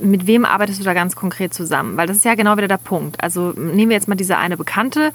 Mit 0.00 0.26
wem 0.26 0.44
arbeitest 0.44 0.80
du 0.80 0.84
da 0.84 0.94
ganz 0.94 1.16
konkret 1.16 1.52
zusammen? 1.52 1.96
Weil 1.96 2.06
das 2.06 2.16
ist 2.16 2.24
ja 2.24 2.34
genau 2.34 2.56
wieder 2.56 2.68
der 2.68 2.78
Punkt. 2.78 3.22
Also 3.22 3.52
nehmen 3.56 3.90
wir 3.90 3.96
jetzt 3.96 4.08
mal 4.08 4.14
diese 4.14 4.38
eine 4.38 4.56
Bekannte, 4.56 5.12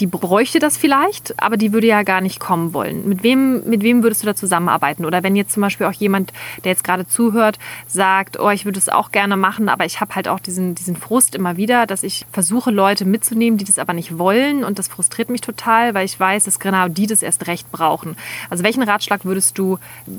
die 0.00 0.06
bräuchte 0.06 0.58
das 0.58 0.76
vielleicht, 0.76 1.40
aber 1.42 1.56
die 1.56 1.72
würde 1.72 1.86
ja 1.86 2.02
gar 2.02 2.20
nicht 2.20 2.40
kommen 2.40 2.74
wollen. 2.74 3.08
Mit 3.08 3.22
wem, 3.22 3.68
mit 3.68 3.82
wem 3.82 4.02
würdest 4.02 4.22
du 4.22 4.26
da 4.26 4.34
zusammenarbeiten? 4.34 5.04
Oder 5.04 5.22
wenn 5.22 5.36
jetzt 5.36 5.52
zum 5.52 5.60
Beispiel 5.62 5.86
auch 5.86 5.92
jemand, 5.92 6.32
der 6.64 6.72
jetzt 6.72 6.84
gerade 6.84 7.06
zuhört, 7.06 7.58
sagt, 7.86 8.38
oh, 8.38 8.50
ich 8.50 8.64
würde 8.64 8.78
es 8.78 8.88
auch 8.88 9.12
gerne 9.12 9.36
machen, 9.36 9.68
aber 9.68 9.84
ich 9.84 10.00
habe 10.00 10.14
halt 10.14 10.28
auch 10.28 10.40
diesen, 10.40 10.74
diesen 10.74 10.96
Frust 10.96 11.34
immer 11.34 11.56
wieder, 11.56 11.86
dass 11.86 12.02
ich 12.02 12.26
versuche, 12.32 12.70
Leute 12.70 13.04
mitzunehmen, 13.04 13.58
die 13.58 13.64
das 13.64 13.78
aber 13.78 13.92
nicht 13.92 14.18
wollen 14.18 14.64
und 14.64 14.78
das 14.78 14.88
frustriert 14.88 15.30
mich 15.30 15.40
total, 15.40 15.94
weil 15.94 16.04
ich 16.04 16.18
weiß, 16.18 16.44
dass 16.44 16.58
genau 16.58 16.88
die 16.88 17.06
das 17.06 17.19
erst 17.22 17.46
recht 17.46 17.70
brauchen. 17.72 18.16
Also 18.48 18.64
welchen 18.64 18.82
Ratschlag 18.82 19.24
würdest 19.24 19.58
du 19.58 19.78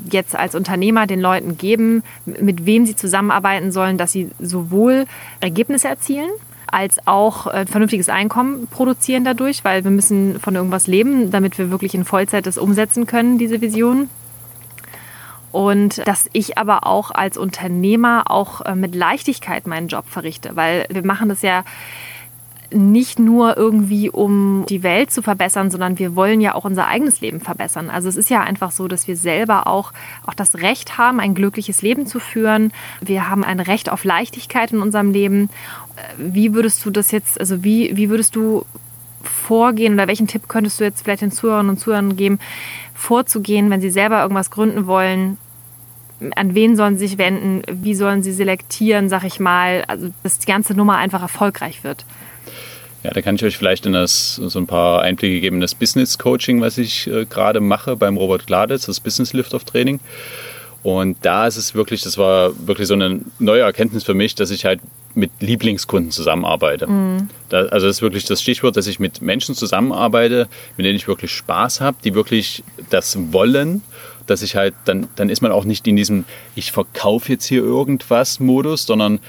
jetzt 0.09 0.35
als 0.35 0.55
Unternehmer 0.55 1.07
den 1.07 1.21
Leuten 1.21 1.57
geben, 1.57 2.03
mit 2.25 2.65
wem 2.65 2.85
sie 2.85 2.95
zusammenarbeiten 2.95 3.71
sollen, 3.71 3.97
dass 3.97 4.11
sie 4.11 4.29
sowohl 4.39 5.05
Ergebnisse 5.39 5.87
erzielen, 5.87 6.29
als 6.67 7.05
auch 7.05 7.47
ein 7.47 7.67
vernünftiges 7.67 8.09
Einkommen 8.09 8.67
produzieren 8.67 9.23
dadurch, 9.23 9.63
weil 9.63 9.83
wir 9.83 9.91
müssen 9.91 10.39
von 10.39 10.55
irgendwas 10.55 10.87
leben, 10.87 11.31
damit 11.31 11.57
wir 11.57 11.69
wirklich 11.69 11.93
in 11.93 12.05
Vollzeit 12.05 12.45
das 12.45 12.57
umsetzen 12.57 13.05
können, 13.05 13.37
diese 13.37 13.61
Vision. 13.61 14.09
Und 15.51 16.07
dass 16.07 16.29
ich 16.31 16.57
aber 16.57 16.87
auch 16.87 17.11
als 17.11 17.37
Unternehmer 17.37 18.23
auch 18.31 18.61
äh, 18.61 18.73
mit 18.73 18.95
Leichtigkeit 18.95 19.67
meinen 19.67 19.89
Job 19.89 20.05
verrichte, 20.07 20.55
weil 20.55 20.85
wir 20.89 21.05
machen 21.05 21.27
das 21.27 21.41
ja 21.41 21.65
nicht 22.73 23.19
nur 23.19 23.57
irgendwie, 23.57 24.09
um 24.09 24.65
die 24.67 24.83
Welt 24.83 25.11
zu 25.11 25.21
verbessern, 25.21 25.71
sondern 25.71 25.99
wir 25.99 26.15
wollen 26.15 26.41
ja 26.41 26.55
auch 26.55 26.65
unser 26.65 26.87
eigenes 26.87 27.21
Leben 27.21 27.39
verbessern. 27.39 27.89
Also 27.89 28.09
es 28.09 28.17
ist 28.17 28.29
ja 28.29 28.41
einfach 28.41 28.71
so, 28.71 28.87
dass 28.87 29.07
wir 29.07 29.15
selber 29.15 29.67
auch, 29.67 29.93
auch 30.25 30.33
das 30.33 30.55
Recht 30.55 30.97
haben, 30.97 31.19
ein 31.19 31.35
glückliches 31.35 31.81
Leben 31.81 32.07
zu 32.07 32.19
führen. 32.19 32.71
Wir 33.01 33.29
haben 33.29 33.43
ein 33.43 33.59
Recht 33.59 33.91
auf 33.91 34.03
Leichtigkeit 34.03 34.71
in 34.71 34.81
unserem 34.81 35.11
Leben. 35.11 35.49
Wie 36.17 36.53
würdest 36.53 36.85
du 36.85 36.91
das 36.91 37.11
jetzt, 37.11 37.39
also 37.39 37.63
wie, 37.63 37.95
wie 37.95 38.09
würdest 38.09 38.35
du 38.35 38.65
vorgehen 39.23 39.93
oder 39.93 40.07
welchen 40.07 40.27
Tipp 40.27 40.47
könntest 40.47 40.79
du 40.79 40.83
jetzt 40.83 41.03
vielleicht 41.03 41.21
den 41.21 41.31
Zuhörern 41.31 41.69
und 41.69 41.79
Zuhörern 41.79 42.15
geben, 42.15 42.39
vorzugehen, 42.93 43.69
wenn 43.69 43.81
sie 43.81 43.91
selber 43.91 44.21
irgendwas 44.21 44.51
gründen 44.51 44.87
wollen, 44.87 45.37
an 46.35 46.53
wen 46.53 46.75
sollen 46.75 46.97
sie 46.97 47.07
sich 47.07 47.17
wenden, 47.17 47.63
wie 47.67 47.95
sollen 47.95 48.23
sie 48.23 48.31
selektieren, 48.31 49.09
sag 49.09 49.23
ich 49.23 49.39
mal, 49.39 49.83
also 49.87 50.09
dass 50.23 50.39
die 50.39 50.45
ganze 50.45 50.73
Nummer 50.73 50.97
einfach 50.97 51.21
erfolgreich 51.21 51.83
wird. 51.83 52.05
Ja, 53.03 53.11
da 53.11 53.21
kann 53.21 53.35
ich 53.35 53.43
euch 53.43 53.57
vielleicht 53.57 53.85
in 53.85 53.93
das, 53.93 54.35
so 54.35 54.59
ein 54.59 54.67
paar 54.67 55.01
Einblicke 55.01 55.41
geben 55.41 55.57
in 55.57 55.61
das 55.61 55.73
Business 55.73 56.19
Coaching, 56.19 56.61
was 56.61 56.77
ich 56.77 57.07
äh, 57.07 57.25
gerade 57.25 57.59
mache 57.59 57.95
beim 57.95 58.17
Robert 58.17 58.45
Gladitz, 58.45 58.85
das 58.85 58.99
Business 58.99 59.33
Lift-Off 59.33 59.63
Training. 59.63 59.99
Und 60.83 61.17
da 61.21 61.45
ist 61.45 61.57
es 61.57 61.75
wirklich, 61.75 62.01
das 62.01 62.17
war 62.17 62.51
wirklich 62.67 62.87
so 62.87 62.95
eine 62.95 63.21
neue 63.39 63.61
Erkenntnis 63.61 64.03
für 64.03 64.13
mich, 64.13 64.33
dass 64.35 64.49
ich 64.49 64.65
halt 64.65 64.79
mit 65.13 65.31
Lieblingskunden 65.39 66.11
zusammenarbeite. 66.11 66.87
Mhm. 66.87 67.29
Da, 67.49 67.65
also 67.65 67.87
das 67.87 67.97
ist 67.97 68.01
wirklich 68.01 68.25
das 68.25 68.41
Stichwort, 68.41 68.77
dass 68.77 68.87
ich 68.87 68.99
mit 68.99 69.21
Menschen 69.21 69.55
zusammenarbeite, 69.55 70.47
mit 70.77 70.85
denen 70.85 70.95
ich 70.95 71.07
wirklich 71.07 71.31
Spaß 71.31 71.81
habe, 71.81 71.97
die 72.03 72.15
wirklich 72.15 72.63
das 72.89 73.17
wollen, 73.31 73.83
dass 74.25 74.41
ich 74.41 74.55
halt, 74.55 74.73
dann, 74.85 75.07
dann 75.15 75.29
ist 75.29 75.41
man 75.41 75.51
auch 75.51 75.65
nicht 75.65 75.87
in 75.87 75.95
diesem, 75.95 76.25
ich 76.55 76.71
verkaufe 76.71 77.31
jetzt 77.31 77.45
hier 77.45 77.61
irgendwas 77.61 78.39
Modus, 78.39 78.85
sondern 78.85 79.19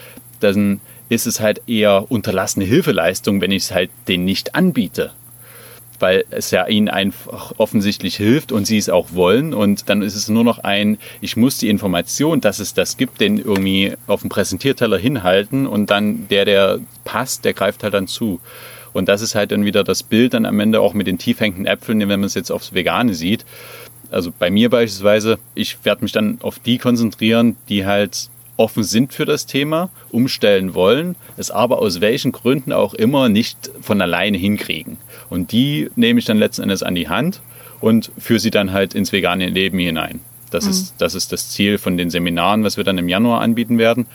dann 0.40 0.80
ist 1.12 1.26
es 1.26 1.40
halt 1.40 1.60
eher 1.66 2.10
unterlassene 2.10 2.64
Hilfeleistung, 2.64 3.42
wenn 3.42 3.50
ich 3.50 3.64
es 3.64 3.72
halt 3.72 3.90
denen 4.08 4.24
nicht 4.24 4.54
anbiete. 4.54 5.12
Weil 5.98 6.24
es 6.30 6.50
ja 6.50 6.66
ihnen 6.66 6.88
einfach 6.88 7.52
offensichtlich 7.58 8.16
hilft 8.16 8.50
und 8.50 8.66
sie 8.66 8.78
es 8.78 8.88
auch 8.88 9.12
wollen. 9.12 9.52
Und 9.52 9.90
dann 9.90 10.00
ist 10.00 10.16
es 10.16 10.28
nur 10.28 10.42
noch 10.42 10.60
ein, 10.60 10.96
ich 11.20 11.36
muss 11.36 11.58
die 11.58 11.68
Information, 11.68 12.40
dass 12.40 12.60
es 12.60 12.72
das 12.72 12.96
gibt, 12.96 13.20
den 13.20 13.38
irgendwie 13.38 13.92
auf 14.06 14.22
dem 14.22 14.30
Präsentierteller 14.30 14.96
hinhalten 14.96 15.66
und 15.66 15.90
dann 15.90 16.28
der, 16.28 16.46
der 16.46 16.80
passt, 17.04 17.44
der 17.44 17.52
greift 17.52 17.84
halt 17.84 17.94
dann 17.94 18.08
zu. 18.08 18.40
Und 18.94 19.08
das 19.08 19.20
ist 19.20 19.34
halt 19.34 19.52
dann 19.52 19.66
wieder 19.66 19.84
das 19.84 20.02
Bild 20.02 20.32
dann 20.32 20.46
am 20.46 20.60
Ende 20.60 20.80
auch 20.80 20.94
mit 20.94 21.06
den 21.06 21.18
tiefhängenden 21.18 21.66
Äpfeln, 21.66 22.00
wenn 22.00 22.08
man 22.08 22.24
es 22.24 22.34
jetzt 22.34 22.50
aufs 22.50 22.72
Vegane 22.72 23.14
sieht. 23.14 23.44
Also 24.10 24.32
bei 24.36 24.50
mir 24.50 24.70
beispielsweise, 24.70 25.38
ich 25.54 25.84
werde 25.84 26.02
mich 26.02 26.12
dann 26.12 26.38
auf 26.40 26.58
die 26.58 26.78
konzentrieren, 26.78 27.56
die 27.68 27.86
halt 27.86 28.28
offen 28.56 28.82
sind 28.82 29.12
für 29.12 29.24
das 29.24 29.46
Thema, 29.46 29.90
umstellen 30.10 30.74
wollen, 30.74 31.16
es 31.36 31.50
aber 31.50 31.80
aus 31.80 32.00
welchen 32.00 32.32
Gründen 32.32 32.72
auch 32.72 32.94
immer 32.94 33.28
nicht 33.28 33.70
von 33.80 34.00
alleine 34.00 34.38
hinkriegen. 34.38 34.98
Und 35.30 35.52
die 35.52 35.90
nehme 35.96 36.18
ich 36.18 36.24
dann 36.24 36.38
letzten 36.38 36.62
Endes 36.62 36.82
an 36.82 36.94
die 36.94 37.08
Hand 37.08 37.40
und 37.80 38.12
führe 38.18 38.40
sie 38.40 38.50
dann 38.50 38.72
halt 38.72 38.94
ins 38.94 39.12
vegane 39.12 39.48
Leben 39.48 39.78
hinein. 39.78 40.20
Das, 40.50 40.64
mhm. 40.64 40.70
ist, 40.70 40.94
das 40.98 41.14
ist 41.14 41.32
das 41.32 41.50
Ziel 41.50 41.78
von 41.78 41.96
den 41.96 42.10
Seminaren, 42.10 42.62
was 42.64 42.76
wir 42.76 42.84
dann 42.84 42.98
im 42.98 43.08
Januar 43.08 43.40
anbieten 43.40 43.78
werden. 43.78 44.06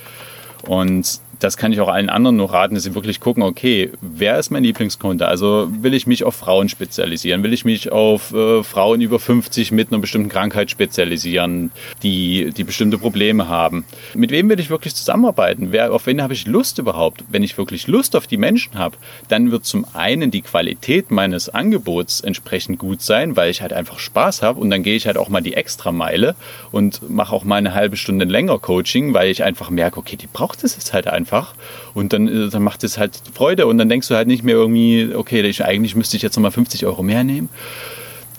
Und 0.65 1.19
das 1.39 1.57
kann 1.57 1.71
ich 1.71 1.79
auch 1.79 1.87
allen 1.87 2.09
anderen 2.09 2.37
nur 2.37 2.51
raten, 2.51 2.75
dass 2.75 2.83
sie 2.83 2.95
wirklich 2.95 3.19
gucken, 3.19 3.43
okay, 3.43 3.91
wer 4.01 4.39
ist 4.39 4.49
mein 4.49 4.63
Lieblingskunde? 4.63 5.27
Also 5.27 5.69
will 5.81 5.93
ich 5.93 6.07
mich 6.07 6.23
auf 6.23 6.35
Frauen 6.35 6.69
spezialisieren? 6.69 7.43
Will 7.43 7.53
ich 7.53 7.65
mich 7.65 7.91
auf 7.91 8.33
äh, 8.33 8.63
Frauen 8.63 9.01
über 9.01 9.19
50 9.19 9.71
mit 9.71 9.91
einer 9.91 9.99
bestimmten 9.99 10.29
Krankheit 10.29 10.71
spezialisieren, 10.71 11.71
die, 12.01 12.51
die 12.55 12.63
bestimmte 12.63 12.97
Probleme 12.97 13.47
haben? 13.47 13.85
Mit 14.15 14.31
wem 14.31 14.49
will 14.49 14.59
ich 14.59 14.69
wirklich 14.69 14.95
zusammenarbeiten? 14.95 15.71
Wer, 15.71 15.93
auf 15.93 16.07
wen 16.07 16.21
habe 16.21 16.33
ich 16.33 16.47
Lust 16.47 16.79
überhaupt? 16.79 17.23
Wenn 17.29 17.43
ich 17.43 17.57
wirklich 17.57 17.87
Lust 17.87 18.15
auf 18.15 18.25
die 18.25 18.37
Menschen 18.37 18.77
habe, 18.79 18.97
dann 19.27 19.51
wird 19.51 19.65
zum 19.65 19.85
einen 19.93 20.31
die 20.31 20.41
Qualität 20.41 21.11
meines 21.11 21.49
Angebots 21.49 22.21
entsprechend 22.21 22.79
gut 22.79 23.01
sein, 23.01 23.35
weil 23.35 23.51
ich 23.51 23.61
halt 23.61 23.73
einfach 23.73 23.99
Spaß 23.99 24.41
habe 24.41 24.59
und 24.59 24.69
dann 24.69 24.81
gehe 24.81 24.95
ich 24.95 25.05
halt 25.05 25.17
auch 25.17 25.29
mal 25.29 25.41
die 25.41 25.53
extra 25.53 25.91
Meile 25.91 26.35
und 26.71 27.07
mache 27.09 27.35
auch 27.35 27.43
mal 27.43 27.57
eine 27.57 27.75
halbe 27.75 27.97
Stunde 27.97 28.25
länger 28.25 28.57
Coaching, 28.57 29.13
weil 29.13 29.29
ich 29.29 29.43
einfach 29.43 29.69
merke, 29.69 29.99
okay, 29.99 30.15
die 30.15 30.27
braucht 30.27 30.63
es 30.63 30.75
jetzt 30.75 30.93
halt 30.93 31.07
einfach 31.07 31.26
einfach. 31.27 31.53
Und 31.93 32.13
dann, 32.13 32.27
äh, 32.27 32.49
dann 32.49 32.63
macht 32.63 32.83
es 32.83 32.97
halt 32.97 33.21
Freude 33.33 33.67
und 33.67 33.77
dann 33.77 33.89
denkst 33.89 34.07
du 34.07 34.15
halt 34.15 34.27
nicht 34.27 34.43
mehr 34.43 34.55
irgendwie, 34.55 35.13
okay, 35.13 35.41
ich, 35.41 35.63
eigentlich 35.63 35.95
müsste 35.95 36.15
ich 36.15 36.23
jetzt 36.23 36.35
nochmal 36.35 36.51
50 36.51 36.85
Euro 36.85 37.03
mehr 37.03 37.23
nehmen, 37.23 37.49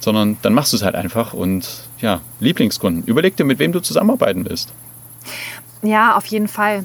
sondern 0.01 0.38
dann 0.42 0.55
machst 0.55 0.72
du 0.72 0.77
es 0.77 0.83
halt 0.83 0.94
einfach 0.94 1.35
und 1.35 1.68
ja, 2.01 2.20
Lieblingskunden. 2.40 3.05
Überleg 3.05 3.37
dir, 3.37 3.44
mit 3.44 3.59
wem 3.59 3.72
du 3.72 3.81
zusammenarbeiten 3.81 4.48
willst. 4.48 4.72
Ja, 5.83 6.16
auf 6.16 6.27
jeden 6.27 6.48
Fall. 6.48 6.85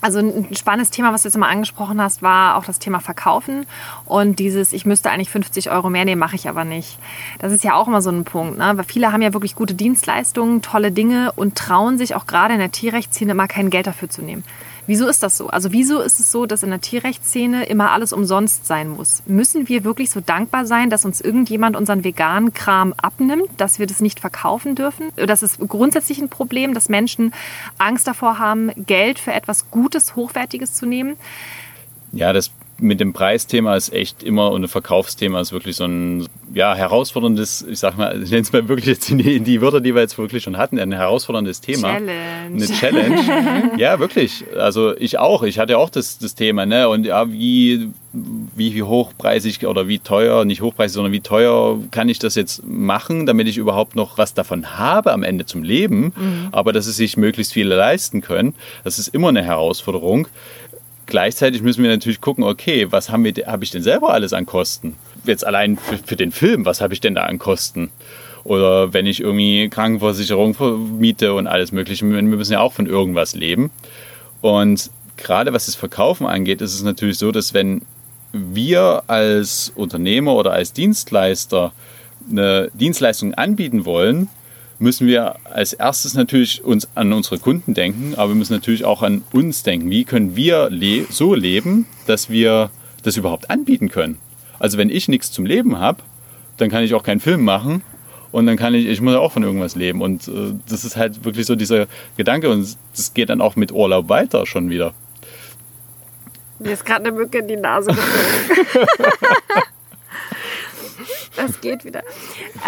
Also 0.00 0.18
ein 0.18 0.54
spannendes 0.54 0.90
Thema, 0.90 1.14
was 1.14 1.22
du 1.22 1.28
jetzt 1.28 1.34
immer 1.34 1.48
angesprochen 1.48 1.98
hast, 1.98 2.20
war 2.20 2.56
auch 2.56 2.66
das 2.66 2.78
Thema 2.78 3.00
Verkaufen 3.00 3.64
und 4.04 4.38
dieses, 4.38 4.74
ich 4.74 4.84
müsste 4.84 5.10
eigentlich 5.10 5.30
50 5.30 5.70
Euro 5.70 5.88
mehr 5.88 6.04
nehmen, 6.04 6.18
mache 6.18 6.36
ich 6.36 6.46
aber 6.46 6.64
nicht. 6.66 6.98
Das 7.38 7.54
ist 7.54 7.64
ja 7.64 7.74
auch 7.74 7.88
immer 7.88 8.02
so 8.02 8.10
ein 8.10 8.24
Punkt, 8.24 8.58
ne? 8.58 8.72
weil 8.76 8.84
viele 8.84 9.12
haben 9.12 9.22
ja 9.22 9.32
wirklich 9.32 9.54
gute 9.54 9.72
Dienstleistungen, 9.72 10.60
tolle 10.60 10.92
Dinge 10.92 11.32
und 11.36 11.56
trauen 11.56 11.96
sich 11.96 12.14
auch 12.14 12.26
gerade 12.26 12.52
in 12.52 12.60
der 12.60 12.70
Tierrechtsszene 12.70 13.30
immer 13.30 13.48
kein 13.48 13.70
Geld 13.70 13.86
dafür 13.86 14.10
zu 14.10 14.20
nehmen. 14.20 14.44
Wieso 14.86 15.08
ist 15.08 15.22
das 15.22 15.36
so? 15.36 15.48
Also 15.48 15.72
wieso 15.72 16.00
ist 16.00 16.20
es 16.20 16.30
so, 16.30 16.46
dass 16.46 16.62
in 16.62 16.70
der 16.70 16.80
Tierrechtsszene 16.80 17.66
immer 17.66 17.92
alles 17.92 18.12
umsonst 18.12 18.66
sein 18.66 18.88
muss? 18.88 19.22
Müssen 19.26 19.68
wir 19.68 19.84
wirklich 19.84 20.10
so 20.10 20.20
dankbar 20.20 20.66
sein, 20.66 20.90
dass 20.90 21.04
uns 21.04 21.20
irgendjemand 21.20 21.76
unseren 21.76 22.04
veganen 22.04 22.52
Kram 22.52 22.92
abnimmt, 22.96 23.48
dass 23.56 23.78
wir 23.78 23.86
das 23.86 24.00
nicht 24.00 24.20
verkaufen 24.20 24.74
dürfen? 24.74 25.10
Das 25.16 25.42
ist 25.42 25.58
grundsätzlich 25.58 26.20
ein 26.20 26.28
Problem, 26.28 26.74
dass 26.74 26.88
Menschen 26.88 27.32
Angst 27.78 28.06
davor 28.06 28.38
haben, 28.38 28.70
Geld 28.76 29.18
für 29.18 29.32
etwas 29.32 29.70
Gutes, 29.70 30.16
Hochwertiges 30.16 30.74
zu 30.74 30.86
nehmen. 30.86 31.16
Ja, 32.12 32.32
das 32.32 32.50
mit 32.78 33.00
dem 33.00 33.12
Preisthema 33.12 33.76
ist 33.76 33.92
echt 33.92 34.22
immer 34.22 34.50
und 34.50 34.64
ein 34.64 34.68
Verkaufsthema 34.68 35.40
ist 35.40 35.52
wirklich 35.52 35.76
so 35.76 35.84
ein 35.84 36.26
ja, 36.52 36.74
herausforderndes, 36.74 37.66
ich 37.68 37.78
sag 37.78 37.96
mal, 37.96 38.22
ich 38.22 38.30
nenne 38.30 38.42
es 38.42 38.52
mal 38.52 38.68
wirklich 38.68 38.86
jetzt 38.86 39.10
in 39.10 39.18
die, 39.18 39.36
in 39.36 39.44
die 39.44 39.60
Wörter, 39.60 39.80
die 39.80 39.94
wir 39.94 40.02
jetzt 40.02 40.16
wirklich 40.18 40.42
schon 40.42 40.56
hatten, 40.56 40.78
ein 40.78 40.92
herausforderndes 40.92 41.60
Thema. 41.60 41.94
Challenge. 41.94 42.12
Eine 42.46 42.66
Challenge. 42.66 43.72
ja, 43.78 43.98
wirklich. 43.98 44.44
Also 44.56 44.96
ich 44.96 45.18
auch. 45.18 45.42
Ich 45.42 45.58
hatte 45.58 45.78
auch 45.78 45.90
das, 45.90 46.18
das 46.18 46.34
Thema, 46.34 46.66
ne? 46.66 46.88
Und 46.88 47.06
ja, 47.06 47.30
wie, 47.30 47.90
wie, 48.12 48.74
wie 48.74 48.82
hochpreisig 48.82 49.66
oder 49.66 49.88
wie 49.88 49.98
teuer, 49.98 50.44
nicht 50.44 50.60
hochpreisig, 50.60 50.94
sondern 50.94 51.12
wie 51.12 51.20
teuer 51.20 51.78
kann 51.90 52.08
ich 52.08 52.18
das 52.18 52.34
jetzt 52.34 52.64
machen, 52.66 53.26
damit 53.26 53.48
ich 53.48 53.56
überhaupt 53.56 53.96
noch 53.96 54.18
was 54.18 54.34
davon 54.34 54.78
habe 54.78 55.12
am 55.12 55.22
Ende 55.22 55.46
zum 55.46 55.62
Leben, 55.62 56.12
mhm. 56.16 56.48
aber 56.52 56.72
dass 56.72 56.86
es 56.86 56.96
sich 56.96 57.16
möglichst 57.16 57.52
viele 57.52 57.74
leisten 57.74 58.20
können. 58.20 58.54
Das 58.84 58.98
ist 58.98 59.08
immer 59.08 59.28
eine 59.28 59.42
Herausforderung. 59.42 60.28
Gleichzeitig 61.06 61.62
müssen 61.62 61.82
wir 61.82 61.90
natürlich 61.90 62.20
gucken, 62.20 62.44
okay, 62.44 62.90
was 62.90 63.10
habe 63.10 63.28
ich 63.28 63.70
denn 63.70 63.82
selber 63.82 64.10
alles 64.10 64.32
an 64.32 64.46
Kosten? 64.46 64.96
Jetzt 65.24 65.46
allein 65.46 65.76
für, 65.76 65.98
für 65.98 66.16
den 66.16 66.32
Film, 66.32 66.64
was 66.64 66.80
habe 66.80 66.94
ich 66.94 67.00
denn 67.00 67.14
da 67.14 67.24
an 67.24 67.38
Kosten? 67.38 67.90
Oder 68.44 68.92
wenn 68.92 69.06
ich 69.06 69.20
irgendwie 69.20 69.68
Krankenversicherung 69.68 70.56
miete 70.98 71.34
und 71.34 71.46
alles 71.46 71.72
Mögliche, 71.72 72.06
wir 72.06 72.22
müssen 72.22 72.52
ja 72.52 72.60
auch 72.60 72.72
von 72.72 72.86
irgendwas 72.86 73.34
leben. 73.34 73.70
Und 74.40 74.90
gerade 75.16 75.52
was 75.52 75.66
das 75.66 75.74
Verkaufen 75.74 76.26
angeht, 76.26 76.60
ist 76.60 76.74
es 76.74 76.82
natürlich 76.82 77.18
so, 77.18 77.32
dass 77.32 77.54
wenn 77.54 77.82
wir 78.32 79.04
als 79.06 79.72
Unternehmer 79.74 80.34
oder 80.34 80.52
als 80.52 80.72
Dienstleister 80.72 81.72
eine 82.30 82.70
Dienstleistung 82.74 83.34
anbieten 83.34 83.84
wollen, 83.84 84.28
müssen 84.78 85.06
wir 85.06 85.36
als 85.44 85.72
erstes 85.72 86.14
natürlich 86.14 86.64
uns 86.64 86.88
an 86.94 87.12
unsere 87.12 87.38
Kunden 87.38 87.74
denken, 87.74 88.14
aber 88.16 88.30
wir 88.30 88.34
müssen 88.34 88.52
natürlich 88.52 88.84
auch 88.84 89.02
an 89.02 89.22
uns 89.32 89.62
denken. 89.62 89.90
Wie 89.90 90.04
können 90.04 90.36
wir 90.36 90.68
le 90.70 91.06
so 91.10 91.34
leben, 91.34 91.86
dass 92.06 92.30
wir 92.30 92.70
das 93.02 93.16
überhaupt 93.16 93.50
anbieten 93.50 93.88
können? 93.88 94.18
Also 94.58 94.78
wenn 94.78 94.90
ich 94.90 95.08
nichts 95.08 95.30
zum 95.32 95.46
Leben 95.46 95.78
habe, 95.78 96.02
dann 96.56 96.70
kann 96.70 96.84
ich 96.84 96.94
auch 96.94 97.02
keinen 97.02 97.20
Film 97.20 97.44
machen 97.44 97.82
und 98.32 98.46
dann 98.46 98.56
kann 98.56 98.74
ich, 98.74 98.86
ich 98.86 99.00
muss 99.00 99.14
auch 99.14 99.32
von 99.32 99.42
irgendwas 99.42 99.76
leben. 99.76 100.02
Und 100.02 100.28
äh, 100.28 100.54
das 100.68 100.84
ist 100.84 100.96
halt 100.96 101.24
wirklich 101.24 101.46
so 101.46 101.54
dieser 101.54 101.86
Gedanke 102.16 102.50
und 102.50 102.76
das 102.96 103.14
geht 103.14 103.28
dann 103.28 103.40
auch 103.40 103.56
mit 103.56 103.72
Urlaub 103.72 104.08
weiter 104.08 104.46
schon 104.46 104.70
wieder. 104.70 104.92
Mir 106.58 106.72
ist 106.72 106.84
gerade 106.84 107.06
eine 107.06 107.12
Mücke 107.12 107.38
in 107.38 107.48
die 107.48 107.56
Nase 107.56 107.90
geflogen. 107.90 108.88
Das 111.36 111.60
geht 111.60 111.84
wieder. 111.84 112.02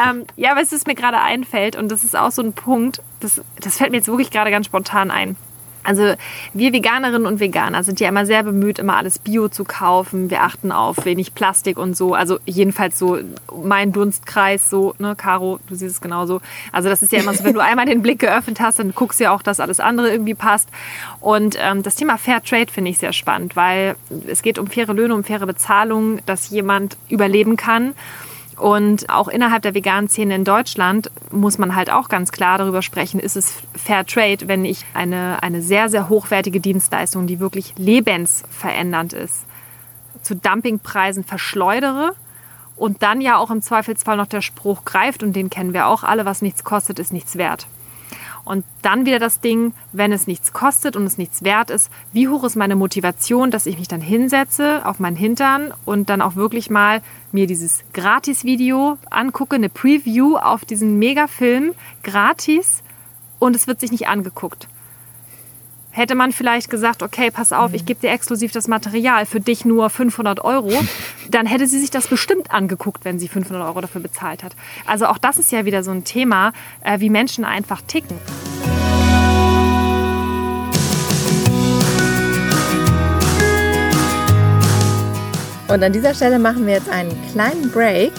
Ähm, 0.08 0.24
ja, 0.36 0.56
was 0.56 0.72
es 0.72 0.86
mir 0.86 0.94
gerade 0.94 1.20
einfällt, 1.20 1.76
und 1.76 1.90
das 1.90 2.04
ist 2.04 2.16
auch 2.16 2.30
so 2.30 2.42
ein 2.42 2.52
Punkt, 2.52 3.02
das, 3.20 3.40
das 3.60 3.78
fällt 3.78 3.90
mir 3.90 3.98
jetzt 3.98 4.08
wirklich 4.08 4.30
gerade 4.30 4.50
ganz 4.50 4.66
spontan 4.66 5.10
ein. 5.10 5.36
Also 5.86 6.14
wir 6.52 6.72
Veganerinnen 6.72 7.26
und 7.26 7.38
Veganer 7.38 7.84
sind 7.84 8.00
ja 8.00 8.08
immer 8.08 8.26
sehr 8.26 8.42
bemüht, 8.42 8.80
immer 8.80 8.96
alles 8.96 9.20
Bio 9.20 9.48
zu 9.48 9.64
kaufen. 9.64 10.30
Wir 10.30 10.42
achten 10.42 10.72
auf 10.72 11.04
wenig 11.04 11.32
Plastik 11.34 11.78
und 11.78 11.96
so. 11.96 12.14
Also 12.14 12.40
jedenfalls 12.44 12.98
so 12.98 13.18
mein 13.56 13.92
Dunstkreis, 13.92 14.68
so, 14.68 14.96
ne, 14.98 15.14
Caro, 15.14 15.60
du 15.68 15.76
siehst 15.76 15.94
es 15.94 16.00
genauso. 16.00 16.40
Also 16.72 16.88
das 16.88 17.02
ist 17.02 17.12
ja 17.12 17.20
immer 17.20 17.34
so, 17.34 17.44
wenn 17.44 17.54
du 17.54 17.60
einmal 17.62 17.86
den 17.86 18.02
Blick 18.02 18.18
geöffnet 18.18 18.58
hast, 18.58 18.80
dann 18.80 18.96
guckst 18.96 19.20
du 19.20 19.24
ja 19.24 19.30
auch, 19.32 19.42
dass 19.42 19.60
alles 19.60 19.78
andere 19.78 20.10
irgendwie 20.10 20.34
passt. 20.34 20.68
Und 21.20 21.56
ähm, 21.60 21.84
das 21.84 21.94
Thema 21.94 22.18
Fair 22.18 22.42
Trade 22.42 22.72
finde 22.72 22.90
ich 22.90 22.98
sehr 22.98 23.12
spannend, 23.12 23.54
weil 23.54 23.94
es 24.26 24.42
geht 24.42 24.58
um 24.58 24.66
faire 24.66 24.92
Löhne, 24.92 25.14
um 25.14 25.22
faire 25.22 25.46
Bezahlung, 25.46 26.18
dass 26.26 26.50
jemand 26.50 26.96
überleben 27.08 27.56
kann. 27.56 27.94
Und 28.56 29.10
auch 29.10 29.28
innerhalb 29.28 29.62
der 29.62 29.74
veganen 29.74 30.08
Szene 30.08 30.34
in 30.34 30.44
Deutschland 30.44 31.10
muss 31.30 31.58
man 31.58 31.76
halt 31.76 31.90
auch 31.90 32.08
ganz 32.08 32.32
klar 32.32 32.56
darüber 32.56 32.80
sprechen, 32.80 33.20
ist 33.20 33.36
es 33.36 33.52
Fair 33.74 34.06
Trade, 34.06 34.48
wenn 34.48 34.64
ich 34.64 34.86
eine, 34.94 35.42
eine 35.42 35.60
sehr, 35.60 35.90
sehr 35.90 36.08
hochwertige 36.08 36.60
Dienstleistung, 36.60 37.26
die 37.26 37.38
wirklich 37.38 37.74
lebensverändernd 37.76 39.12
ist, 39.12 39.44
zu 40.22 40.34
Dumpingpreisen 40.34 41.22
verschleudere 41.22 42.12
und 42.76 43.02
dann 43.02 43.20
ja 43.20 43.36
auch 43.36 43.50
im 43.50 43.60
Zweifelsfall 43.60 44.16
noch 44.16 44.26
der 44.26 44.40
Spruch 44.42 44.84
greift 44.86 45.22
und 45.22 45.36
den 45.36 45.50
kennen 45.50 45.74
wir 45.74 45.86
auch 45.86 46.02
alle, 46.02 46.24
was 46.24 46.40
nichts 46.40 46.64
kostet, 46.64 46.98
ist 46.98 47.12
nichts 47.12 47.36
wert. 47.36 47.66
Und 48.46 48.64
dann 48.80 49.06
wieder 49.06 49.18
das 49.18 49.40
Ding, 49.40 49.74
wenn 49.92 50.12
es 50.12 50.28
nichts 50.28 50.52
kostet 50.52 50.94
und 50.94 51.04
es 51.04 51.18
nichts 51.18 51.42
wert 51.42 51.68
ist, 51.68 51.90
wie 52.12 52.28
hoch 52.28 52.44
ist 52.44 52.54
meine 52.54 52.76
Motivation, 52.76 53.50
dass 53.50 53.66
ich 53.66 53.76
mich 53.76 53.88
dann 53.88 54.00
hinsetze 54.00 54.86
auf 54.86 55.00
meinen 55.00 55.16
Hintern 55.16 55.74
und 55.84 56.08
dann 56.08 56.22
auch 56.22 56.36
wirklich 56.36 56.70
mal 56.70 57.02
mir 57.32 57.48
dieses 57.48 57.82
Gratis-Video 57.92 58.98
angucke, 59.10 59.56
eine 59.56 59.68
Preview 59.68 60.36
auf 60.36 60.64
diesen 60.64 60.96
Megafilm 60.96 61.74
gratis 62.04 62.84
und 63.40 63.56
es 63.56 63.66
wird 63.66 63.80
sich 63.80 63.90
nicht 63.90 64.06
angeguckt. 64.06 64.68
Hätte 65.96 66.14
man 66.14 66.30
vielleicht 66.30 66.68
gesagt, 66.68 67.02
okay, 67.02 67.30
pass 67.30 67.54
auf, 67.54 67.72
ich 67.72 67.86
gebe 67.86 67.98
dir 67.98 68.10
exklusiv 68.10 68.52
das 68.52 68.68
Material, 68.68 69.24
für 69.24 69.40
dich 69.40 69.64
nur 69.64 69.88
500 69.88 70.44
Euro, 70.44 70.70
dann 71.30 71.46
hätte 71.46 71.66
sie 71.66 71.80
sich 71.80 71.88
das 71.88 72.06
bestimmt 72.06 72.50
angeguckt, 72.50 73.06
wenn 73.06 73.18
sie 73.18 73.28
500 73.28 73.66
Euro 73.66 73.80
dafür 73.80 74.02
bezahlt 74.02 74.42
hat. 74.42 74.54
Also 74.84 75.06
auch 75.06 75.16
das 75.16 75.38
ist 75.38 75.50
ja 75.52 75.64
wieder 75.64 75.82
so 75.82 75.92
ein 75.92 76.04
Thema, 76.04 76.52
äh, 76.82 77.00
wie 77.00 77.08
Menschen 77.08 77.46
einfach 77.46 77.80
ticken. 77.80 78.18
Und 85.68 85.82
an 85.82 85.94
dieser 85.94 86.12
Stelle 86.12 86.38
machen 86.38 86.66
wir 86.66 86.74
jetzt 86.74 86.90
einen 86.90 87.16
kleinen 87.32 87.70
Break 87.70 88.12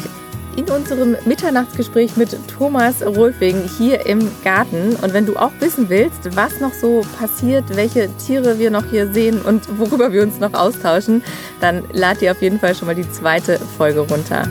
in 0.57 0.65
unserem 0.69 1.15
Mitternachtsgespräch 1.25 2.17
mit 2.17 2.35
Thomas 2.47 3.05
Rolfing 3.05 3.69
hier 3.77 4.05
im 4.07 4.29
Garten. 4.43 4.95
Und 5.01 5.13
wenn 5.13 5.25
du 5.25 5.37
auch 5.37 5.51
wissen 5.59 5.87
willst, 5.87 6.35
was 6.35 6.59
noch 6.59 6.73
so 6.73 7.05
passiert, 7.17 7.63
welche 7.75 8.09
Tiere 8.17 8.59
wir 8.59 8.71
noch 8.71 8.85
hier 8.89 9.13
sehen 9.13 9.39
und 9.41 9.79
worüber 9.79 10.11
wir 10.11 10.23
uns 10.23 10.39
noch 10.39 10.53
austauschen, 10.53 11.23
dann 11.61 11.83
lad 11.93 12.21
dir 12.21 12.31
auf 12.31 12.41
jeden 12.41 12.59
Fall 12.59 12.75
schon 12.75 12.87
mal 12.87 12.95
die 12.95 13.09
zweite 13.09 13.59
Folge 13.77 13.99
runter. 13.99 14.47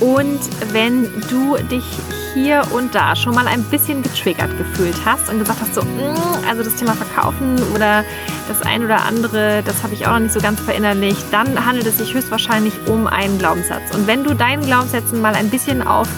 Und 0.00 0.40
wenn 0.72 1.04
du 1.28 1.56
dich 1.70 1.84
hier 2.42 2.62
und 2.72 2.94
da 2.94 3.16
schon 3.16 3.34
mal 3.34 3.46
ein 3.46 3.62
bisschen 3.64 4.02
getriggert 4.02 4.56
gefühlt 4.58 4.96
hast 5.04 5.28
und 5.28 5.38
gesagt 5.38 5.60
hast, 5.60 5.74
so, 5.74 5.82
mm, 5.82 6.44
also 6.48 6.62
das 6.62 6.74
Thema 6.76 6.94
Verkaufen 6.94 7.56
oder 7.74 8.04
das 8.48 8.62
ein 8.62 8.84
oder 8.84 9.04
andere, 9.04 9.62
das 9.64 9.82
habe 9.82 9.94
ich 9.94 10.06
auch 10.06 10.12
noch 10.12 10.20
nicht 10.20 10.32
so 10.32 10.40
ganz 10.40 10.60
verinnerlicht, 10.60 11.24
dann 11.32 11.66
handelt 11.66 11.86
es 11.86 11.98
sich 11.98 12.14
höchstwahrscheinlich 12.14 12.74
um 12.86 13.06
einen 13.06 13.38
Glaubenssatz. 13.38 13.94
Und 13.94 14.06
wenn 14.06 14.24
du 14.24 14.34
deinen 14.34 14.64
Glaubenssätzen 14.64 15.20
mal 15.20 15.34
ein 15.34 15.50
bisschen 15.50 15.86
auf 15.86 16.08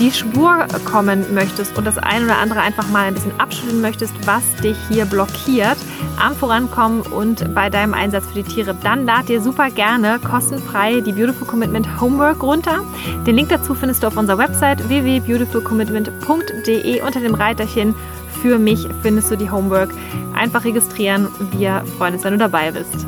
die 0.00 0.10
Spur 0.10 0.66
kommen 0.84 1.34
möchtest 1.34 1.76
und 1.76 1.86
das 1.86 1.98
ein 1.98 2.24
oder 2.24 2.38
andere 2.38 2.60
einfach 2.60 2.88
mal 2.88 3.06
ein 3.06 3.14
bisschen 3.14 3.38
abschütteln 3.38 3.80
möchtest, 3.80 4.14
was 4.26 4.42
dich 4.62 4.76
hier 4.88 5.04
blockiert 5.04 5.76
am 6.20 6.34
Vorankommen 6.34 7.02
und 7.02 7.54
bei 7.54 7.70
deinem 7.70 7.94
Einsatz 7.94 8.26
für 8.26 8.42
die 8.42 8.42
Tiere, 8.42 8.74
dann 8.82 9.04
lad 9.04 9.28
dir 9.28 9.40
super 9.40 9.70
gerne 9.70 10.18
kostenfrei 10.18 11.00
die 11.00 11.12
Beautiful 11.12 11.46
Commitment 11.46 12.00
Homework 12.00 12.42
runter. 12.42 12.80
Den 13.26 13.36
Link 13.36 13.50
dazu 13.50 13.74
findest 13.74 14.02
du 14.02 14.08
auf 14.08 14.16
unserer 14.16 14.38
Website 14.38 14.88
www.beautifulcommitment.de 14.88 17.02
unter 17.02 17.20
dem 17.20 17.34
Reiterchen 17.34 17.94
für 18.40 18.58
mich 18.58 18.88
findest 19.02 19.30
du 19.30 19.36
die 19.36 19.50
Homework. 19.50 19.90
Einfach 20.34 20.64
registrieren. 20.64 21.28
Wir 21.52 21.84
freuen 21.96 22.14
uns, 22.14 22.24
wenn 22.24 22.32
du 22.32 22.38
dabei 22.38 22.72
bist. 22.72 23.06